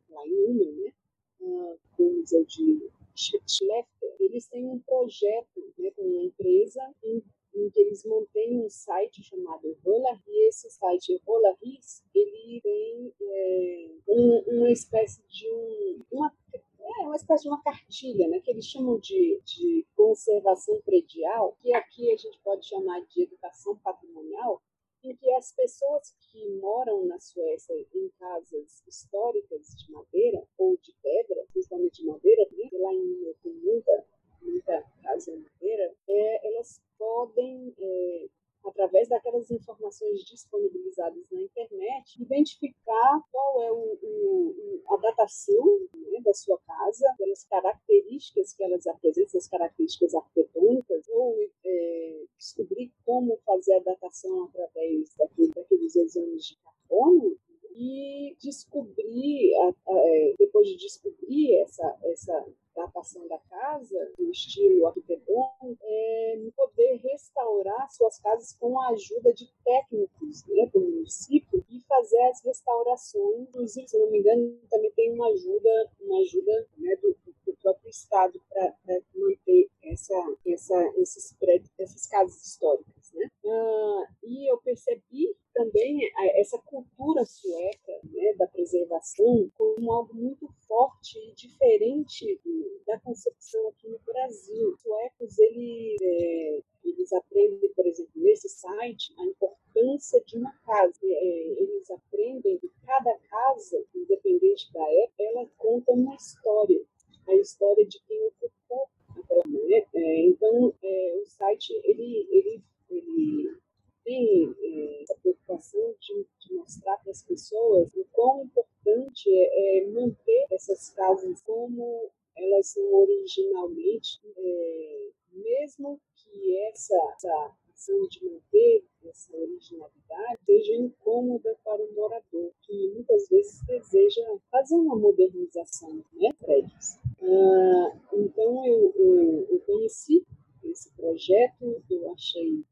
lá 0.10 0.28
em 0.28 0.45
Ummel, 0.47 0.71
né? 0.73 0.93
Uh, 1.39 1.80
o 1.97 2.04
Museu 2.19 2.45
de 2.45 2.89
Schlefter, 3.15 4.15
eles 4.19 4.47
têm 4.47 4.65
um 4.65 4.80
projeto 4.80 5.73
né, 5.78 5.91
com 5.91 6.04
uma 6.04 6.23
empresa 6.23 6.82
em, 7.04 7.21
em 7.54 7.69
que 7.69 7.80
eles 7.80 8.04
mantêm 8.06 8.58
um 8.58 8.69
site 8.69 9.21
chamado 9.23 9.78
Roller, 9.86 10.19
e 10.28 10.47
esse 10.47 10.69
site 10.71 11.21
Rollaris, 11.28 12.04
ele 12.15 12.62
tem 12.62 13.13
é, 13.21 13.89
um, 14.08 14.39
uma 14.47 14.71
espécie 14.71 15.21
de 15.28 15.47
um, 15.49 15.99
uma 16.12 16.34
é 16.83 17.05
uma 17.05 17.15
espécie 17.15 17.43
de 17.43 17.49
uma 17.49 17.61
cartilha, 17.61 18.27
né, 18.27 18.39
que 18.39 18.51
eles 18.51 18.65
chamam 18.65 18.99
de, 18.99 19.41
de 19.45 19.85
conservação 19.95 20.81
predial, 20.81 21.55
que 21.61 21.73
aqui 21.73 22.11
a 22.11 22.17
gente 22.17 22.39
pode 22.43 22.67
chamar 22.67 23.01
de 23.07 23.23
educação 23.23 23.77
patrimonial, 23.77 24.61
em 25.03 25.15
que 25.15 25.29
as 25.33 25.51
pessoas 25.51 26.15
que 26.31 26.49
moram 26.61 27.05
na 27.05 27.19
Suécia 27.19 27.73
em 27.93 28.09
casas 28.17 28.81
históricas 28.87 29.67
de 29.77 29.91
madeira 29.91 30.47
ou 30.57 30.77
de 30.77 30.93
pedra, 31.01 31.45
principalmente 31.51 32.01
de 32.01 32.07
madeira, 32.07 32.47
né? 32.51 32.69
lá 32.71 32.93
em 32.93 33.05
Minas 33.05 33.37
tem 33.43 33.53
muita, 33.53 34.05
muita 34.41 34.83
casa 35.03 35.31
de 35.31 35.37
madeira, 35.39 35.95
é, 36.07 36.47
elas 36.47 36.81
podem 36.97 37.75
é, 37.77 38.29
através 38.65 39.10
daquelas 39.10 39.49
informações 39.52 40.23
disponibilizadas 40.23 41.23
na 41.32 41.41
internet, 41.41 42.21
identificar 42.21 43.21
qual 43.32 43.63
é 43.63 43.71
o, 43.71 43.97
o, 44.02 44.84
a 44.89 44.97
datação 44.97 45.88
né, 45.93 46.21
da 46.21 46.34
sua 46.34 46.58
casa, 46.60 47.13
pelas 47.17 47.43
características 47.45 48.54
que 48.54 48.63
elas 48.63 48.86
apresentam, 48.88 49.38
as 49.38 49.47
características 49.47 50.14
arquitetônicas, 50.16 51.07
ou 51.09 51.36
é, 51.66 52.24
descobrir 52.38 52.91
como 53.05 53.38
fazer 53.45 53.74
a 53.76 53.80
datação 53.80 54.45
através 54.45 55.14
daquele, 55.16 55.51
daqueles 55.53 55.95
exames 55.95 56.45
de 56.45 56.57
carbono, 56.57 57.38
e 57.76 58.36
descobrir, 58.39 59.53
é, 59.55 60.36
depois 60.38 60.67
de 60.67 60.78
descobrir 60.78 61.55
essa, 61.61 61.97
essa 62.03 62.45
datação 62.76 63.28
da 63.28 63.38
casa, 63.38 64.11
do 64.17 64.32
estilo 64.32 64.88
arquitetônico, 64.88 65.78
é 65.82 66.38
poder 66.55 66.95
restaurar 67.03 67.89
suas 67.91 68.19
casas 68.19 68.55
com 68.59 68.80
a 68.80 68.89
ajuda 68.89 69.34
de 69.34 69.47
técnicos 69.63 70.45
né, 70.47 70.65
do 70.74 70.80
município 70.80 71.63
e 71.69 71.80
fazer 71.82 72.21
as 72.30 72.43
restaurações. 72.43 73.41
Inclusive, 73.41 73.88
se 73.88 73.97
não 73.97 74.09
me 74.09 74.19
engano, 74.19 74.59
também 74.69 74.91
tem 74.91 75.13
uma 75.13 75.28
ajuda, 75.28 75.91
uma 76.01 76.19
ajuda 76.19 76.67
né, 76.78 76.95
do, 76.97 77.15
do 77.45 77.55
próprio 77.61 77.89
Estado 77.89 78.41
para 78.49 78.74
manter 79.15 79.69
essa, 79.84 80.36
essa, 80.45 80.93
esses 80.97 81.34
prédios, 81.34 81.71
essas 81.78 82.07
casas 82.07 82.45
históricas. 82.45 83.11
Né? 83.13 83.30
Ah, 83.45 84.07
e 84.24 84.51
eu 84.51 84.57
percebi 84.57 85.36
também 85.54 86.12
essa 86.36 86.58
cultura 86.60 87.26
sueca 87.26 87.99
né, 88.04 88.34
da 88.38 88.47
preservação 88.47 89.49
como 89.56 89.91
algo 89.91 90.14
muito 90.14 90.47
forte 90.68 91.20
e 91.20 91.34
diferente 91.34 92.39
da 92.86 92.99
concepção 92.99 93.68
aqui 93.70 93.88
no 93.88 93.99
Brasil. 93.99 94.70
Os 94.70 94.82
suecos 94.82 95.39
ele, 95.39 95.95
é, 96.01 96.62
eles 96.84 97.14
aprendem, 97.14 97.70
por 97.74 97.86
exemplo, 97.86 98.12
nesse 98.16 98.49
site, 98.49 99.14
a 99.18 99.26
importância 99.26 100.22
de 100.26 100.38
uma 100.38 100.51
casa. 100.66 100.99
É, 101.04 101.56
eles 101.60 101.89
aprendem 101.91 102.58
que 102.58 102.72
cada 102.86 103.18
casa, 103.30 103.86
independente 103.95 104.72
da 104.74 104.82
época, 104.82 105.24
ela 105.24 105.47
conta 105.58 105.91
uma 105.91 106.16
história. 106.16 106.82
A 107.28 107.36
história 107.36 107.86
de 107.86 108.01
quem 108.06 108.28
ocupou 108.28 108.88
aquela. 109.18 109.43
Né? 109.45 109.86
É, 109.93 110.26
então, 110.26 110.74
é, 110.82 111.20
o 111.22 111.26
site 111.26 111.72
ele, 111.84 112.28
ele 112.30 112.64
ele 112.89 113.62
tem 114.04 114.54
é, 114.62 115.01
essa 115.01 115.16
preocupação 115.22 115.95
de, 115.99 116.26
de 116.39 116.54
mostrar 116.56 116.97
para 116.97 117.12
as 117.12 117.24
pessoas 117.24 117.93
o 117.95 118.06
quão 118.12 118.43
importante 118.43 119.30
é, 119.30 119.80
é 119.80 119.88
manter 119.89 120.47
essas 120.51 120.89
casas 120.89 121.41
como 121.41 122.12
elas 122.36 122.68
são 122.68 122.84
originalmente, 122.93 124.20
é, 124.38 125.10
mesmo 125.32 125.99
que 126.16 126.58
essa, 126.70 126.95
essa 127.16 127.56
ação 127.74 128.08
de 128.08 128.26
manter 128.26 128.84
essa 129.06 129.36
originalidade 129.36 130.39
seja 130.45 130.76
incômoda 130.76 131.56
para 131.64 131.84
o 131.84 131.93
morador, 131.93 132.51
que 132.62 132.91
muitas 132.93 133.28
vezes 133.30 133.62
deseja 133.66 134.22
fazer 134.49 134.76
uma 134.76 134.95
modernização, 134.95 136.04
né, 136.14 136.30
prédios. 136.39 136.97
Ah, 137.22 137.97
então, 138.14 138.66
eu, 138.66 138.93
eu, 138.95 139.47
eu 139.49 139.60
conheci 139.62 140.26
esse 140.64 140.91
projeto, 140.95 141.84
eu 141.89 142.12
achei 142.12 142.64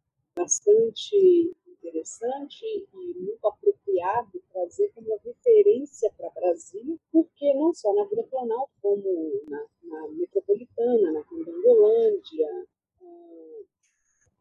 bastante 0.42 1.56
interessante 1.68 2.66
e 2.66 3.14
muito 3.20 3.48
apropriado 3.48 4.42
trazer 4.52 4.92
como 4.94 5.16
referência 5.24 6.12
para 6.18 6.30
Brasília, 6.32 6.98
porque 7.12 7.54
não 7.54 7.74
só 7.74 7.94
na 7.94 8.06
Vila 8.06 8.24
Planalto, 8.24 8.72
como 8.82 9.44
na, 9.48 9.66
na 9.84 10.08
metropolitana, 10.10 11.12
na 11.12 11.24
Candangolândia, 11.24 12.68
ah, 13.02 13.62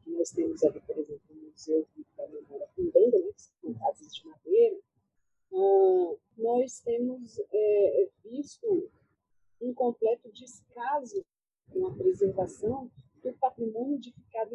nós 0.06 0.30
temos 0.30 0.62
ali, 0.64 0.80
por 0.80 0.98
exemplo, 0.98 1.22
o 1.30 1.34
Museu 1.34 1.86
da 2.16 2.28
Memória 2.28 2.68
Fundanda, 2.74 3.18
né, 3.18 3.32
que 3.32 3.42
são 3.42 3.74
casas 3.74 4.14
de 4.14 4.26
madeira, 4.26 4.78
ah, 5.52 6.16
nós 6.38 6.80
temos 6.80 7.38
é, 7.52 8.08
visto 8.24 8.90
um 9.60 9.74
completo 9.74 10.30
descaso 10.32 11.22
com 11.70 11.86
a 11.86 11.94
preservação 11.94 12.90
do 13.22 13.32
patrimônio 13.34 13.96
edificado 13.96 14.54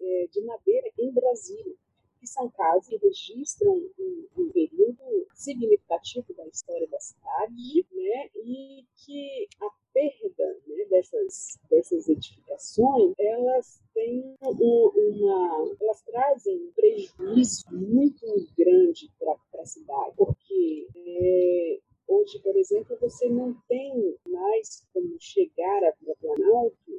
é, 0.00 0.26
de 0.30 0.40
madeira 0.42 0.90
em 0.98 1.10
Brasília, 1.12 1.74
que 2.20 2.26
são 2.26 2.48
casas 2.50 2.86
que 2.86 2.96
registram 2.96 3.72
um, 3.98 4.26
um 4.38 4.50
período 4.50 5.26
significativo 5.34 6.32
da 6.34 6.46
história 6.46 6.86
da 6.88 7.00
cidade, 7.00 7.86
né, 7.90 8.30
e 8.36 8.84
que 9.04 9.48
a 9.60 9.68
perda 9.92 10.60
né, 10.66 10.84
dessas, 10.88 11.58
dessas 11.68 12.08
edificações, 12.08 13.14
elas 13.18 13.82
têm 13.92 14.36
uma, 14.40 15.74
elas 15.80 16.02
trazem 16.02 16.56
um 16.56 16.72
prejuízo 16.72 17.64
muito 17.72 18.26
grande 18.56 19.10
para 19.18 19.62
a 19.62 19.66
cidade, 19.66 20.14
porque 20.16 20.86
é, 20.94 21.80
hoje, 22.06 22.38
por 22.40 22.56
exemplo, 22.56 22.96
você 23.00 23.28
não 23.28 23.54
tem 23.68 24.16
mais 24.26 24.86
como 24.92 25.16
chegar 25.18 25.84
a 25.84 25.92
Planalto 26.20 26.91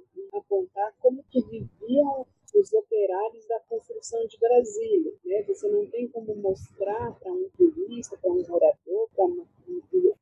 apontar 0.54 0.94
como 1.00 1.24
que 1.24 1.42
viviam 1.42 2.26
os 2.54 2.72
operários 2.72 3.48
da 3.48 3.60
construção 3.62 4.26
de 4.28 4.38
Brasília. 4.38 5.14
Né? 5.26 5.42
Você 5.44 5.68
não 5.68 5.88
tem 5.88 6.08
como 6.08 6.36
mostrar 6.36 7.12
para 7.20 7.32
um 7.32 7.50
turista, 7.58 8.16
para 8.18 8.32
um 8.32 8.44
morador, 8.48 9.10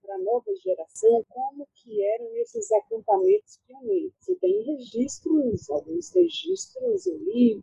para 0.02 0.16
a 0.16 0.20
nova 0.20 0.56
geração, 0.56 1.26
como 1.30 1.68
que 1.76 2.04
eram 2.06 2.34
esses 2.38 2.72
acampamentos 2.72 3.60
pioneiros. 3.68 4.14
Você 4.20 4.36
tem 4.36 4.64
registros, 4.64 5.70
alguns 5.70 6.10
registros 6.14 7.06
em 7.08 7.62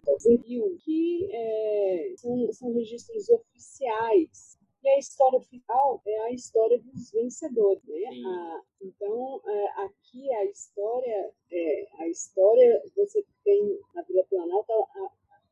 que 0.78 1.28
é, 1.32 2.12
são, 2.16 2.52
são 2.52 2.72
registros 2.74 3.28
oficiais 3.30 4.57
e 4.82 4.88
a 4.88 4.98
história 4.98 5.40
final 5.40 6.00
é 6.06 6.18
a 6.20 6.30
história 6.30 6.78
dos 6.78 7.10
vencedores, 7.10 7.82
né? 7.84 8.06
A, 8.26 8.62
então, 8.82 9.40
é, 9.44 9.68
aqui 9.84 10.32
a 10.34 10.44
história, 10.44 11.32
é, 11.50 11.88
a 11.98 12.08
história 12.08 12.82
você 12.94 13.24
tem 13.44 13.80
na 13.94 14.02
Vila 14.02 14.24
Planalto, 14.24 14.72
a, 14.72 15.10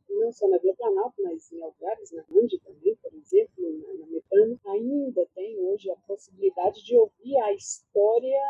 não 0.08 0.32
só 0.32 0.48
na 0.48 0.58
Vila 0.58 0.74
Planalto, 0.76 1.22
mas 1.22 1.50
em 1.50 1.60
lugares, 1.60 2.12
na 2.12 2.24
Ande 2.30 2.58
também, 2.60 2.94
por 2.96 3.12
exemplo, 3.14 3.78
na, 3.80 3.94
na 3.94 4.06
Metano, 4.06 4.60
ainda 4.66 5.26
tem 5.34 5.58
hoje 5.58 5.90
a 5.90 5.96
possibilidade 6.06 6.84
de 6.84 6.96
ouvir 6.96 7.36
a 7.40 7.52
história 7.52 8.40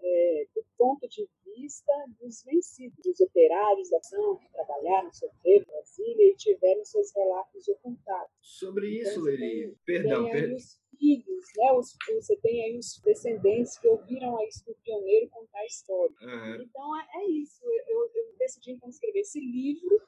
é, 0.00 0.46
do 0.54 0.64
ponto 0.76 1.08
de 1.08 1.28
vista 1.56 1.92
dos 2.20 2.42
vencidos, 2.44 2.96
dos 3.02 3.20
operários 3.20 3.90
da 3.90 3.98
ação 3.98 4.36
que 4.36 4.48
trabalharam, 4.52 5.12
sofreram 5.12 5.64
Brasília 5.66 6.30
e 6.30 6.36
tiveram 6.36 6.84
seus 6.84 7.14
relatos 7.14 7.68
ocultados. 7.68 8.32
Sobre 8.40 8.98
então, 8.98 9.10
isso, 9.10 9.20
Leli, 9.22 9.76
perdão, 9.84 10.30
perdão. 10.30 10.56
Os 10.56 10.80
filhos, 10.98 11.44
né, 11.56 11.72
os, 11.72 11.96
você 12.14 12.36
tem 12.36 12.64
aí 12.64 12.78
os 12.78 13.00
descendentes 13.04 13.78
que 13.78 13.88
ouviram 13.88 14.36
a 14.36 14.44
do 14.66 14.74
pioneiro 14.82 15.28
contar 15.30 15.58
a 15.58 15.66
história. 15.66 16.14
Uhum. 16.22 16.62
Então 16.62 17.00
é, 17.00 17.06
é 17.16 17.30
isso. 17.30 17.64
Eu, 17.88 18.10
eu 18.14 18.34
decidi 18.38 18.72
então 18.72 18.88
escrever 18.88 19.20
esse 19.20 19.40
livro 19.40 20.00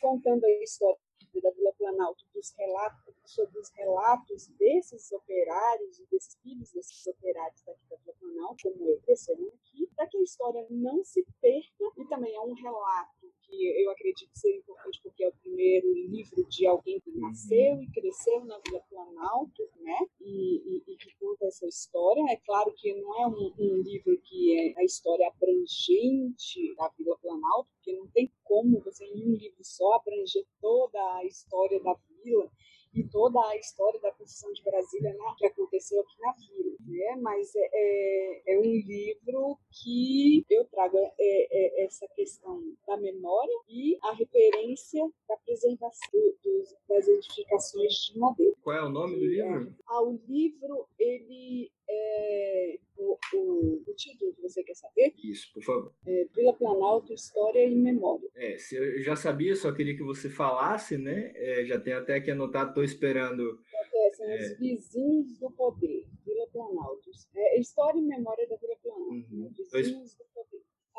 contando 0.00 0.44
a 0.44 0.50
história 0.62 0.98
da 1.40 1.50
Vila 1.50 1.72
Planalto, 1.72 2.24
dos 2.34 2.52
relatos, 2.56 3.14
sobre 3.24 3.58
os 3.58 3.70
relatos 3.70 4.48
desses 4.58 5.10
operários 5.12 5.98
e 5.98 6.06
desses 6.06 6.36
filhos 6.42 6.72
desses 6.72 7.06
operários 7.06 7.62
daqui 7.62 7.84
da 7.88 7.96
Vila 7.96 8.14
Planalto, 8.18 8.70
como 8.70 8.90
eu 8.90 9.00
cresceram 9.00 9.46
aqui, 9.48 9.86
para 9.96 10.06
que 10.06 10.16
a 10.16 10.22
história 10.22 10.66
não 10.70 11.04
se 11.04 11.24
perca, 11.40 11.84
e 11.96 12.04
também 12.06 12.34
é 12.34 12.40
um 12.40 12.54
relato 12.54 13.23
que 13.46 13.82
eu 13.82 13.90
acredito 13.90 14.30
ser 14.34 14.56
importante 14.56 15.00
porque 15.02 15.24
é 15.24 15.28
o 15.28 15.32
primeiro 15.32 15.92
livro 15.92 16.44
de 16.48 16.66
alguém 16.66 17.00
que 17.00 17.10
nasceu 17.12 17.80
e 17.80 17.90
cresceu 17.90 18.44
na 18.44 18.58
Vila 18.66 18.80
Planalto, 18.88 19.62
né? 19.80 19.98
E, 20.20 20.56
e, 20.56 20.92
e 20.92 20.96
que 20.96 21.14
conta 21.18 21.46
essa 21.46 21.66
história. 21.66 22.22
É 22.30 22.36
claro 22.36 22.72
que 22.74 22.92
não 22.94 23.22
é 23.22 23.26
um, 23.26 23.54
um, 23.58 23.82
livro 23.82 24.18
que 24.22 24.58
é 24.58 24.80
a 24.80 24.84
história 24.84 25.28
abrangente 25.28 26.74
da 26.76 26.88
Vila 26.98 27.16
Planalto, 27.18 27.70
porque 27.74 27.92
não 27.92 28.06
tem 28.08 28.32
como 28.42 28.80
você 28.80 29.04
em 29.04 29.28
um 29.28 29.34
livro 29.34 29.62
só 29.62 29.94
abranger 29.94 30.44
toda 30.60 30.98
a 31.16 31.24
história 31.24 31.80
da 31.80 31.94
vila 32.22 32.50
e 32.94 33.02
toda 33.08 33.40
a 33.48 33.56
história 33.56 34.00
da 34.00 34.12
construção 34.12 34.52
de 34.52 34.62
Brasília 34.62 35.12
né, 35.12 35.34
que 35.36 35.46
aconteceu 35.46 36.00
aqui 36.00 36.20
na 36.20 36.32
vila. 36.32 36.76
Né? 36.86 37.16
Mas 37.20 37.52
é, 37.56 37.70
é, 37.72 38.54
é 38.54 38.58
um 38.58 38.62
livro 38.62 39.58
que 39.70 40.33
trago 40.74 40.98
é, 40.98 41.12
é, 41.20 41.84
essa 41.84 42.06
questão 42.08 42.60
da 42.86 42.96
memória 42.96 43.54
e 43.68 43.96
a 44.02 44.12
referência 44.12 45.08
da 45.28 45.36
preservação 45.36 46.20
dos, 46.42 46.74
das 46.88 47.08
edificações 47.08 47.92
de 48.06 48.18
madeira. 48.18 48.54
Qual 48.62 48.76
é 48.76 48.84
o 48.84 48.88
nome 48.88 49.16
do 49.16 49.26
livro? 49.26 49.74
Ah, 49.86 50.02
o 50.02 50.18
livro 50.28 50.86
ele 50.98 51.70
é, 51.88 52.78
o, 52.96 53.18
o, 53.34 53.82
o, 53.86 53.94
título 53.94 54.34
que 54.34 54.42
você 54.42 54.62
quer 54.62 54.74
saber? 54.74 55.14
Isso, 55.22 55.52
por 55.52 55.62
favor. 55.62 55.94
É, 56.06 56.26
Vila 56.34 56.52
Planalto, 56.54 57.12
História 57.12 57.64
e 57.64 57.74
Memória. 57.74 58.28
É, 58.34 58.56
se 58.58 58.76
eu 58.76 59.02
já 59.02 59.16
sabia, 59.16 59.54
só 59.54 59.72
queria 59.72 59.96
que 59.96 60.02
você 60.02 60.28
falasse, 60.28 60.96
né? 60.96 61.32
É, 61.34 61.64
já 61.64 61.78
tenho 61.78 61.98
até 61.98 62.16
aqui 62.16 62.30
anotado, 62.30 62.70
estou 62.70 62.84
esperando. 62.84 63.60
É, 63.92 64.12
são 64.12 64.26
é. 64.26 64.36
os 64.36 64.58
vizinhos 64.58 65.38
do 65.38 65.50
poder, 65.50 66.06
Vila 66.24 66.46
Planalto. 66.52 67.10
É, 67.34 67.60
história 67.60 67.98
e 67.98 68.02
Memória 68.02 68.46
da 68.48 68.56
Vila 68.56 68.76
Planalto. 68.82 69.12
Uhum. 69.12 69.24
Né? 69.30 69.50
Vizinhos 69.72 70.14
do. 70.14 70.24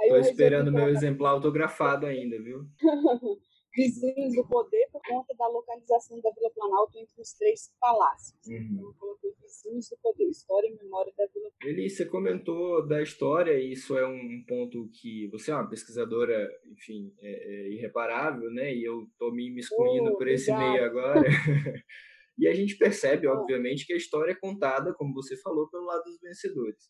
Estou 0.02 0.20
esperando 0.20 0.72
meu 0.72 0.90
exemplar 0.90 1.32
autografado 1.32 2.06
ainda, 2.06 2.38
viu? 2.42 2.66
vizinhos 3.76 4.34
do 4.34 4.48
poder 4.48 4.88
por 4.92 5.02
conta 5.06 5.36
da 5.36 5.48
localização 5.48 6.20
da 6.22 6.32
Vila 6.32 6.50
Planalto 6.52 6.98
entre 6.98 7.22
os 7.22 7.34
três 7.34 7.72
palácios. 7.80 8.40
Uhum. 8.48 8.56
Então, 8.56 8.88
eu 8.88 8.94
coloquei 8.94 9.32
vizinhos 9.42 9.90
do 9.90 9.98
poder, 10.02 10.30
história 10.30 10.68
e 10.68 10.76
memória 10.76 11.14
da 11.18 11.26
Vila 11.28 11.52
Planalto. 11.52 11.68
Eli, 11.68 11.90
você 11.90 12.06
comentou 12.06 12.88
da 12.88 13.02
história, 13.02 13.60
e 13.60 13.74
isso 13.74 13.98
é 13.98 14.08
um 14.08 14.44
ponto 14.48 14.90
que 14.94 15.28
você 15.28 15.52
é 15.52 15.56
uma 15.56 15.70
pesquisadora, 15.70 16.50
enfim, 16.72 17.14
é, 17.20 17.30
é 17.30 17.74
irreparável, 17.74 18.50
né? 18.52 18.74
E 18.74 18.84
eu 18.84 19.04
estou 19.04 19.34
me 19.34 19.50
imiscuindo 19.50 20.12
oh, 20.12 20.18
por 20.18 20.28
esse 20.28 20.52
obrigado. 20.52 20.72
meio 20.72 20.86
agora. 20.86 21.22
e 22.40 22.48
a 22.48 22.54
gente 22.54 22.78
percebe, 22.78 23.28
obviamente, 23.28 23.86
que 23.86 23.94
a 23.94 23.98
história 23.98 24.32
é 24.32 24.36
contada, 24.36 24.94
como 24.94 25.14
você 25.14 25.36
falou, 25.42 25.70
pelo 25.70 25.86
lado 25.86 26.04
dos 26.04 26.20
vencedores. 26.22 26.90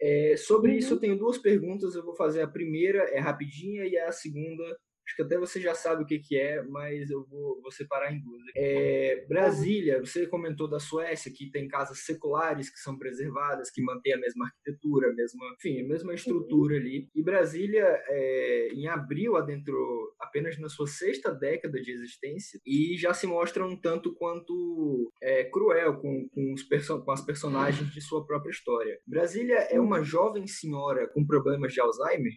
É, 0.00 0.34
sobre 0.36 0.72
uhum. 0.72 0.78
isso, 0.78 0.94
eu 0.94 1.00
tenho 1.00 1.18
duas 1.18 1.38
perguntas. 1.38 1.94
Eu 1.94 2.04
vou 2.04 2.14
fazer 2.14 2.42
a 2.42 2.48
primeira, 2.48 3.04
é 3.10 3.18
rapidinha, 3.18 3.84
e 3.84 3.96
a 3.98 4.12
segunda 4.12 4.64
Acho 5.06 5.16
que 5.16 5.22
até 5.22 5.38
você 5.38 5.60
já 5.60 5.72
sabe 5.72 6.02
o 6.02 6.06
que, 6.06 6.18
que 6.18 6.36
é, 6.36 6.62
mas 6.64 7.10
eu 7.10 7.24
vou, 7.26 7.60
vou 7.62 7.70
separar 7.70 8.12
em 8.12 8.20
duas. 8.20 8.42
É, 8.56 9.24
Brasília, 9.28 10.00
você 10.00 10.26
comentou 10.26 10.68
da 10.68 10.80
Suécia, 10.80 11.32
que 11.32 11.48
tem 11.50 11.68
casas 11.68 12.00
seculares 12.00 12.68
que 12.68 12.78
são 12.80 12.98
preservadas, 12.98 13.70
que 13.70 13.80
mantêm 13.82 14.14
a 14.14 14.18
mesma 14.18 14.46
arquitetura, 14.46 15.10
a 15.10 15.14
mesma, 15.14 15.46
enfim, 15.56 15.80
a 15.84 15.86
mesma 15.86 16.12
estrutura 16.12 16.76
ali. 16.76 17.08
E 17.14 17.22
Brasília, 17.22 17.84
é, 18.08 18.68
em 18.72 18.88
abril, 18.88 19.36
adentrou 19.36 20.12
apenas 20.18 20.58
na 20.58 20.68
sua 20.68 20.88
sexta 20.88 21.32
década 21.32 21.80
de 21.80 21.92
existência 21.92 22.60
e 22.66 22.96
já 22.98 23.14
se 23.14 23.28
mostra 23.28 23.64
um 23.64 23.76
tanto 23.80 24.12
quanto 24.14 25.12
é, 25.22 25.44
cruel 25.44 26.00
com, 26.00 26.28
com, 26.30 26.52
os 26.52 26.62
com 27.04 27.12
as 27.12 27.20
personagens 27.20 27.92
de 27.92 28.00
sua 28.00 28.26
própria 28.26 28.50
história. 28.50 28.98
Brasília 29.06 29.58
é 29.70 29.80
uma 29.80 30.02
jovem 30.02 30.48
senhora 30.48 31.08
com 31.08 31.24
problemas 31.24 31.72
de 31.72 31.80
Alzheimer? 31.80 32.32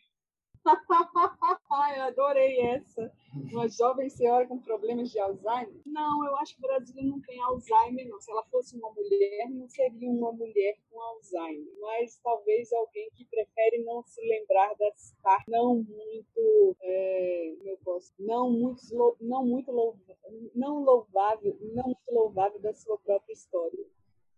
Eu 1.95 2.03
adorei 2.03 2.59
essa. 2.61 3.11
uma 3.51 3.67
jovem 3.67 4.09
senhora 4.09 4.47
com 4.47 4.59
problemas 4.59 5.09
de 5.09 5.19
Alzheimer? 5.19 5.81
Não, 5.85 6.25
eu 6.25 6.35
acho 6.37 6.55
que 6.55 6.61
Brasília 6.61 7.03
não 7.03 7.21
tem 7.21 7.39
Alzheimer, 7.41 8.07
não. 8.07 8.19
Se 8.19 8.31
ela 8.31 8.43
fosse 8.45 8.77
uma 8.77 8.91
mulher, 8.91 9.49
não 9.49 9.67
seria 9.67 10.09
uma 10.09 10.31
mulher 10.31 10.77
com 10.89 11.01
Alzheimer. 11.01 11.73
Mas 11.79 12.19
talvez 12.23 12.71
alguém 12.73 13.09
que 13.15 13.25
prefere 13.25 13.83
não 13.83 14.03
se 14.03 14.21
lembrar 14.21 14.75
das 14.75 15.15
partes 15.21 15.47
não 15.47 15.75
muito, 15.75 16.75
é, 16.81 17.77
posso, 17.83 18.13
não 18.19 18.51
muito, 18.51 18.81
não 19.21 19.45
muito 19.45 19.71
louvável, 19.71 20.51
não 20.55 20.83
louvável, 20.83 21.57
não 21.73 21.85
muito 21.85 22.11
louvável 22.11 22.59
da 22.59 22.73
sua 22.73 22.97
própria 22.99 23.33
história 23.33 23.85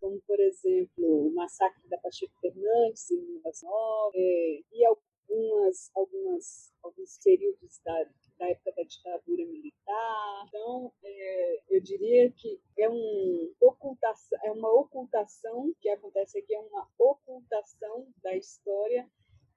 como, 0.02 0.20
por 0.28 0.40
exemplo, 0.40 1.28
o 1.28 1.34
massacre 1.36 1.88
da 1.88 1.98
Pacheco 2.00 2.34
Fernandes 2.42 3.12
em 3.12 3.22
1909, 3.22 4.18
é, 4.18 4.62
e 4.74 4.86
algumas, 5.32 5.92
algumas, 5.96 6.74
alguns 6.84 7.18
períodos 7.24 7.80
da, 7.84 8.04
da 8.38 8.50
época 8.50 8.74
da 8.76 8.84
ditadura 8.84 9.46
militar. 9.46 10.46
Então, 10.48 10.92
é, 11.04 11.62
eu 11.70 11.82
diria 11.82 12.32
que 12.32 12.60
é, 12.78 12.90
um 12.90 13.54
ocultação, 13.62 14.40
é 14.44 14.52
uma 14.52 14.70
ocultação 14.70 15.74
que 15.80 15.90
acontece 15.90 16.40
aqui, 16.40 16.54
é 16.54 16.60
uma 16.60 16.88
ocultação 17.00 18.08
da 18.22 18.36
história 18.36 19.10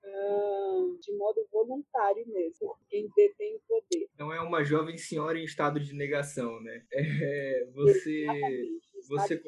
uh, 0.05 0.99
de 1.01 1.12
modo 1.16 1.47
voluntário 1.51 2.27
mesmo, 2.29 2.68
por 2.68 2.79
quem 2.89 3.09
detém 3.16 3.57
o 3.57 3.61
poder. 3.66 4.09
Não 4.18 4.33
é 4.33 4.41
uma 4.41 4.62
jovem 4.62 4.97
senhora 4.97 5.39
em 5.39 5.45
estado 5.45 5.81
de 5.81 5.95
negação, 5.95 6.61
né? 6.61 6.85
É, 7.25 7.66
você, 7.72 8.27
você, 9.09 9.43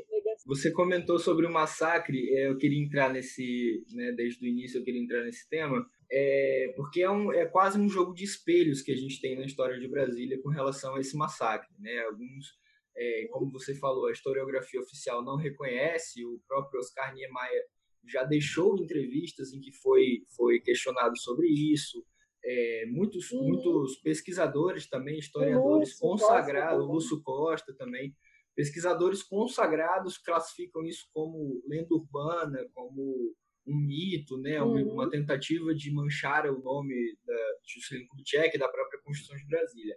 você 0.45 0.71
comentou 0.71 1.19
sobre 1.19 1.47
o 1.47 1.53
massacre, 1.53 2.35
é, 2.35 2.49
eu 2.49 2.57
queria 2.57 2.83
entrar 2.83 3.13
nesse, 3.13 3.85
né, 3.93 4.13
desde 4.13 4.45
o 4.45 4.49
início 4.49 4.79
eu 4.79 4.85
queria 4.85 5.03
entrar 5.03 5.23
nesse 5.25 5.49
tema, 5.49 5.87
é, 6.11 6.73
porque 6.77 7.03
é, 7.03 7.11
um, 7.11 7.33
é 7.33 7.47
quase 7.47 7.79
um 7.79 7.89
jogo 7.89 8.15
de 8.15 8.25
espelhos 8.25 8.83
que 8.83 8.93
a 8.93 8.97
gente 8.97 9.21
tem 9.21 9.37
na 9.37 9.45
história 9.45 9.79
de 9.79 9.89
Brasília 9.89 10.41
com 10.41 10.51
relação 10.51 10.95
a 10.95 11.01
esse 11.01 11.17
massacre. 11.17 11.75
Né? 11.79 11.99
Alguns, 12.05 12.57
é, 12.97 13.27
como 13.31 13.51
você 13.51 13.75
falou, 13.75 14.07
a 14.07 14.13
historiografia 14.13 14.81
oficial 14.81 15.25
não 15.25 15.37
reconhece, 15.37 16.25
o 16.25 16.41
próprio 16.47 16.81
Oscar 16.81 17.15
Niemeyer 17.15 17.65
já 18.09 18.23
deixou 18.23 18.79
entrevistas 18.79 19.53
em 19.53 19.61
que 19.61 19.73
foi, 19.73 20.25
foi 20.37 20.61
questionado 20.61 21.19
sobre 21.19 21.49
isso. 21.49 22.05
É, 22.45 22.87
muitos, 22.87 23.33
muitos 23.33 23.97
pesquisadores 23.97 24.89
também, 24.89 25.19
historiadores 25.19 25.91
Lúcio 25.91 26.01
consagrados, 26.01 26.79
Costa, 26.79 26.93
Lúcio 26.93 27.23
Costa 27.23 27.75
também, 27.75 28.15
pesquisadores 28.55 29.25
consagrados 29.25 30.17
classificam 30.17 30.85
isso 30.85 31.09
como 31.13 31.61
lenda 31.67 31.93
urbana, 31.93 32.65
como 32.73 33.35
um 33.67 33.77
mito, 33.77 34.39
né, 34.39 34.63
uhum. 34.63 34.93
uma 34.93 35.11
tentativa 35.11 35.75
de 35.75 35.91
manchar 35.93 36.47
o 36.47 36.63
nome 36.63 37.17
da 37.27 37.35
Juscelino 37.67 38.07
Kubitschek 38.09 38.57
da 38.59 38.69
própria 38.69 39.01
Constituição 39.01 39.37
de 39.37 39.47
Brasília. 39.47 39.97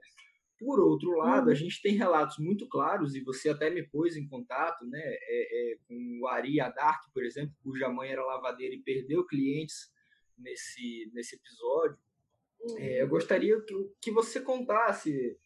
Por 0.58 0.80
outro 0.80 1.12
lado, 1.12 1.46
uhum. 1.46 1.52
a 1.52 1.56
gente 1.56 1.82
tem 1.82 1.96
relatos 1.96 2.38
muito 2.38 2.68
claros, 2.68 3.16
e 3.16 3.22
você 3.22 3.50
até 3.50 3.70
me 3.70 3.84
pôs 3.84 4.18
em 4.18 4.28
contato 4.28 4.86
né, 4.86 5.00
é, 5.02 5.74
é, 5.74 5.78
com 5.88 6.20
o 6.22 6.28
Ari 6.28 6.60
Adark, 6.60 7.12
por 7.14 7.24
exemplo, 7.24 7.56
cuja 7.64 7.90
mãe 7.90 8.10
era 8.10 8.26
lavadeira 8.26 8.76
e 8.76 8.82
perdeu 8.82 9.26
clientes 9.26 9.94
nesse, 10.38 11.10
nesse 11.14 11.36
episódio. 11.36 11.98
Uhum. 12.62 12.78
É, 12.80 13.02
eu 13.02 13.06
uhum. 13.06 13.12
gostaria 13.12 13.62
que, 13.62 13.74
que 14.02 14.12
você 14.12 14.42
contasse, 14.42 15.38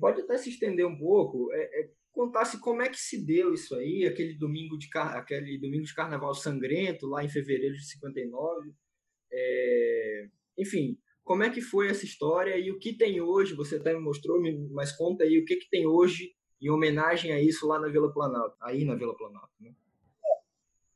pode 0.00 0.20
até 0.20 0.36
se 0.36 0.50
estender 0.50 0.86
um 0.86 0.98
pouco, 0.98 1.52
é, 1.52 1.82
é 1.82 1.90
contasse 2.14 2.60
como 2.60 2.80
é 2.80 2.88
que 2.88 2.98
se 2.98 3.22
deu 3.22 3.52
isso 3.52 3.74
aí, 3.74 4.06
aquele 4.06 4.34
domingo 4.34 4.78
de, 4.78 4.88
aquele 4.94 5.58
domingo 5.58 5.84
de 5.84 5.94
carnaval 5.94 6.32
sangrento, 6.32 7.08
lá 7.08 7.24
em 7.24 7.28
fevereiro 7.28 7.74
de 7.74 7.84
59. 7.84 8.72
É, 9.32 10.28
enfim, 10.56 10.96
como 11.24 11.42
é 11.42 11.50
que 11.50 11.60
foi 11.60 11.88
essa 11.88 12.04
história 12.04 12.56
e 12.56 12.70
o 12.70 12.78
que 12.78 12.96
tem 12.96 13.20
hoje? 13.20 13.54
Você 13.54 13.76
até 13.76 13.92
me 13.92 14.00
mostrou, 14.00 14.40
mas 14.70 14.92
conta 14.92 15.24
aí 15.24 15.38
o 15.38 15.44
que, 15.44 15.56
que 15.56 15.68
tem 15.68 15.86
hoje 15.86 16.34
em 16.62 16.70
homenagem 16.70 17.32
a 17.32 17.40
isso 17.40 17.66
lá 17.66 17.80
na 17.80 17.88
Vila 17.88 18.12
Planalto, 18.12 18.56
aí 18.62 18.84
na 18.84 18.94
Vila 18.94 19.16
Planalto. 19.16 19.52
Né? 19.60 19.74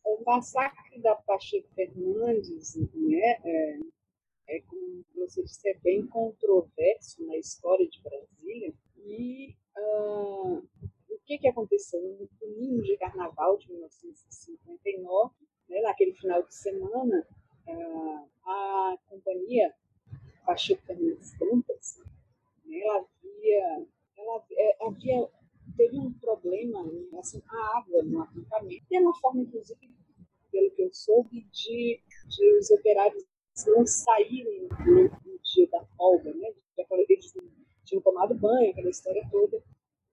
O 0.05 0.23
massacre 0.25 1.01
da 1.01 1.17
Pacheco 1.17 1.69
Fernandes 1.75 2.77
né, 2.95 3.41
é, 3.45 3.79
é, 4.51 4.61
como 4.61 5.05
você 5.17 5.43
disse, 5.43 5.69
é 5.69 5.75
bem 5.81 6.07
controverso 6.07 7.27
na 7.27 7.37
história 7.37 7.87
de 7.89 8.01
Brasília 8.03 8.73
que, 11.39 11.49
aconteceu 11.49 12.01
no 12.01 12.29
domingo 12.41 12.83
de 12.83 12.97
carnaval 12.97 13.57
de 13.59 13.71
1959, 13.71 15.35
né, 15.69 15.81
naquele 15.83 16.15
final 16.15 16.43
de 16.43 16.55
semana, 16.55 17.27
a 18.45 18.97
companhia 19.09 19.75
Pacheco 20.45 20.83
Fernandes 20.87 21.33
Dantas, 21.39 22.03
né, 22.65 22.81
ela 22.81 22.99
havia, 22.99 23.87
ela 24.17 24.45
é, 24.53 24.85
havia, 24.85 25.29
teve 25.77 25.99
um 25.99 26.13
problema 26.15 26.87
em 26.87 27.09
relação 27.11 27.43
à 27.49 27.79
água 27.79 28.03
no 28.03 28.23
acampamento, 28.23 28.87
e 28.91 28.97
é 28.97 29.01
uma 29.01 29.15
forma, 29.19 29.43
inclusive, 29.43 29.91
pelo 30.51 30.71
que 30.71 30.83
eu 30.83 30.93
soube, 30.93 31.47
de, 31.53 32.01
de 32.27 32.59
os 32.59 32.71
operários 32.71 33.25
não 33.67 33.87
saírem 33.87 34.69
no 34.87 35.39
dia 35.43 35.69
da 35.71 35.85
folga, 35.97 36.33
né? 36.35 36.53
Eles 37.09 37.35
tinham 37.85 38.03
tomado 38.03 38.35
banho, 38.35 38.71
aquela 38.71 38.91
história 38.91 39.27
toda. 39.31 39.63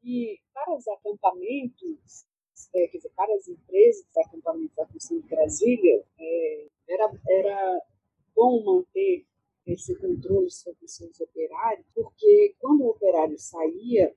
E 0.03 0.39
para 0.65 0.75
os 0.75 0.87
acampamentos, 0.87 2.25
é, 2.73 2.87
quer 2.87 2.97
dizer, 2.97 3.11
para 3.15 3.33
as 3.35 3.47
empresas 3.47 4.03
de 4.11 4.21
acampamentos 4.21 4.75
da 4.75 4.87
Função 4.87 5.19
de 5.19 5.27
Brasília, 5.27 6.03
é, 6.19 6.67
era, 6.89 7.11
era 7.27 7.81
bom 8.35 8.63
manter 8.63 9.25
esse 9.67 9.95
controle 9.95 10.49
sobre 10.49 10.87
seus 10.87 11.19
operários, 11.21 11.85
porque 11.93 12.55
quando 12.59 12.81
o 12.81 12.89
operário 12.89 13.37
saía, 13.37 14.13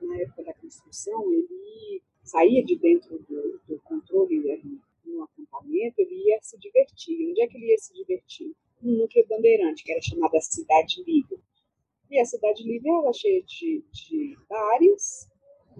na 0.00 0.18
época 0.18 0.44
da 0.44 0.54
construção, 0.54 1.32
ele 1.32 2.02
saía 2.22 2.62
de 2.64 2.76
dentro 2.76 3.18
do, 3.18 3.60
do 3.66 3.80
controle 3.82 4.40
no 5.04 5.22
acampamento, 5.22 5.94
ele 5.98 6.28
ia 6.28 6.38
se 6.42 6.58
divertir. 6.58 7.30
Onde 7.30 7.42
é 7.42 7.46
que 7.46 7.56
ele 7.56 7.70
ia 7.70 7.78
se 7.78 7.94
divertir? 7.94 8.52
No 8.82 8.98
núcleo 8.98 9.26
bandeirante, 9.28 9.84
que 9.84 9.92
era 9.92 10.02
chamada 10.02 10.40
Cidade 10.40 11.02
Livre. 11.04 11.38
E 12.10 12.20
a 12.20 12.24
Cidade 12.24 12.62
Livre 12.62 12.90
era 12.90 13.12
cheia 13.12 13.42
de, 13.42 13.84
de 13.90 14.36
bares, 14.48 15.28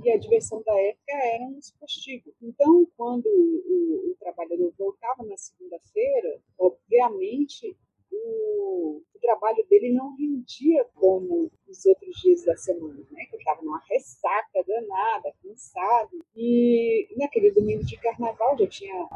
e 0.05 0.11
a 0.11 0.19
diversão 0.19 0.63
da 0.63 0.79
época 0.81 1.13
era 1.13 1.45
um 1.45 1.59
postigos. 1.81 2.35
Então, 2.43 2.87
quando 2.97 3.27
o, 3.27 4.11
o, 4.11 4.17
trabalhador 4.19 4.73
voltava 4.79 5.25
na 5.25 5.37
segunda-feira, 5.37 6.41
obviamente 6.59 7.77
o, 8.13 9.03
o, 9.15 9.19
trabalho 9.21 9.65
dele 9.69 9.93
não 9.93 10.15
rendia 10.17 10.85
como 10.95 11.51
os 11.69 11.87
outros 11.87 12.15
dias 12.21 12.45
da 12.45 12.57
semana, 12.57 13.05
né? 13.11 13.25
Que 13.27 13.37
estava 13.37 13.63
numa 13.63 13.83
ressaca 13.89 14.65
danada, 14.67 15.35
cansado. 15.43 16.25
E 16.37 17.09
naquele 17.17 17.51
domingo 17.51 17.85
de 17.85 17.97
carnaval 17.99 18.57
já 18.59 18.67
tinha 18.67 19.09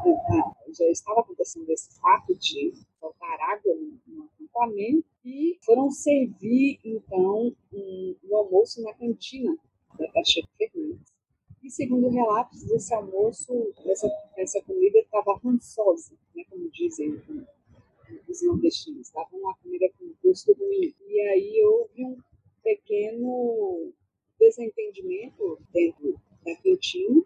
já 0.69 0.85
estava 0.89 1.21
acontecendo 1.21 1.69
esse 1.69 1.99
fato 1.99 2.35
de 2.35 2.73
faltar 2.99 3.39
água 3.41 3.73
no, 3.75 3.99
no 4.07 4.23
acampamento 4.25 5.05
e 5.23 5.57
foram 5.63 5.89
servir 5.91 6.79
então 6.83 7.55
um, 7.73 8.15
um 8.23 8.35
almoço 8.35 8.81
na 8.81 8.93
cantina 8.93 9.57
da 10.13 10.23
Chico 10.23 10.49
Fernandes. 10.57 11.11
E 11.63 11.69
segundo 11.69 12.09
relatos, 12.09 12.63
esse 12.71 12.93
almoço, 12.93 13.73
essa, 13.85 14.09
essa 14.37 14.61
comida 14.63 14.97
estava 14.99 15.39
rançosa, 15.43 16.15
né, 16.35 16.43
como 16.49 16.69
dizem 16.71 17.21
os 18.27 18.43
nordestinos, 18.43 19.07
estava 19.07 19.29
uma 19.33 19.55
comida 19.57 19.87
com 19.97 20.11
gosto 20.23 20.53
ruim. 20.53 20.93
E 21.07 21.21
aí 21.21 21.63
houve 21.63 22.05
um 22.05 22.17
pequeno 22.63 23.93
desentendimento 24.39 25.59
dentro 25.71 26.19
da 26.43 26.55
cantina, 26.55 27.23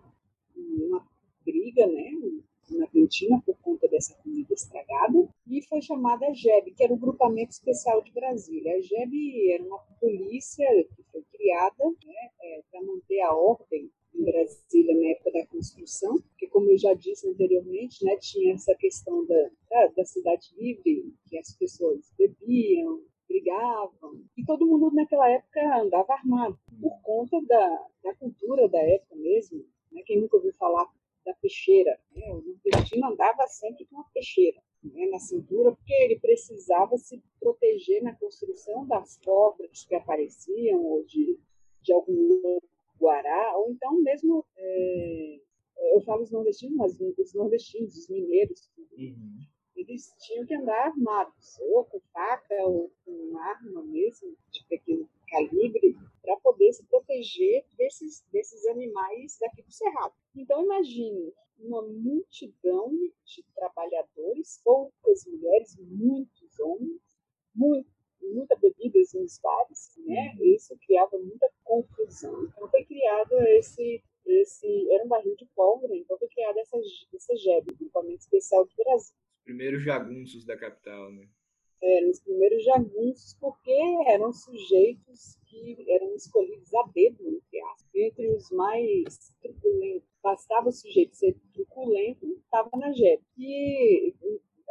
uma 0.56 1.08
briga, 1.46 1.88
né, 1.88 2.12
na 2.72 2.88
cantina 2.88 3.42
por 3.46 3.58
conta 3.60 3.88
dessa 3.88 4.16
comida 4.16 4.54
estragada 4.54 5.28
e 5.48 5.62
foi 5.64 5.82
chamada 5.82 6.34
GEB, 6.34 6.72
que 6.72 6.84
era 6.84 6.94
o 6.94 6.98
Grupamento 6.98 7.52
Especial 7.52 8.02
de 8.02 8.12
Brasília. 8.12 8.76
A 8.76 8.82
GEB 8.82 9.52
era 9.52 9.64
uma 9.64 9.80
polícia 10.00 10.68
que 10.96 11.04
foi 11.12 11.24
criada 11.32 11.84
né, 12.06 12.30
é, 12.42 12.64
para 12.72 12.82
manter 12.82 13.22
a 13.22 13.34
ordem 13.34 13.92
em 14.14 14.24
Brasília 14.24 14.96
na 14.96 15.08
época 15.08 15.32
da 15.32 15.46
construção, 15.48 16.16
porque 16.22 16.48
como 16.48 16.72
eu 16.72 16.78
já 16.78 16.94
disse 16.94 17.28
anteriormente, 17.28 18.04
né, 18.04 18.16
tinha 18.18 18.54
essa 18.54 18.74
questão 18.76 19.26
da, 19.26 19.50
da, 19.70 19.88
da 19.88 20.06
cidade 20.06 20.54
livre, 20.58 21.14
que 21.28 21.38
as 21.38 21.54
pessoas 21.54 22.12
bebiam, 22.18 23.02
brigavam, 23.28 24.24
e 24.38 24.46
todo 24.46 24.66
mundo 24.66 24.92
naquela 24.92 25.30
época 25.30 25.82
andava 25.82 26.14
armado, 26.14 26.58
por 26.80 27.02
conta 27.02 27.42
da, 27.42 27.88
da 28.04 28.16
cultura 28.16 28.68
da 28.70 28.80
época 28.80 29.16
mesmo. 29.16 29.66
Né? 29.92 30.02
Quem 30.06 30.22
nunca 30.22 30.38
ouviu 30.38 30.54
falar 30.54 30.88
da 31.26 31.34
peixeira. 31.34 32.00
Né? 32.12 32.32
O 32.32 32.42
nordestino 32.42 33.08
andava 33.08 33.46
sempre 33.48 33.86
com 33.86 33.96
uma 33.96 34.10
peixeira 34.14 34.62
né, 34.84 35.08
na 35.08 35.20
cintura, 35.20 35.72
porque 35.76 35.94
ele 35.94 36.20
precisava 36.20 36.98
se 36.98 37.22
proteger 37.40 38.04
na 38.04 38.16
construção 38.16 38.86
das 38.88 39.18
cobras 39.24 39.86
que 39.86 39.96
apareciam, 39.96 40.84
ou 40.84 41.04
de, 41.06 41.40
de 41.82 41.94
algum 41.94 42.60
guará, 43.00 43.58
ou 43.58 43.72
então 43.72 44.00
mesmo, 44.02 44.46
é, 44.56 45.40
eu 45.94 46.02
falo 46.02 46.24
os 46.24 46.32
nordestinos, 46.32 46.76
mas 46.78 47.00
os 47.00 47.34
nordestinos, 47.34 47.98
os 47.98 48.10
mineiros, 48.10 48.72
uhum. 48.98 49.40
Eles 49.76 50.14
tinham 50.20 50.46
que 50.46 50.56
andar 50.56 50.88
armados, 50.88 51.60
ou 51.60 51.86
com 51.86 52.00
faca, 52.14 52.56
ou 52.66 52.92
com 53.04 53.38
arma 53.38 53.84
mesmo, 53.84 54.36
de 54.52 54.64
pequeno 54.66 55.10
calibre 55.28 55.96
para 56.22 56.38
poder 56.38 56.72
se 56.74 56.86
proteger 56.86 57.66
desses, 57.78 58.26
desses 58.32 58.66
animais 58.68 59.38
daqui 59.40 59.62
do 59.62 59.72
Cerrado. 59.72 60.14
Então, 60.36 60.64
imagine 60.64 61.34
uma 61.60 61.82
multidão 61.82 62.92
de 63.24 63.44
trabalhadores, 63.56 64.62
poucas 64.64 65.26
mulheres, 65.26 65.78
muitos 65.80 66.60
homens, 66.60 67.02
muito, 67.54 67.90
muita 68.22 68.56
bebida 68.56 69.00
nos 69.14 69.40
bares, 69.40 69.94
né? 70.06 70.36
Uhum. 70.38 70.46
Isso 70.46 70.76
criava 70.86 71.18
muita 71.18 71.50
confusão. 71.64 72.44
Então, 72.46 72.70
foi 72.70 72.84
criado 72.84 73.34
esse 73.48 74.04
esse 74.26 74.92
era 74.92 75.06
um 75.06 75.08
barril 75.08 75.36
de 75.36 75.46
pólvora, 75.56 75.96
então 75.96 76.18
foi 76.18 76.28
criada 76.28 76.60
essa, 76.60 76.78
essa 77.14 77.36
GEB, 77.36 77.76
Grupamento 77.76 78.22
Especial 78.22 78.66
do 78.66 78.76
Brasil. 78.76 79.16
Os 79.46 79.54
primeiros 79.54 79.84
jagunços 79.84 80.44
da 80.44 80.58
capital, 80.58 81.12
né? 81.12 81.30
Eram 81.84 82.10
os 82.10 82.20
primeiros 82.20 82.64
jagunços 82.64 83.38
porque 83.40 83.78
eram 84.08 84.34
sujeitos 84.34 85.38
que 85.46 85.86
eram 85.88 86.16
escolhidos 86.16 86.74
a 86.74 86.82
dedo, 86.88 87.28
entre 87.28 87.62
aspas. 87.62 87.92
Entre 87.94 88.32
os 88.32 88.50
mais 88.50 89.36
truculentos, 89.40 90.10
bastava 90.24 90.70
o 90.70 90.72
sujeito 90.72 91.16
ser 91.16 91.38
truculento, 91.54 92.26
estava 92.26 92.72
na 92.76 92.92
JEP. 92.92 93.24
E 93.38 94.16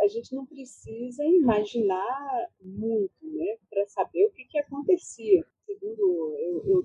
a 0.01 0.09
gente 0.09 0.35
não 0.35 0.45
precisa 0.45 1.25
imaginar 1.25 2.49
muito 2.61 3.15
né, 3.23 3.57
para 3.71 3.87
saber 3.87 4.27
o 4.27 4.33
que, 4.33 4.45
que 4.47 4.59
acontecia, 4.59 5.47
segundo 5.65 6.37
eu, 6.41 6.65
eu. 6.67 6.83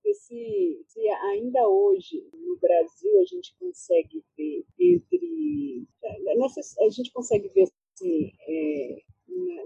Porque 0.00 0.14
se, 0.14 0.82
se 0.86 1.08
ainda 1.08 1.68
hoje 1.68 2.26
no 2.32 2.56
Brasil 2.56 3.20
a 3.20 3.24
gente 3.24 3.54
consegue 3.58 4.24
ver 4.36 4.64
entre. 4.78 5.86
Nessa, 6.36 6.60
a 6.82 6.88
gente 6.88 7.12
consegue 7.12 7.48
ver 7.48 7.68
assim, 7.94 8.32
é, 8.48 9.02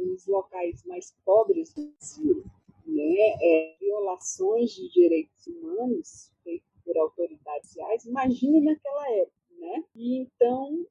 nos 0.01 0.27
locais 0.27 0.85
mais 0.85 1.15
pobres 1.25 1.73
do 1.73 1.87
Brasil, 1.87 2.45
né, 2.85 3.37
é, 3.41 3.77
violações 3.79 4.71
de 4.73 4.89
direitos 4.91 5.47
humanos 5.47 6.33
feitas 6.43 6.69
por 6.85 6.99
autoridades 6.99 7.69
sociais, 7.69 8.05
imagine 8.05 8.61
naquela 8.61 9.11
época. 9.13 9.33
Né? 9.57 9.85
E 9.95 10.19
então, 10.19 10.85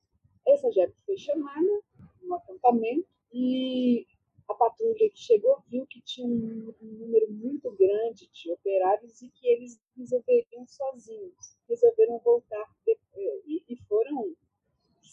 essa 0.47 0.71
JEP 0.71 0.93
foi 1.05 1.17
chamada 1.17 1.81
no 2.21 2.35
acampamento 2.35 3.07
e 3.33 4.07
patrulha 4.63 5.09
que 5.09 5.17
chegou 5.17 5.61
viu 5.67 5.85
que 5.87 6.01
tinha 6.01 6.25
um, 6.25 6.73
um, 6.81 6.87
número 6.99 7.29
muito 7.31 7.69
grande 7.71 8.29
de 8.31 8.51
operários 8.51 9.21
e 9.21 9.29
que 9.29 9.47
eles 9.47 9.77
resolveriam 9.97 10.65
sozinhos. 10.65 11.57
Resolveram 11.67 12.17
voltar 12.19 12.73
eh, 12.87 13.41
e, 13.45 13.63
e, 13.67 13.75
foram 13.87 14.33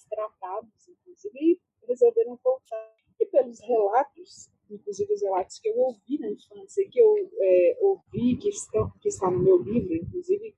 tratados, 0.08 0.88
inclusive, 0.88 1.38
e 1.40 1.60
resolveram 1.86 2.38
voltar. 2.42 2.94
E 3.18 3.26
pelos 3.26 3.60
relatos, 3.60 4.50
inclusive 4.70 5.12
os 5.12 5.22
relatos 5.22 5.58
que 5.58 5.68
eu 5.68 5.78
ouvi 5.78 6.18
na 6.18 6.30
infância, 6.30 6.88
que 6.88 7.00
eu 7.00 7.30
é, 7.40 7.78
ouvi, 7.80 8.36
que, 8.36 8.48
estão, 8.48 8.90
que 9.00 9.08
está 9.08 9.30
no 9.30 9.40
meu 9.40 9.58
livro, 9.58 9.94
inclusive 9.94 10.54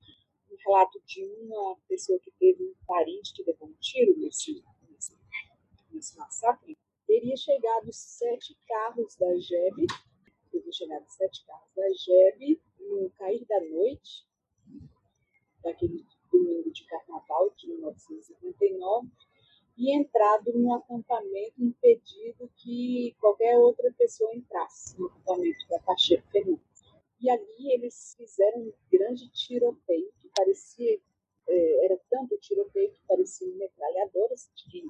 um 0.51 0.57
relato 0.67 1.01
de 1.07 1.25
uma 1.25 1.77
pessoa 1.89 2.21
que 2.21 2.31
teve 2.33 2.63
um 2.63 2.75
parente 2.87 3.33
que 3.35 3.43
levou 3.43 3.69
um 3.69 3.77
tiro 3.81 4.17
nesse, 4.19 4.63
nesse, 4.91 5.19
nesse 5.91 6.17
massacre, 6.17 6.79
teria 7.13 7.37
chegado 7.37 7.93
sete 7.93 8.57
carros 8.67 9.15
da 9.17 9.35
JEB, 9.37 9.87
teria 10.51 10.73
chegado 10.73 11.05
sete 11.09 11.45
carros 11.45 11.69
da 11.77 11.87
JEB 11.91 12.59
no 12.81 13.11
cair 13.11 13.45
da 13.45 13.61
noite, 13.61 14.27
daquele 15.63 16.07
domingo 16.33 16.73
de 16.73 16.87
carnaval 16.87 17.53
de 17.55 17.69
1959, 17.69 19.09
e 19.77 19.95
entrado 19.95 20.55
no 20.55 20.73
acampamento 20.73 21.63
impedido 21.63 22.51
que 22.57 23.15
qualquer 23.21 23.59
outra 23.59 23.93
pessoa 23.93 24.35
entrasse 24.35 24.99
no 24.99 25.09
acampamento 25.09 25.69
da 25.69 25.79
Pacheco 25.81 26.27
Fernandes. 26.31 26.83
E 27.21 27.29
ali 27.29 27.75
eles 27.75 28.15
fizeram 28.17 28.59
um 28.59 28.73
grande 28.91 29.31
tiroteio, 29.33 30.11
que 30.19 30.31
parecia, 30.35 30.99
é, 31.47 31.85
era 31.85 32.01
tanto 32.09 32.39
tiroteio 32.39 32.91
que 32.91 33.01
parecia 33.07 33.55
metralhadoras, 33.55 34.51
que 34.57 34.87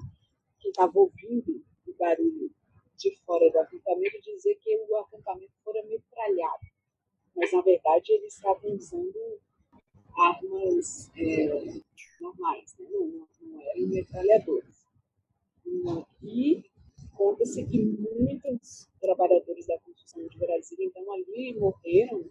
quem 0.61 0.71
estava 0.71 0.97
ouvindo 0.97 1.61
o 1.87 1.93
barulho 1.93 2.51
de 2.97 3.15
fora 3.25 3.49
do 3.51 3.59
acampamento 3.59 4.21
dizer 4.21 4.55
que 4.55 4.75
o 4.77 4.95
acampamento 4.97 5.53
fora 5.63 5.83
metralhado. 5.83 6.67
Mas, 7.35 7.51
na 7.51 7.61
verdade, 7.61 8.11
eles 8.13 8.35
estavam 8.35 8.71
usando 8.71 9.39
armas 10.15 11.11
é, 11.17 11.47
normais, 12.21 12.75
né? 12.79 12.87
não, 12.91 13.27
não, 13.41 13.61
eram 13.61 13.87
metralhadoras. 13.87 14.85
E 16.21 16.63
conta-se 17.15 17.65
que 17.65 17.81
muitos 17.81 18.87
trabalhadores 19.01 19.65
da 19.65 19.79
construção 19.79 20.27
de 20.27 20.37
Brasília, 20.37 20.85
então, 20.85 21.11
ali 21.11 21.57
morreram, 21.57 22.29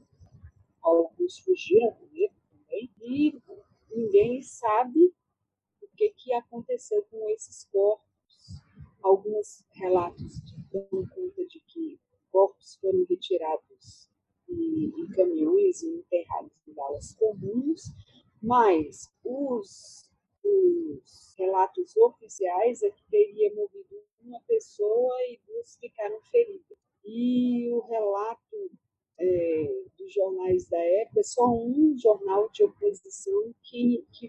alguns 0.81 1.39
fugiram 1.41 1.93
com 1.93 2.07
medo 2.07 2.35
também, 2.51 2.91
e 3.01 3.43
ninguém 3.91 4.43
sabe 4.43 5.13
o 5.83 5.89
que, 5.97 6.11
que 6.11 6.33
aconteceu 6.33 7.03
com 7.11 7.29
esses 7.31 7.65
corpos 7.71 8.12
alguns 9.03 9.65
relatos 9.75 10.41
dão 10.73 11.07
conta 11.07 11.45
de 11.47 11.61
que 11.61 11.99
corpos 12.31 12.77
foram 12.81 13.05
retirados 13.09 14.09
em, 14.49 14.93
em 14.97 15.09
caminhões 15.09 15.83
e 15.83 15.89
enterrados 15.89 16.53
em 16.67 16.73
balas 16.73 17.15
comuns, 17.15 17.83
mas 18.43 19.13
os, 19.25 20.11
os 20.45 21.35
relatos 21.39 21.97
oficiais 21.97 22.83
é 22.83 22.91
que 22.91 23.03
teria 23.11 23.55
morrido 23.55 24.03
uma 24.25 24.41
pessoa 24.43 25.15
e 25.29 25.41
duas 25.47 25.77
ficaram 25.77 26.21
feridas. 26.31 26.79
E 27.05 27.69
o 27.73 27.81
relato 27.81 28.71
é, 29.19 29.85
dos 29.99 30.13
jornais 30.13 30.69
da 30.69 30.79
época, 30.79 31.23
só 31.23 31.47
um 31.53 31.97
jornal 31.99 32.49
de 32.51 32.65
oposição 32.65 33.55
que, 33.63 34.07
que 34.13 34.29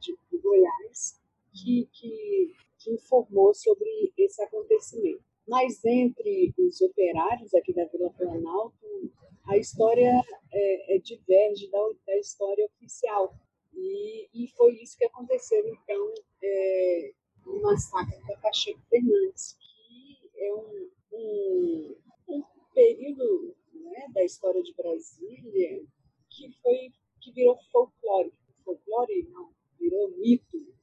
de, 0.00 0.18
de 0.30 0.38
Goiás, 0.38 1.20
que, 1.52 1.88
que 1.92 2.54
informou 2.92 3.54
sobre 3.54 4.12
esse 4.16 4.42
acontecimento. 4.42 5.22
Mas 5.46 5.82
entre 5.84 6.52
os 6.58 6.80
operários 6.80 7.54
aqui 7.54 7.72
da 7.72 7.86
Vila 7.86 8.10
Planalto, 8.10 8.76
a 9.46 9.56
história 9.56 10.12
é, 10.52 10.96
é 10.96 10.98
diverge 10.98 11.70
da, 11.70 11.78
da, 12.06 12.18
história 12.18 12.66
oficial. 12.66 13.34
E, 13.72 14.28
e, 14.34 14.48
foi 14.48 14.74
isso 14.82 14.96
que 14.98 15.06
aconteceu, 15.06 15.66
então, 15.68 16.14
é, 16.42 17.12
no 17.46 17.62
massacre 17.62 18.18
da 18.26 18.36
Pacheco 18.38 18.80
Fernandes, 18.90 19.56
que 19.58 20.30
é 20.36 20.54
um, 20.54 20.90
um, 21.12 21.96
um 22.28 22.44
período 22.74 23.56
né, 23.72 24.06
da 24.12 24.24
história 24.24 24.62
de 24.62 24.74
Brasília 24.74 25.82
que 26.30 26.52
foi 26.62 26.92
que 27.20 27.32
virou 27.32 27.58
folclore. 27.72 28.32
Folclore 28.64 29.28
não, 29.30 29.50
virou 29.78 30.10
mito, 30.18 30.74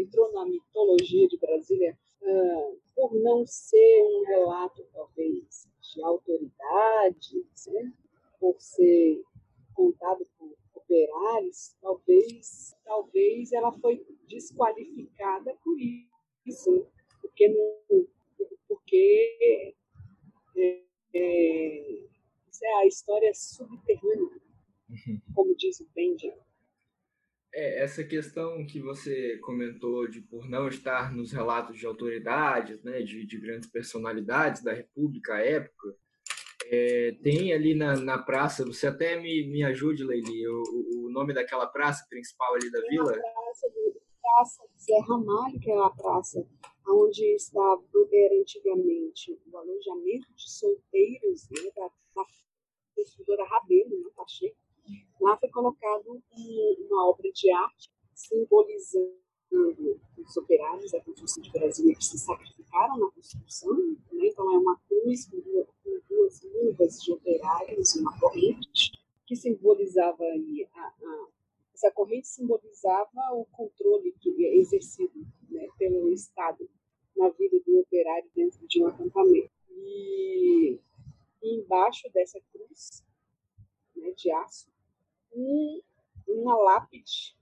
entrou 0.00 0.32
na 0.32 0.44
mitologia 0.46 1.26
de 1.28 1.38
Brasília 1.38 1.98
uh, 2.22 2.78
por 2.94 3.14
não 3.14 3.46
ser 3.46 4.02
um 4.02 4.24
relato, 4.24 4.84
talvez, 4.92 5.68
de 5.80 6.02
autoridade, 6.02 7.46
né? 7.68 7.92
por 8.38 8.56
ser 8.60 9.22
contado 9.74 10.26
por 10.38 10.54
operários, 10.74 11.76
talvez, 11.80 12.76
talvez 12.84 13.52
ela 13.52 13.72
foi 13.72 14.04
desqualificada 14.28 15.56
por 15.62 15.76
isso, 16.46 16.86
porque, 17.20 17.48
não, 17.48 18.06
porque 18.68 19.36
é, 19.40 19.74
é, 21.14 22.04
é 22.62 22.74
a 22.76 22.86
história 22.86 23.32
subterrânea, 23.34 24.40
uhum. 24.88 25.20
como 25.34 25.56
diz 25.56 25.80
o 25.80 25.88
Benjamin. 25.94 26.45
É, 27.58 27.82
essa 27.82 28.04
questão 28.04 28.66
que 28.66 28.78
você 28.82 29.38
comentou 29.38 30.06
de 30.06 30.20
por 30.20 30.46
não 30.46 30.68
estar 30.68 31.10
nos 31.10 31.32
relatos 31.32 31.78
de 31.78 31.86
autoridades, 31.86 32.82
né, 32.82 33.00
de, 33.00 33.24
de 33.24 33.38
grandes 33.38 33.66
personalidades 33.70 34.62
da 34.62 34.74
República 34.74 35.36
à 35.36 35.40
época, 35.40 35.96
é, 36.66 37.16
tem 37.22 37.54
ali 37.54 37.74
na, 37.74 37.96
na 37.96 38.18
praça, 38.18 38.62
você 38.62 38.88
até 38.88 39.18
me, 39.18 39.46
me 39.46 39.64
ajude, 39.64 40.04
Leili, 40.04 40.46
o, 40.46 41.06
o 41.06 41.10
nome 41.10 41.32
daquela 41.32 41.66
praça 41.66 42.06
principal 42.10 42.54
ali 42.56 42.70
da 42.70 42.80
vila? 42.82 43.12
A 43.12 43.20
praça, 43.20 43.70
de, 43.70 44.00
praça 44.20 44.62
Zé 44.78 44.98
Ramalho, 45.08 45.58
que 45.58 45.70
é 45.70 45.78
a 45.78 45.88
praça 45.88 46.46
onde 46.86 47.24
estava 47.36 47.82
antigamente 48.38 49.32
o 49.46 49.56
alojamento 49.56 50.30
de 50.34 50.50
solteiros 50.50 51.48
né, 51.50 51.70
da, 51.74 51.88
da 52.16 52.26
construtora 52.94 53.46
Rabelo, 53.46 53.96
né, 54.02 54.10
Pacheco, 54.14 54.65
Lá 55.20 55.36
foi 55.38 55.48
colocado 55.50 56.04
uma 56.08 57.08
obra 57.08 57.30
de 57.32 57.50
arte 57.50 57.90
simbolizando 58.14 59.16
os 60.18 60.36
operários 60.36 60.90
da 60.90 61.00
construção 61.00 61.42
de 61.42 61.50
Brasília 61.50 61.94
que 61.94 62.04
se 62.04 62.18
sacrificaram 62.18 62.98
na 62.98 63.10
construção. 63.10 63.72
Né? 64.12 64.26
Então, 64.26 64.52
é 64.52 64.58
uma 64.58 64.78
cruz 64.88 65.28
com 65.28 65.40
duas, 66.08 66.42
luvas 66.42 67.02
de 67.02 67.12
operários 67.12 67.94
e 67.94 68.00
uma 68.00 68.18
corrente 68.18 68.92
que 69.26 69.36
simbolizava 69.36 70.22
aí 70.24 70.68
a, 70.74 70.80
a, 70.80 71.28
essa 71.74 71.90
corrente 71.90 72.28
simbolizava 72.28 73.32
o 73.32 73.44
controle 73.46 74.12
que 74.20 74.46
é 74.46 74.56
exercido 74.56 75.26
né, 75.50 75.68
pelo 75.78 76.10
Estado 76.10 76.68
na 77.16 77.28
vida 77.30 77.58
do 77.66 77.80
operário 77.80 78.28
dentro 78.34 78.66
de 78.66 78.82
um 78.82 78.86
acampamento. 78.86 79.50
E, 79.70 80.80
e 81.42 81.60
embaixo 81.60 82.10
dessa 82.12 82.40
cruz 82.52 83.04
né, 83.94 84.10
de 84.12 84.30
aço, 84.30 84.68
um, 85.36 85.80
uma 86.26 86.56
lápide 86.56 87.36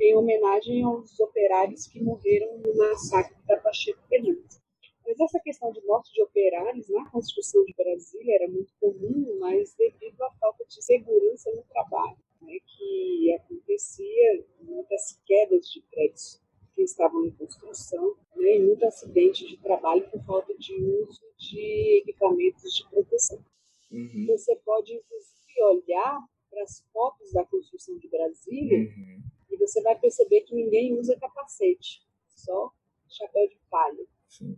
em 0.00 0.16
homenagem 0.16 0.82
aos 0.82 1.18
operários 1.20 1.86
que 1.86 2.02
morreram 2.02 2.58
no 2.58 2.76
massacre 2.76 3.36
da 3.46 3.56
Pacheco 3.58 4.00
Fernandes. 4.08 4.60
Mas 5.06 5.18
essa 5.20 5.40
questão 5.40 5.72
de 5.72 5.80
morte 5.84 6.12
de 6.12 6.22
operários 6.22 6.88
na 6.88 7.08
construção 7.10 7.64
de 7.64 7.74
Brasília 7.74 8.36
era 8.36 8.48
muito 8.48 8.72
comum, 8.80 9.38
mas 9.40 9.74
devido 9.74 10.20
à 10.22 10.30
falta 10.40 10.64
de 10.64 10.82
segurança 10.82 11.50
no 11.52 11.62
trabalho, 11.64 12.16
né, 12.40 12.58
que 12.66 13.34
acontecia 13.34 14.44
muitas 14.60 15.20
quedas 15.26 15.66
de 15.70 15.80
prédios 15.90 16.40
que 16.74 16.82
estavam 16.82 17.26
em 17.26 17.30
construção 17.32 18.16
né, 18.36 18.56
e 18.56 18.62
muito 18.62 18.84
acidente 18.86 19.46
de 19.46 19.56
trabalho 19.58 20.08
por 20.10 20.24
falta 20.24 20.54
de 20.54 20.74
uso 20.74 21.20
de 21.36 22.02
equipamentos 22.02 22.74
de 22.74 22.88
proteção. 22.88 23.44
Uhum. 23.90 24.26
Você 24.28 24.56
pode, 24.64 24.94
inclusive, 24.94 25.62
olhar 25.62 26.18
para 26.52 26.62
as 26.62 26.84
fotos 26.92 27.32
da 27.32 27.44
construção 27.46 27.96
de 27.98 28.08
Brasília 28.08 28.78
uhum. 28.78 29.22
e 29.50 29.56
você 29.56 29.80
vai 29.82 29.98
perceber 29.98 30.42
que 30.42 30.54
ninguém 30.54 30.92
usa 30.98 31.18
capacete, 31.18 32.02
só 32.28 32.70
chapéu 33.08 33.48
de 33.48 33.58
palha. 33.70 34.06
Sim. 34.28 34.56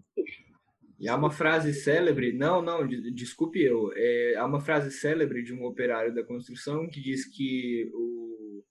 E 0.98 1.08
há 1.08 1.16
uma 1.16 1.30
frase 1.30 1.72
célebre, 1.72 2.32
não, 2.32 2.62
não, 2.62 2.86
desculpe 2.86 3.62
eu, 3.62 3.90
é, 3.94 4.34
há 4.36 4.46
uma 4.46 4.60
frase 4.60 4.90
célebre 4.90 5.42
de 5.42 5.52
um 5.52 5.64
operário 5.64 6.14
da 6.14 6.24
construção 6.24 6.88
que 6.88 7.00
diz 7.00 7.24
que 7.26 7.90
o, 7.92 8.62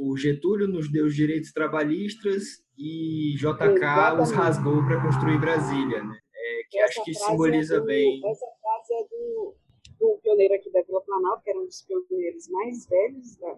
o 0.00 0.16
Getúlio 0.16 0.68
nos 0.68 0.90
deu 0.90 1.06
os 1.06 1.14
direitos 1.14 1.52
trabalhistas 1.52 2.62
e 2.78 3.34
JK 3.36 3.64
Exatamente. 3.64 4.22
os 4.22 4.30
rasgou 4.30 4.84
para 4.84 5.02
construir 5.02 5.38
Brasília, 5.38 6.02
né? 6.02 6.18
É, 6.34 6.62
que 6.68 6.78
essa 6.78 7.00
acho 7.00 7.04
que 7.04 7.14
simboliza 7.14 7.76
é 7.76 7.80
do, 7.80 7.86
bem. 7.86 8.20
Essa 8.26 8.46
frase 8.60 8.94
é 8.94 9.08
do, 9.08 9.56
do 10.02 10.18
pioneiro 10.20 10.54
aqui 10.54 10.68
da 10.70 10.82
Vila 10.82 11.00
Planalto, 11.00 11.44
que 11.44 11.50
era 11.50 11.60
um 11.60 11.66
dos 11.66 11.82
pioneiros 11.82 12.48
mais 12.48 12.86
velhos 12.86 13.36
da, 13.36 13.54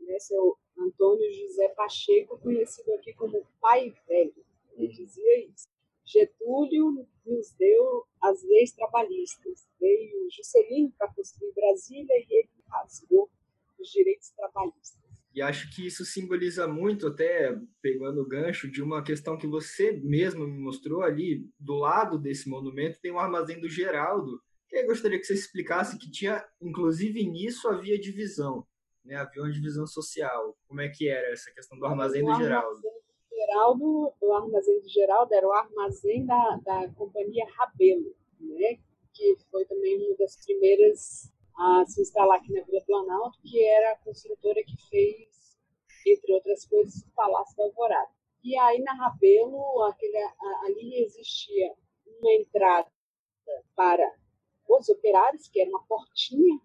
né, 0.00 0.18
seu 0.18 0.58
Antônio 0.78 1.32
José 1.32 1.68
Pacheco, 1.70 2.38
conhecido 2.38 2.92
aqui 2.92 3.14
como 3.14 3.46
Pai 3.60 3.94
Velho. 4.06 4.44
Ele 4.76 4.88
dizia 4.88 5.46
isso. 5.46 5.66
Getúlio 6.04 7.06
nos 7.24 7.52
deu 7.52 8.04
as 8.20 8.42
leis 8.42 8.72
trabalhistas. 8.72 9.66
Veio 9.80 10.28
Juscelino 10.30 10.92
para 10.98 11.12
construir 11.14 11.52
Brasília 11.52 12.14
e 12.14 12.26
ele 12.30 12.48
rasgou 12.68 13.30
os 13.78 13.88
direitos 13.90 14.30
trabalhistas. 14.30 15.00
E 15.32 15.40
acho 15.40 15.74
que 15.74 15.86
isso 15.86 16.04
simboliza 16.04 16.66
muito, 16.66 17.06
até 17.06 17.56
pegando 17.80 18.20
o 18.20 18.26
gancho, 18.26 18.70
de 18.70 18.82
uma 18.82 19.02
questão 19.02 19.38
que 19.38 19.46
você 19.46 19.92
mesmo 19.92 20.46
me 20.46 20.58
mostrou 20.58 21.02
ali, 21.02 21.48
do 21.58 21.74
lado 21.74 22.18
desse 22.18 22.48
monumento 22.48 23.00
tem 23.00 23.12
um 23.12 23.18
armazém 23.18 23.60
do 23.60 23.68
Geraldo, 23.68 24.42
eu 24.72 24.86
gostaria 24.86 25.18
que 25.18 25.24
você 25.24 25.34
explicasse 25.34 25.98
que 25.98 26.10
tinha, 26.10 26.46
inclusive 26.60 27.24
nisso 27.26 27.68
havia 27.68 27.98
divisão, 27.98 28.66
né? 29.04 29.16
havia 29.16 29.42
uma 29.42 29.50
divisão 29.50 29.86
social. 29.86 30.56
Como 30.68 30.80
é 30.80 30.88
que 30.88 31.08
era 31.08 31.32
essa 31.32 31.50
questão 31.52 31.78
do 31.78 31.86
armazém 31.86 32.24
do 32.24 32.34
Geraldo? 32.34 32.80
Geraldo, 33.32 34.14
o 34.20 34.32
armazém 34.34 34.80
do 34.80 34.88
Geraldo 34.88 35.34
era 35.34 35.46
o 35.46 35.52
armazém 35.52 36.24
da, 36.24 36.56
da 36.62 36.88
companhia 36.94 37.44
Rabelo, 37.56 38.14
né? 38.38 38.78
que 39.12 39.36
foi 39.50 39.64
também 39.64 39.98
uma 39.98 40.16
das 40.16 40.36
primeiras 40.44 41.32
a 41.56 41.84
se 41.86 42.00
instalar 42.00 42.38
aqui 42.38 42.52
na 42.52 42.62
Vila 42.62 42.82
Planalto, 42.86 43.38
que 43.42 43.62
era 43.62 43.92
a 43.92 43.98
construtora 43.98 44.62
que 44.62 44.76
fez, 44.88 45.58
entre 46.06 46.32
outras 46.32 46.64
coisas, 46.64 47.02
o 47.02 47.10
Palácio 47.14 47.56
da 47.56 47.64
Alvorada. 47.64 48.10
E 48.42 48.56
aí 48.56 48.80
na 48.80 48.94
Rabelo, 48.94 49.82
aquele, 49.84 50.16
ali 50.64 51.02
existia 51.04 51.74
uma 52.06 52.32
entrada 52.32 52.90
para 53.76 54.19
os 54.78 54.88
operários, 54.88 55.48
que 55.48 55.60
era 55.60 55.70
uma 55.70 55.84
portinha 55.86 56.58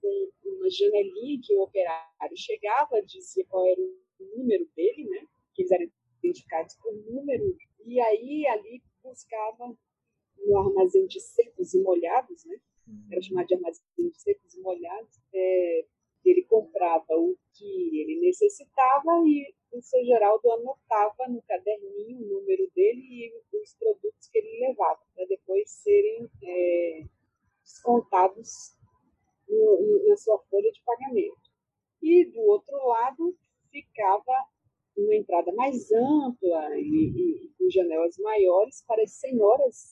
com 0.00 0.30
uma 0.44 0.70
janelinha 0.70 1.40
que 1.42 1.54
o 1.54 1.62
operário 1.62 2.36
chegava, 2.36 3.02
dizia 3.02 3.44
qual 3.46 3.66
era 3.66 3.80
o 3.80 4.36
número 4.36 4.68
dele, 4.76 5.08
né? 5.08 5.26
Que 5.54 5.62
eles 5.62 5.72
eram 5.72 5.90
identificados 6.22 6.74
por 6.76 6.94
número, 6.94 7.56
e 7.84 8.00
aí 8.00 8.46
ali 8.48 8.82
buscava 9.02 9.76
no 10.38 10.58
armazém 10.58 11.06
de 11.06 11.20
secos 11.20 11.74
e 11.74 11.82
molhados, 11.82 12.44
né? 12.44 12.56
Era 13.10 13.22
chamado 13.22 13.46
de 13.46 13.54
armazém 13.54 13.84
de 13.96 14.20
secos 14.20 14.54
e 14.54 14.60
molhados. 14.60 15.20
É, 15.32 15.86
ele 16.24 16.42
comprava 16.44 17.16
o 17.16 17.36
que 17.52 18.00
ele 18.00 18.20
necessitava 18.20 19.10
e 19.26 19.54
o 19.72 19.82
seu 19.82 20.04
Geraldo 20.04 20.50
anotava 20.50 21.28
no 21.28 21.42
caderninho 21.42 22.18
o 22.18 22.40
número 22.40 22.70
dele 22.74 23.02
e 23.02 23.56
os 23.56 23.74
produtos 23.74 24.28
que 24.28 24.38
ele 24.38 24.66
levava, 24.68 25.00
para 25.14 25.26
depois 25.26 25.70
serem 25.70 26.30
é, 26.42 27.04
descontados 27.64 28.76
na 30.08 30.16
sua 30.16 30.38
folha 30.50 30.70
de 30.70 30.82
pagamento. 30.84 31.50
E 32.02 32.24
do 32.26 32.40
outro 32.42 32.76
lado 32.86 33.36
ficava 33.70 34.32
uma 34.96 35.14
entrada 35.14 35.52
mais 35.54 35.90
ampla 35.90 36.78
e, 36.78 37.46
e 37.46 37.52
com 37.58 37.68
janelas 37.70 38.16
maiores 38.18 38.82
para 38.86 39.02
as 39.02 39.12
senhoras, 39.12 39.90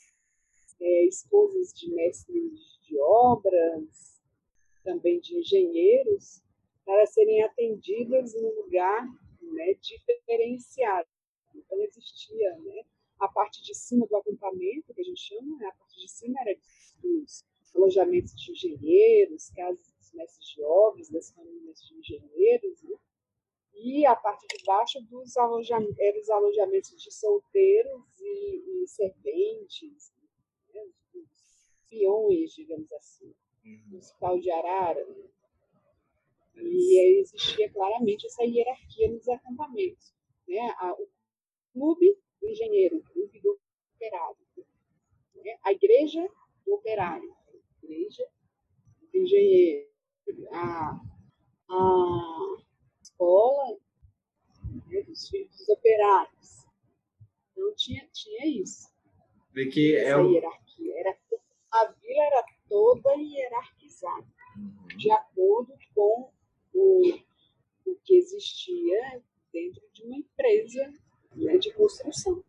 é, 0.81 1.07
esposas 1.07 1.73
de 1.73 1.93
mestres 1.93 2.79
de 2.83 2.99
obras, 3.01 4.21
também 4.85 5.21
de 5.21 5.39
engenheiros, 5.39 6.43
para 6.85 7.07
serem 7.07 7.43
atendidas 7.43 8.35
num 8.35 8.55
lugar 8.63 9.07
né, 9.41 9.75
diferenciado. 9.81 11.09
Então, 11.55 11.81
existia 11.83 12.57
né, 12.59 12.83
a 13.21 13.29
parte 13.29 13.63
de 13.63 13.75
cima 13.75 14.07
do 14.07 14.17
acampamento, 14.17 14.93
que 14.95 15.01
a 15.01 15.05
gente 15.05 15.21
chama, 15.21 15.59
né, 15.59 15.67
a 15.67 15.73
parte 15.75 16.01
de 16.01 16.11
cima 16.11 16.41
era 16.41 16.59
dos 17.01 17.45
alojamentos 17.75 18.35
de 18.35 18.53
engenheiros, 18.53 19.51
casas 19.51 19.93
dos 19.99 20.13
mestres 20.13 20.49
de 20.49 20.63
obras, 20.63 21.11
das 21.11 21.31
famílias 21.33 21.81
de 21.81 21.95
engenheiros, 21.95 22.83
né, 22.83 22.97
e 23.75 24.07
a 24.07 24.15
parte 24.15 24.47
de 24.47 24.65
baixo 24.65 25.01
dos 25.03 25.37
alojamentos, 25.37 25.99
eram 25.99 26.21
os 26.21 26.31
alojamentos 26.31 27.03
de 27.03 27.11
solteiros 27.11 28.21
e, 28.21 28.83
e 28.83 28.87
serventes, 28.87 30.13
né, 30.73 30.83
os 31.15 31.73
peões, 31.89 32.53
digamos 32.55 32.93
assim, 32.93 33.35
uhum. 33.65 33.99
os 33.99 34.13
pau 34.13 34.39
de 34.39 34.51
arara. 34.51 35.05
Né? 35.05 35.29
E 36.55 37.01
aí 37.01 37.19
existia 37.21 37.71
claramente 37.73 38.27
essa 38.27 38.45
hierarquia 38.45 39.11
nos 39.11 39.29
acampamentos. 39.29 40.15
Né? 40.47 40.75
O 40.99 41.09
clube 41.73 42.19
do 42.41 42.49
engenheiro, 42.49 42.99
o 42.99 43.03
clube 43.03 43.41
do 43.41 43.59
operário, 43.97 44.37
né? 45.35 45.59
a 45.65 45.73
igreja 45.73 46.29
do 46.65 46.75
operário, 46.75 47.35
igreja 47.83 48.27
engenheiro, 49.15 49.89
a, 50.53 51.01
a 51.69 52.57
escola 53.03 53.79
né, 54.87 55.03
dos 55.03 55.29
filhos 55.29 55.57
dos 55.57 55.69
operários. 55.69 56.67
Então 57.53 57.75
tinha, 57.77 58.09
tinha 58.13 58.47
isso. 58.47 58.91
Vê 59.53 59.67
que 59.67 59.97
Essa 59.97 60.09
é 60.09 60.17
o... 60.17 60.31
hierarquia. 60.31 60.99
Era, 60.99 61.19
a 61.73 61.87
vila 61.93 62.23
era 62.25 62.45
toda 62.69 63.15
hierarquizada, 63.15 64.27
de 64.97 65.11
acordo 65.11 65.75
com 65.95 66.33
o, 66.73 67.19
o 67.87 67.97
que 68.05 68.15
existia 68.17 69.23
dentro 69.53 69.83
de 69.93 70.05
uma 70.05 70.17
empresa 70.17 70.93
né, 71.35 71.59
de 71.59 71.73
construção. 71.75 72.43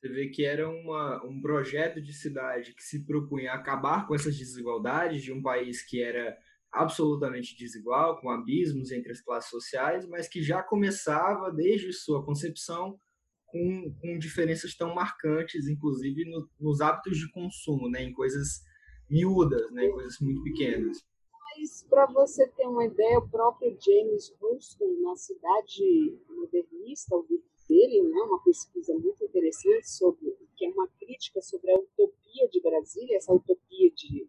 Você 0.00 0.08
vê 0.08 0.28
que 0.28 0.44
era 0.44 0.68
uma, 0.68 1.24
um 1.26 1.40
projeto 1.40 2.00
de 2.00 2.12
cidade 2.12 2.72
que 2.72 2.82
se 2.82 3.04
propunha 3.04 3.52
acabar 3.52 4.06
com 4.06 4.14
essas 4.14 4.36
desigualdades 4.36 5.22
de 5.22 5.32
um 5.32 5.42
país 5.42 5.82
que 5.82 6.00
era 6.00 6.36
absolutamente 6.70 7.56
desigual, 7.56 8.20
com 8.20 8.30
abismos 8.30 8.92
entre 8.92 9.10
as 9.10 9.20
classes 9.20 9.50
sociais, 9.50 10.06
mas 10.06 10.28
que 10.28 10.42
já 10.42 10.62
começava 10.62 11.50
desde 11.50 11.92
sua 11.92 12.24
concepção 12.24 12.98
com, 13.46 13.92
com 14.00 14.18
diferenças 14.18 14.76
tão 14.76 14.94
marcantes, 14.94 15.66
inclusive 15.66 16.24
no, 16.26 16.48
nos 16.60 16.80
hábitos 16.80 17.18
de 17.18 17.30
consumo, 17.32 17.90
né, 17.90 18.02
em 18.02 18.12
coisas 18.12 18.62
miúdas, 19.10 19.70
né, 19.72 19.86
em 19.86 19.92
coisas 19.92 20.18
muito 20.20 20.42
pequenas. 20.44 21.04
Mas 21.32 21.82
para 21.88 22.06
você 22.06 22.46
ter 22.48 22.66
uma 22.66 22.84
ideia, 22.84 23.18
o 23.18 23.28
próprio 23.28 23.76
James 23.80 24.32
Ruskin, 24.40 25.00
na 25.00 25.16
cidade 25.16 26.18
modernista, 26.28 27.16
o 27.16 27.26
dele, 27.68 28.02
né, 28.02 28.20
uma 28.22 28.42
pesquisa 28.42 28.94
muito 28.94 29.22
interessante 29.24 29.90
sobre 29.90 30.36
que 30.56 30.64
é 30.64 30.70
uma 30.70 30.88
crítica 30.98 31.40
sobre 31.42 31.70
a 31.70 31.78
utopia 31.78 32.48
de 32.48 32.60
Brasília, 32.60 33.16
essa 33.16 33.32
utopia 33.32 33.90
de 33.90 34.28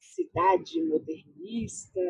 cidade 0.00 0.82
modernista 0.82 2.00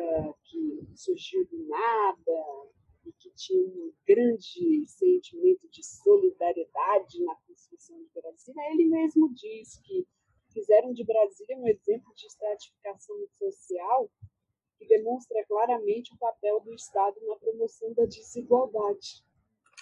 que 0.43 0.87
surgiu 0.95 1.45
do 1.45 1.67
nada 1.67 2.71
e 3.05 3.11
que 3.13 3.29
tinha 3.35 3.61
um 3.61 3.93
grande 4.05 4.85
sentimento 4.87 5.67
de 5.69 5.85
solidariedade 5.85 7.23
na 7.23 7.35
construção 7.47 7.97
de 7.99 8.09
Brasília, 8.13 8.71
ele 8.71 8.85
mesmo 8.85 9.33
diz 9.33 9.77
que 9.79 10.07
fizeram 10.51 10.91
de 10.91 11.03
Brasília 11.03 11.57
um 11.57 11.67
exemplo 11.67 12.13
de 12.15 12.25
estratificação 12.25 13.15
social 13.37 14.09
que 14.77 14.87
demonstra 14.87 15.43
claramente 15.45 16.13
o 16.13 16.17
papel 16.17 16.59
do 16.61 16.73
Estado 16.73 17.15
na 17.25 17.35
promoção 17.35 17.93
da 17.93 18.05
desigualdade. 18.05 19.23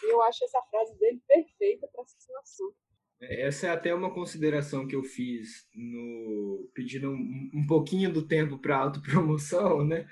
Eu 0.04 0.22
acho 0.24 0.44
essa 0.44 0.62
frase 0.70 0.98
dele 0.98 1.22
perfeita 1.28 1.88
para 1.92 2.02
a 2.02 2.06
situação. 2.06 2.74
É, 3.22 3.48
essa 3.48 3.68
é 3.68 3.70
até 3.70 3.94
uma 3.94 4.14
consideração 4.14 4.88
que 4.88 4.96
eu 4.96 5.04
fiz 5.04 5.68
no 5.74 6.70
pedindo 6.74 7.10
um, 7.10 7.52
um 7.54 7.68
pouquinho 7.68 8.12
do 8.12 8.28
tempo 8.28 8.60
para 8.60 8.78
autopromoção, 8.78 9.86
né? 9.86 10.08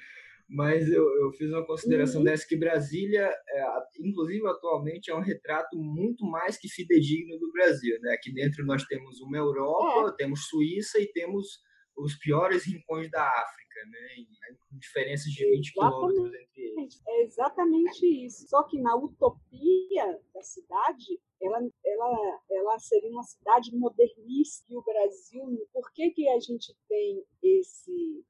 Mas 0.49 0.87
eu, 0.89 1.03
eu 1.21 1.31
fiz 1.31 1.49
uma 1.49 1.65
consideração 1.65 2.19
uhum. 2.19 2.25
dessa 2.25 2.47
que 2.47 2.55
Brasília, 2.55 3.25
é, 3.25 3.65
inclusive 3.99 4.45
atualmente, 4.47 5.09
é 5.09 5.15
um 5.15 5.21
retrato 5.21 5.77
muito 5.77 6.25
mais 6.25 6.57
que 6.57 6.69
fidedigno 6.69 7.39
do 7.39 7.51
Brasil. 7.51 7.97
Né? 8.01 8.13
Aqui 8.13 8.31
dentro 8.31 8.65
nós 8.65 8.83
temos 8.83 9.19
uma 9.21 9.37
Europa, 9.37 10.09
é. 10.09 10.15
temos 10.15 10.47
Suíça 10.47 10.99
e 10.99 11.11
temos 11.11 11.59
os 11.97 12.15
piores 12.17 12.65
rincões 12.65 13.09
da 13.09 13.23
África, 13.23 13.62
né? 13.85 14.57
com 14.69 14.77
diferenças 14.77 15.31
de 15.31 15.45
20 15.45 15.67
exatamente. 15.67 15.73
quilômetros 15.73 16.33
entre 16.41 16.61
eles. 16.61 17.01
É 17.07 17.23
exatamente 17.23 18.25
isso. 18.25 18.47
Só 18.47 18.63
que 18.63 18.79
na 18.79 18.95
utopia 18.95 20.19
da 20.33 20.41
cidade, 20.41 21.19
ela, 21.41 21.59
ela, 21.85 22.41
ela 22.51 22.79
seria 22.79 23.09
uma 23.09 23.23
cidade 23.23 23.75
modernista. 23.75 24.65
E 24.69 24.77
o 24.77 24.83
Brasil, 24.83 25.67
por 25.71 25.91
que, 25.93 26.11
que 26.11 26.27
a 26.29 26.39
gente 26.39 26.75
tem 26.87 27.23
esse 27.41 28.23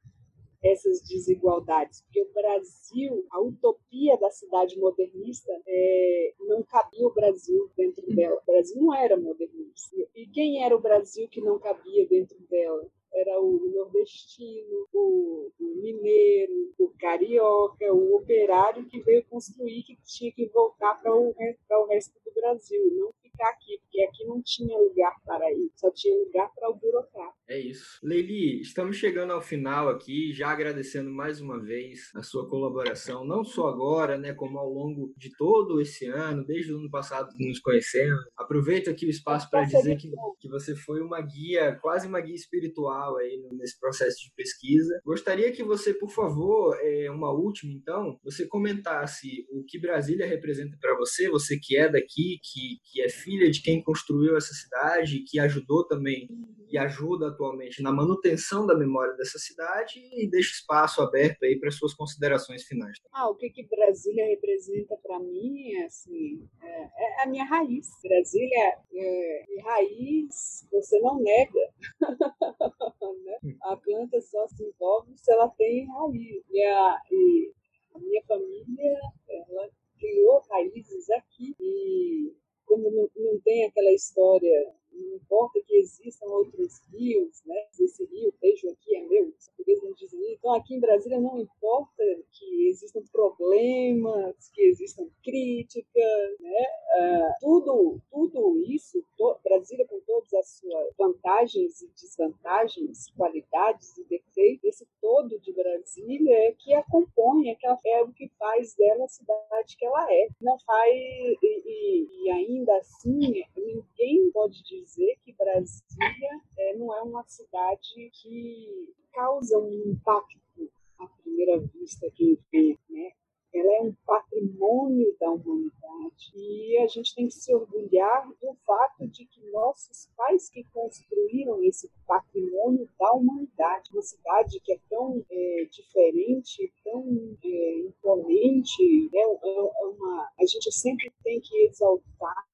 essas 0.63 1.01
desigualdades, 1.01 2.01
porque 2.03 2.21
o 2.21 2.33
Brasil, 2.33 3.27
a 3.31 3.41
utopia 3.41 4.17
da 4.17 4.29
cidade 4.31 4.79
modernista, 4.79 5.51
é, 5.67 6.33
não 6.39 6.63
cabia 6.63 7.05
o 7.05 7.13
Brasil 7.13 7.69
dentro 7.75 8.05
dela. 8.15 8.41
O 8.41 8.45
Brasil 8.45 8.81
não 8.81 8.95
era 8.95 9.17
modernista. 9.17 9.95
E 10.15 10.25
quem 10.27 10.63
era 10.63 10.75
o 10.75 10.81
Brasil 10.81 11.27
que 11.27 11.41
não 11.41 11.59
cabia 11.59 12.07
dentro 12.07 12.39
dela? 12.49 12.89
Era 13.13 13.39
o 13.39 13.71
nordestino, 13.73 14.87
o, 14.93 15.51
o, 15.59 15.75
mineiro, 15.81 16.73
o 16.79 16.89
carioca, 16.99 17.93
o 17.93 18.15
operário 18.15 18.85
que 18.87 18.99
veio 19.01 19.23
construir, 19.25 19.83
que 19.83 19.95
tinha 20.03 20.31
que 20.31 20.47
voltar 20.47 20.95
para 21.01 21.13
o, 21.15 21.29
o 21.29 21.85
resto 21.87 22.19
do 22.25 22.33
Brasil, 22.33 22.91
não 22.95 23.13
ficar 23.21 23.49
aqui, 23.49 23.79
porque 23.93 24.01
aqui 24.01 24.25
não 24.25 24.41
tinha 24.41 24.75
lugar 24.75 25.13
para 25.23 25.51
ir, 25.51 25.71
só 25.75 25.91
tinha 25.91 26.17
lugar 26.17 26.49
para 26.55 26.69
o 26.69 26.75
burocrata. 26.75 27.33
É 27.47 27.59
isso. 27.59 27.99
Leili, 28.01 28.59
estamos 28.61 28.97
chegando 28.97 29.31
ao 29.33 29.41
final 29.41 29.87
aqui, 29.87 30.33
já 30.33 30.49
agradecendo 30.49 31.11
mais 31.11 31.39
uma 31.39 31.61
vez 31.61 32.09
a 32.15 32.23
sua 32.23 32.49
colaboração, 32.49 33.23
não 33.23 33.43
só 33.43 33.67
agora, 33.67 34.17
né, 34.17 34.33
como 34.33 34.57
ao 34.57 34.67
longo 34.67 35.13
de 35.15 35.29
todo 35.37 35.79
esse 35.79 36.07
ano, 36.07 36.43
desde 36.43 36.73
o 36.73 36.79
ano 36.79 36.89
passado 36.89 37.31
que 37.35 37.47
nos 37.47 37.59
conhecemos. 37.59 38.19
Aproveito 38.35 38.89
aqui 38.89 39.05
o 39.05 39.09
espaço 39.09 39.47
para 39.49 39.63
dizer 39.63 39.95
que, 39.97 40.09
que 40.39 40.49
você 40.49 40.75
foi 40.75 41.01
uma 41.01 41.21
guia, 41.21 41.77
quase 41.81 42.07
uma 42.07 42.19
guia 42.19 42.35
espiritual 42.35 43.17
aí 43.17 43.39
nesse 43.51 43.79
processo 43.79 44.17
de 44.23 44.33
pesquisa. 44.35 44.99
Gostaria 45.05 45.51
que 45.51 45.63
você, 45.63 45.93
por 45.93 46.09
favor, 46.09 46.75
é, 46.81 47.11
uma 47.11 47.31
última 47.31 47.71
então, 47.71 48.17
você 48.23 48.47
comentasse 48.47 49.45
o 49.51 49.63
que 49.67 49.79
Brasília 49.79 50.25
representa 50.25 50.77
para 50.81 50.97
você, 50.97 51.29
você 51.29 51.59
que 51.61 51.77
é 51.77 51.87
daqui, 51.87 52.39
que, 52.41 52.79
que 52.85 53.01
é 53.01 53.09
filha 53.09 53.51
de 53.51 53.61
quem 53.61 53.82
construiu 53.83 54.37
essa 54.37 54.53
cidade, 54.53 55.23
que 55.27 55.39
ajudou 55.39 55.85
também 55.85 56.27
e 56.69 56.77
ajuda 56.77 57.27
atualmente 57.27 57.83
na 57.83 57.91
manutenção 57.91 58.65
da 58.65 58.75
memória 58.75 59.13
dessa 59.15 59.37
cidade 59.37 59.99
e 60.11 60.27
deixa 60.27 60.53
espaço 60.53 61.01
aberto 61.01 61.43
aí 61.43 61.59
para 61.59 61.69
suas 61.69 61.93
considerações 61.93 62.63
finais. 62.63 62.97
Ah, 63.11 63.29
o 63.29 63.35
que 63.35 63.51
que 63.51 63.63
Brasília 63.67 64.25
representa 64.25 64.97
para 64.97 65.19
mim 65.19 65.75
assim, 65.85 66.47
é, 66.61 66.81
é, 66.83 67.23
a 67.23 67.27
minha 67.27 67.45
raiz. 67.45 67.87
Brasília 68.01 68.77
é 68.91 69.45
raiz, 69.63 70.67
você 70.71 70.99
não 70.99 71.19
nega. 71.21 71.69
né? 73.25 73.55
A 73.63 73.77
planta 73.77 74.19
só 74.21 74.47
se 74.47 74.63
envolve 74.63 75.13
se 75.17 75.31
ela 75.31 75.49
tem 75.49 75.85
raiz. 75.87 76.43
E 76.49 76.63
a, 76.63 76.97
e 77.11 77.53
a 77.93 77.99
minha 77.99 78.23
família, 78.27 78.99
ela 79.29 79.69
criou 79.99 80.41
raízes 80.49 81.09
aqui 81.11 81.55
e 81.59 82.33
como 82.73 82.89
não, 82.89 83.09
não 83.15 83.39
tem 83.41 83.65
aquela 83.65 83.91
história, 83.91 84.73
não 84.95 85.15
importa 85.15 85.59
que 85.65 85.75
existam 85.75 86.25
outros 86.27 86.81
rios, 86.91 87.43
né? 87.45 87.55
Esse 87.79 88.05
rio, 88.05 88.33
vejo 88.41 88.69
aqui, 88.69 88.95
é 88.95 89.01
meu, 89.01 89.33
os 89.37 89.47
portugueses 89.49 89.83
não 89.83 89.93
dizem 89.93 90.33
Então, 90.33 90.53
aqui 90.53 90.75
em 90.75 90.79
Brasília, 90.79 91.19
não 91.19 91.37
importa 91.39 92.03
que 92.31 92.67
existam 92.67 93.01
problemas, 93.11 94.49
que 94.53 94.61
existam 94.63 95.07
críticas, 95.23 96.39
né? 96.39 96.65
Uh, 96.99 97.33
tudo, 97.39 98.01
tudo 98.11 98.63
isso, 98.67 99.03
to, 99.17 99.37
Brasília 99.43 99.87
com 99.87 99.99
todas 100.01 100.33
as 100.33 100.47
suas 100.57 100.93
vantagens 100.97 101.81
e 101.81 101.87
desvantagens, 101.87 103.09
qualidades 103.17 103.97
e 103.97 104.03
defeitos, 104.05 104.63
esse 104.63 104.87
todo 105.01 105.39
de 105.39 105.51
Brasília 105.53 106.33
é 106.47 106.51
que 106.53 106.73
a 106.73 106.83
compõe, 106.83 107.49
é, 107.49 107.55
que 107.55 107.67
é 107.67 108.03
o 108.03 108.11
que 108.11 108.29
faz 108.37 108.75
dela 108.75 109.05
a 109.05 109.07
cidade 109.07 109.77
que 109.77 109.85
ela 109.85 110.05
é. 110.11 110.27
Não 110.41 110.57
faz, 110.59 110.93
e, 110.93 111.37
e, 111.41 112.25
e 112.25 112.31
ainda 112.31 112.75
assim, 112.77 113.43
ninguém 113.55 114.31
pode 114.31 114.63
dizer 114.63 114.92
que 115.23 115.33
Brasília 115.33 116.41
é, 116.57 116.75
não 116.75 116.95
é 116.95 117.01
uma 117.01 117.23
cidade 117.25 118.11
que 118.21 118.93
causa 119.13 119.57
um 119.57 119.91
impacto 119.91 120.71
à 120.99 121.07
primeira 121.07 121.59
vista 121.59 122.09
quem 122.15 122.37
vê, 122.51 122.77
né? 122.89 123.11
ela 123.53 123.71
é 123.77 123.81
um 123.81 123.93
patrimônio 124.05 125.15
da 125.19 125.29
humanidade 125.29 126.31
e 126.35 126.77
a 126.79 126.87
gente 126.87 127.13
tem 127.13 127.27
que 127.27 127.35
se 127.35 127.53
orgulhar 127.53 128.27
do 128.41 128.55
fato 128.65 129.07
de 129.07 129.25
que 129.25 129.41
nossos 129.51 130.09
pais 130.17 130.49
que 130.49 130.63
construíram 130.65 131.63
esse 131.63 131.89
patrimônio 132.07 132.89
da 132.99 133.13
humanidade, 133.13 133.91
uma 133.93 134.01
cidade 134.01 134.59
que 134.59 134.73
é 134.73 134.79
tão 134.89 135.23
é, 135.29 135.67
diferente, 135.69 136.73
tão 136.83 137.37
é, 137.43 137.79
imponente, 137.79 139.09
né? 139.13 139.19
É, 139.21 139.59
é 139.59 139.85
uma, 139.85 140.31
a 140.39 140.45
gente 140.45 140.71
sempre 140.71 141.13
tem 141.23 141.39
que 141.39 141.55
exaltar 141.65 142.45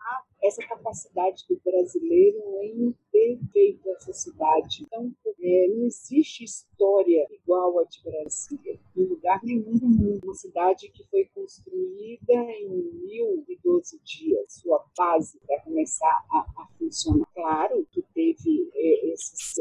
essa 0.41 0.65
capacidade 0.67 1.45
do 1.49 1.59
brasileiro 1.63 2.39
em 2.61 2.95
ter 3.11 3.39
feito 3.51 3.89
essa 3.89 4.13
cidade. 4.13 4.83
Então, 4.83 5.11
é, 5.41 5.67
não 5.69 5.85
existe 5.85 6.43
história 6.43 7.27
igual 7.31 7.79
a 7.79 7.83
de 7.83 8.01
Brasília, 8.03 8.79
em 8.95 9.03
lugar 9.03 9.41
nenhum 9.43 9.77
do 9.77 9.87
mundo. 9.87 10.21
Uma 10.23 10.35
cidade 10.35 10.89
que 10.89 11.03
foi 11.05 11.25
construída 11.33 12.33
em 12.33 12.69
1012 13.05 13.99
dias, 14.03 14.53
sua 14.53 14.85
base 14.97 15.39
para 15.45 15.61
começar 15.61 16.25
a, 16.31 16.39
a, 16.39 16.67
funcionar. 16.77 17.27
Claro 17.33 17.87
que 17.91 18.01
teve 18.13 18.69
é, 18.73 19.07
esses 19.11 19.59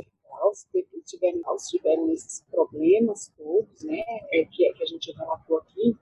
tiveram, 1.08 1.40
tiveram 1.68 2.10
esses 2.12 2.42
problemas 2.50 3.32
todos, 3.36 3.82
né, 3.82 4.02
é, 4.32 4.44
que, 4.44 4.72
que 4.72 4.82
a 4.82 4.86
gente 4.86 5.12
relatou 5.12 5.58
aqui, 5.58 5.96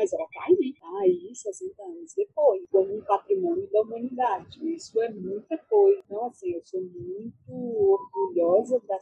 mas 0.00 0.14
ela 0.14 0.24
está 0.24 0.44
aí, 0.46 0.74
tá 0.80 0.98
aí 1.02 1.34
60 1.34 1.82
anos 1.82 2.14
depois, 2.16 2.64
como 2.70 2.96
um 2.96 3.02
patrimônio 3.02 3.68
da 3.70 3.82
humanidade. 3.82 4.74
Isso 4.74 4.98
é 5.02 5.10
muita 5.10 5.58
coisa. 5.58 6.02
Então, 6.06 6.24
assim, 6.24 6.52
eu 6.52 6.62
sou 6.64 6.80
muito 6.80 7.52
orgulhosa 7.52 8.80
da, 8.88 8.98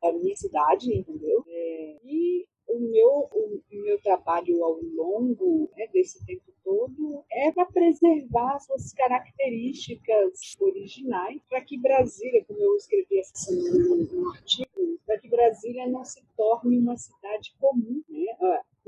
da 0.00 0.12
minha 0.14 0.34
cidade, 0.34 0.90
entendeu? 0.90 1.44
É, 1.46 1.98
e 2.02 2.46
o 2.66 2.78
meu, 2.78 3.28
o, 3.30 3.60
meu 3.72 4.00
trabalho 4.00 4.64
ao 4.64 4.80
longo 4.80 5.70
né, 5.76 5.86
desse 5.92 6.24
tempo 6.24 6.50
todo 6.64 7.22
é 7.30 7.52
para 7.52 7.66
preservar 7.66 8.58
suas 8.60 8.94
características 8.94 10.56
originais, 10.58 11.42
para 11.48 11.60
que 11.60 11.78
Brasília, 11.78 12.42
como 12.46 12.58
eu 12.58 12.74
escrevi 12.76 13.18
essa 13.18 13.34
semana 13.34 13.96
no 14.10 14.30
artigo, 14.30 14.98
para 15.04 15.18
que 15.18 15.28
Brasília 15.28 15.86
não 15.86 16.04
se 16.04 16.22
torne 16.36 16.78
uma 16.78 16.96
cidade 16.96 17.54
comum. 17.58 18.02
Né? 18.08 18.26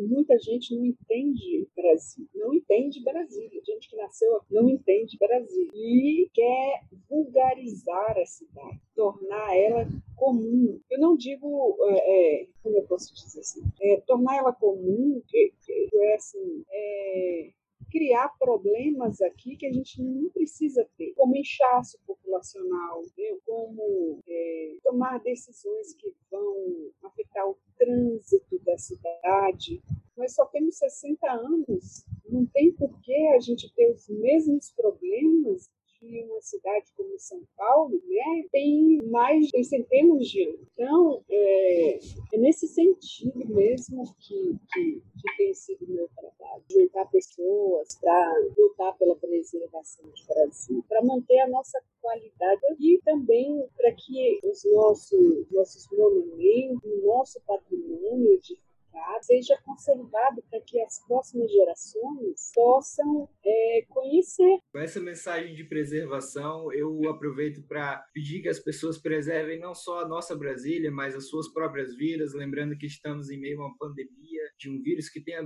Muita 0.06 0.38
gente 0.38 0.74
não 0.74 0.84
entende 0.84 1.68
Brasil, 1.76 2.28
não 2.34 2.54
entende 2.54 3.02
Brasília. 3.02 3.60
Gente 3.64 3.88
que 3.88 3.96
nasceu 3.96 4.36
aqui 4.36 4.54
não 4.54 4.68
entende 4.68 5.18
Brasil 5.18 5.68
e 5.74 6.30
quer 6.32 6.82
vulgarizar 7.08 8.18
a 8.18 8.26
cidade, 8.26 8.80
tornar 8.94 9.56
ela 9.56 9.86
comum. 10.16 10.80
Eu 10.90 10.98
não 10.98 11.16
digo, 11.16 11.76
é, 11.88 12.42
é, 12.42 12.46
como 12.62 12.76
eu 12.76 12.84
posso 12.84 13.14
dizer 13.14 13.40
assim, 13.40 13.62
é, 13.80 14.00
tornar 14.06 14.36
ela 14.36 14.52
comum, 14.52 15.22
que, 15.26 15.52
que 15.64 15.88
é 15.94 16.14
assim, 16.14 16.64
é, 16.70 17.50
criar 17.90 18.28
problemas 18.38 19.20
aqui 19.20 19.56
que 19.56 19.66
a 19.66 19.72
gente 19.72 20.02
não 20.02 20.30
precisa 20.30 20.88
ter, 20.96 21.12
como 21.14 21.36
inchaço 21.36 21.98
populacional, 22.06 23.02
como 23.44 24.20
é, 24.26 24.76
tomar 24.82 25.18
decisões 25.20 25.94
que 25.94 26.12
vão 26.30 26.90
afetar 27.02 27.48
o 27.48 27.56
trânsito 27.76 28.58
da 28.60 28.76
cidade. 28.78 29.82
Nós 30.16 30.34
só 30.34 30.44
temos 30.46 30.76
60 30.76 31.30
anos, 31.30 32.04
não 32.28 32.46
tem 32.46 32.72
por 32.72 33.00
que 33.00 33.16
a 33.34 33.40
gente 33.40 33.72
ter 33.74 33.90
os 33.90 34.08
mesmos 34.08 34.70
problemas 34.72 35.70
que 36.00 36.24
uma 36.24 36.40
cidade 36.40 36.90
como 36.96 37.18
São 37.18 37.42
Paulo 37.56 37.90
né, 38.08 38.44
tem 38.50 38.98
mais 39.10 39.50
tem 39.50 39.62
centenas 39.62 40.26
de 40.26 40.44
anos. 40.44 40.66
Então, 40.72 41.24
é, 41.28 41.98
é 42.34 42.38
nesse 42.38 42.66
sentido 42.66 43.46
mesmo 43.46 44.02
que, 44.18 44.56
que, 44.72 45.02
que 45.20 45.36
tem 45.36 45.54
sido 45.54 45.86
meu 45.86 46.08
trabalho. 46.08 46.29
Juntar 46.70 47.06
pessoas 47.06 47.96
para 48.00 48.34
lutar 48.56 48.96
pela 48.98 49.16
preservação 49.16 50.04
do 50.04 50.26
Brasil, 50.26 50.84
para 50.88 51.02
manter 51.02 51.40
a 51.40 51.48
nossa 51.48 51.80
qualidade 52.00 52.60
e 52.78 53.00
também 53.04 53.68
para 53.76 53.92
que 53.92 54.40
os 54.42 54.64
nossos, 54.72 55.50
nossos 55.50 55.86
monumentos, 55.90 56.90
o 56.90 57.06
nosso 57.06 57.40
patrimônio 57.46 58.40
de 58.40 58.56
preservado, 59.00 59.24
seja 59.24 59.56
conservado 59.64 60.42
para 60.50 60.60
que 60.60 60.80
as 60.80 61.04
próximas 61.06 61.50
gerações 61.50 62.52
possam 62.54 63.28
é, 63.44 63.84
conhecer. 63.88 64.58
Com 64.72 64.78
essa 64.78 65.00
mensagem 65.00 65.54
de 65.54 65.64
preservação, 65.64 66.72
eu 66.72 67.08
aproveito 67.08 67.62
para 67.66 67.98
pedir 68.12 68.42
que 68.42 68.48
as 68.48 68.58
pessoas 68.58 68.98
preservem 68.98 69.58
não 69.58 69.74
só 69.74 70.00
a 70.00 70.08
nossa 70.08 70.36
Brasília, 70.36 70.90
mas 70.90 71.14
as 71.14 71.28
suas 71.28 71.48
próprias 71.52 71.94
vidas, 71.94 72.34
lembrando 72.34 72.76
que 72.76 72.86
estamos 72.86 73.30
em 73.30 73.38
meio 73.38 73.60
a 73.62 73.66
uma 73.66 73.76
pandemia 73.78 74.42
de 74.58 74.70
um 74.70 74.80
vírus 74.82 75.08
que 75.08 75.20
tem 75.20 75.36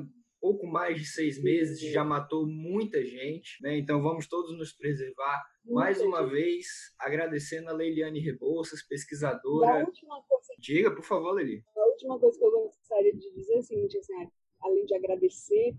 pouco 0.45 0.67
mais 0.67 0.99
de 0.99 1.07
seis 1.07 1.43
meses, 1.43 1.81
já 1.81 2.05
matou 2.05 2.47
muita 2.47 3.03
gente, 3.03 3.63
né? 3.63 3.79
Então 3.79 4.03
vamos 4.03 4.29
todos 4.29 4.55
nos 4.59 4.75
preservar. 4.75 5.43
Mais 5.65 6.03
uma 6.03 6.29
vez, 6.29 6.67
agradecendo 6.99 7.71
a 7.71 7.73
Leiliane 7.73 8.21
Rebouças, 8.21 8.83
pesquisadora. 8.83 9.87
Coisa... 9.87 10.55
Diga, 10.59 10.95
por 10.95 11.03
favor, 11.03 11.33
Leili. 11.33 11.65
A 11.75 11.87
última 11.87 12.21
coisa 12.21 12.39
que 12.39 12.45
eu 12.45 12.51
gostaria 12.51 13.15
de 13.15 13.33
dizer 13.33 13.55
é 13.55 13.59
o 13.59 13.63
seguinte, 13.63 13.97
assim, 13.97 14.13
além 14.61 14.85
de 14.85 14.95
agradecer 14.95 15.75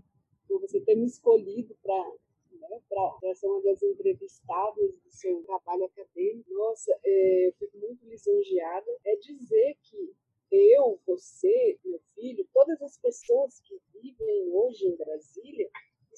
por 0.48 0.60
você 0.60 0.80
ter 0.80 0.96
me 0.96 1.06
escolhido 1.06 1.72
para 1.80 2.12
né, 2.50 2.80
para 2.88 3.34
ser 3.36 3.46
uma 3.46 3.62
das 3.62 3.80
entrevistadas 3.84 4.90
do 5.00 5.10
seu 5.10 5.44
trabalho 5.44 5.84
acadêmico. 5.84 6.52
Nossa, 6.52 6.92
é, 7.04 7.46
eu 7.46 7.52
fico 7.52 7.78
muito 7.78 8.04
lisonjeada. 8.04 8.90
É 9.04 9.14
dizer 9.14 9.76
que 9.84 10.12
eu, 10.50 11.00
você, 11.06 11.78
meu 11.84 12.00
filho, 12.14 12.46
todas 12.52 12.80
as 12.82 12.96
pessoas 12.98 13.60
que 13.60 13.78
vivem 13.92 14.48
hoje 14.52 14.86
em 14.86 14.96
Brasília 14.96 15.70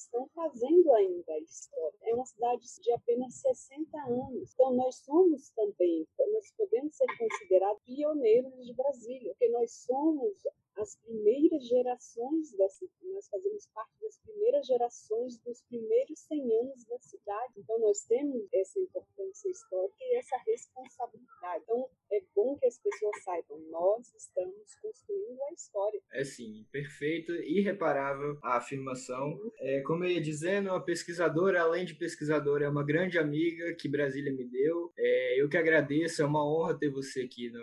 estão 0.02 0.28
fazendo 0.28 0.92
ainda 0.92 1.32
a 1.32 1.38
história. 1.40 1.98
É 2.02 2.14
uma 2.14 2.26
cidade 2.26 2.64
de 2.80 2.92
apenas 2.92 3.34
60 3.34 3.98
anos. 3.98 4.52
Então, 4.52 4.72
nós 4.74 4.96
somos 4.96 5.50
também, 5.50 6.06
nós 6.32 6.52
podemos 6.56 6.96
ser 6.96 7.06
considerados 7.18 7.82
pioneiros 7.84 8.66
de 8.66 8.74
Brasília, 8.74 9.32
porque 9.32 9.48
nós 9.48 9.72
somos 9.72 10.42
as 10.80 10.96
primeiras 10.96 11.66
gerações 11.66 12.52
dessa, 12.52 12.86
nós 13.12 13.28
fazemos 13.28 13.66
parte 13.74 13.92
das 14.00 14.16
primeiras 14.18 14.66
gerações 14.66 15.38
dos 15.38 15.60
primeiros 15.62 16.20
100 16.20 16.58
anos 16.60 16.84
da 16.84 16.98
cidade. 16.98 17.54
Então 17.56 17.78
nós 17.80 18.04
temos 18.04 18.46
essa 18.52 18.78
importância 18.78 19.50
histórica 19.50 19.96
e 20.00 20.16
essa 20.16 20.36
responsabilidade. 20.46 21.64
Então 21.64 21.90
é 22.12 22.22
bom 22.34 22.56
que 22.56 22.66
as 22.66 22.78
pessoas 22.78 23.22
saibam, 23.24 23.58
nós 23.70 24.14
estamos 24.14 24.74
construindo 24.80 25.42
a 25.42 25.52
história. 25.52 26.00
É 26.12 26.24
sim, 26.24 26.64
perfeito, 26.70 27.32
irreparável 27.32 28.38
a 28.42 28.58
afirmação. 28.58 29.38
É, 29.58 29.80
como 29.88 30.04
eu 30.04 30.10
ia 30.10 30.20
dizendo, 30.20 30.68
uma 30.68 30.84
pesquisadora, 30.84 31.62
além 31.62 31.86
de 31.86 31.94
pesquisadora, 31.94 32.66
é 32.66 32.68
uma 32.68 32.84
grande 32.84 33.18
amiga 33.18 33.72
que 33.72 33.88
Brasília 33.88 34.30
me 34.30 34.44
deu. 34.44 34.92
É, 34.98 35.40
eu 35.40 35.48
que 35.48 35.56
agradeço, 35.56 36.20
é 36.20 36.26
uma 36.26 36.46
honra 36.46 36.78
ter 36.78 36.90
você 36.90 37.22
aqui 37.22 37.48
no, 37.48 37.58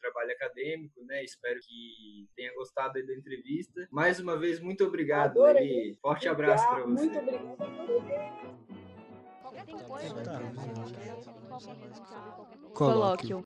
trabalho 0.00 0.32
acadêmico, 0.32 1.04
né? 1.04 1.22
Espero 1.22 1.60
que 1.60 2.28
tenha 2.34 2.52
gostado 2.54 2.94
da 2.94 3.14
entrevista. 3.14 3.86
Mais 3.92 4.18
uma 4.18 4.36
vez, 4.36 4.58
muito 4.58 4.84
obrigado, 4.84 5.40
Leli. 5.40 5.96
Forte 6.02 6.28
abraço 6.28 6.68
para 6.68 6.84
você. 6.84 7.06
Muito 7.06 7.18
obrigada. 7.18 7.58
Colóquio. 12.74 13.36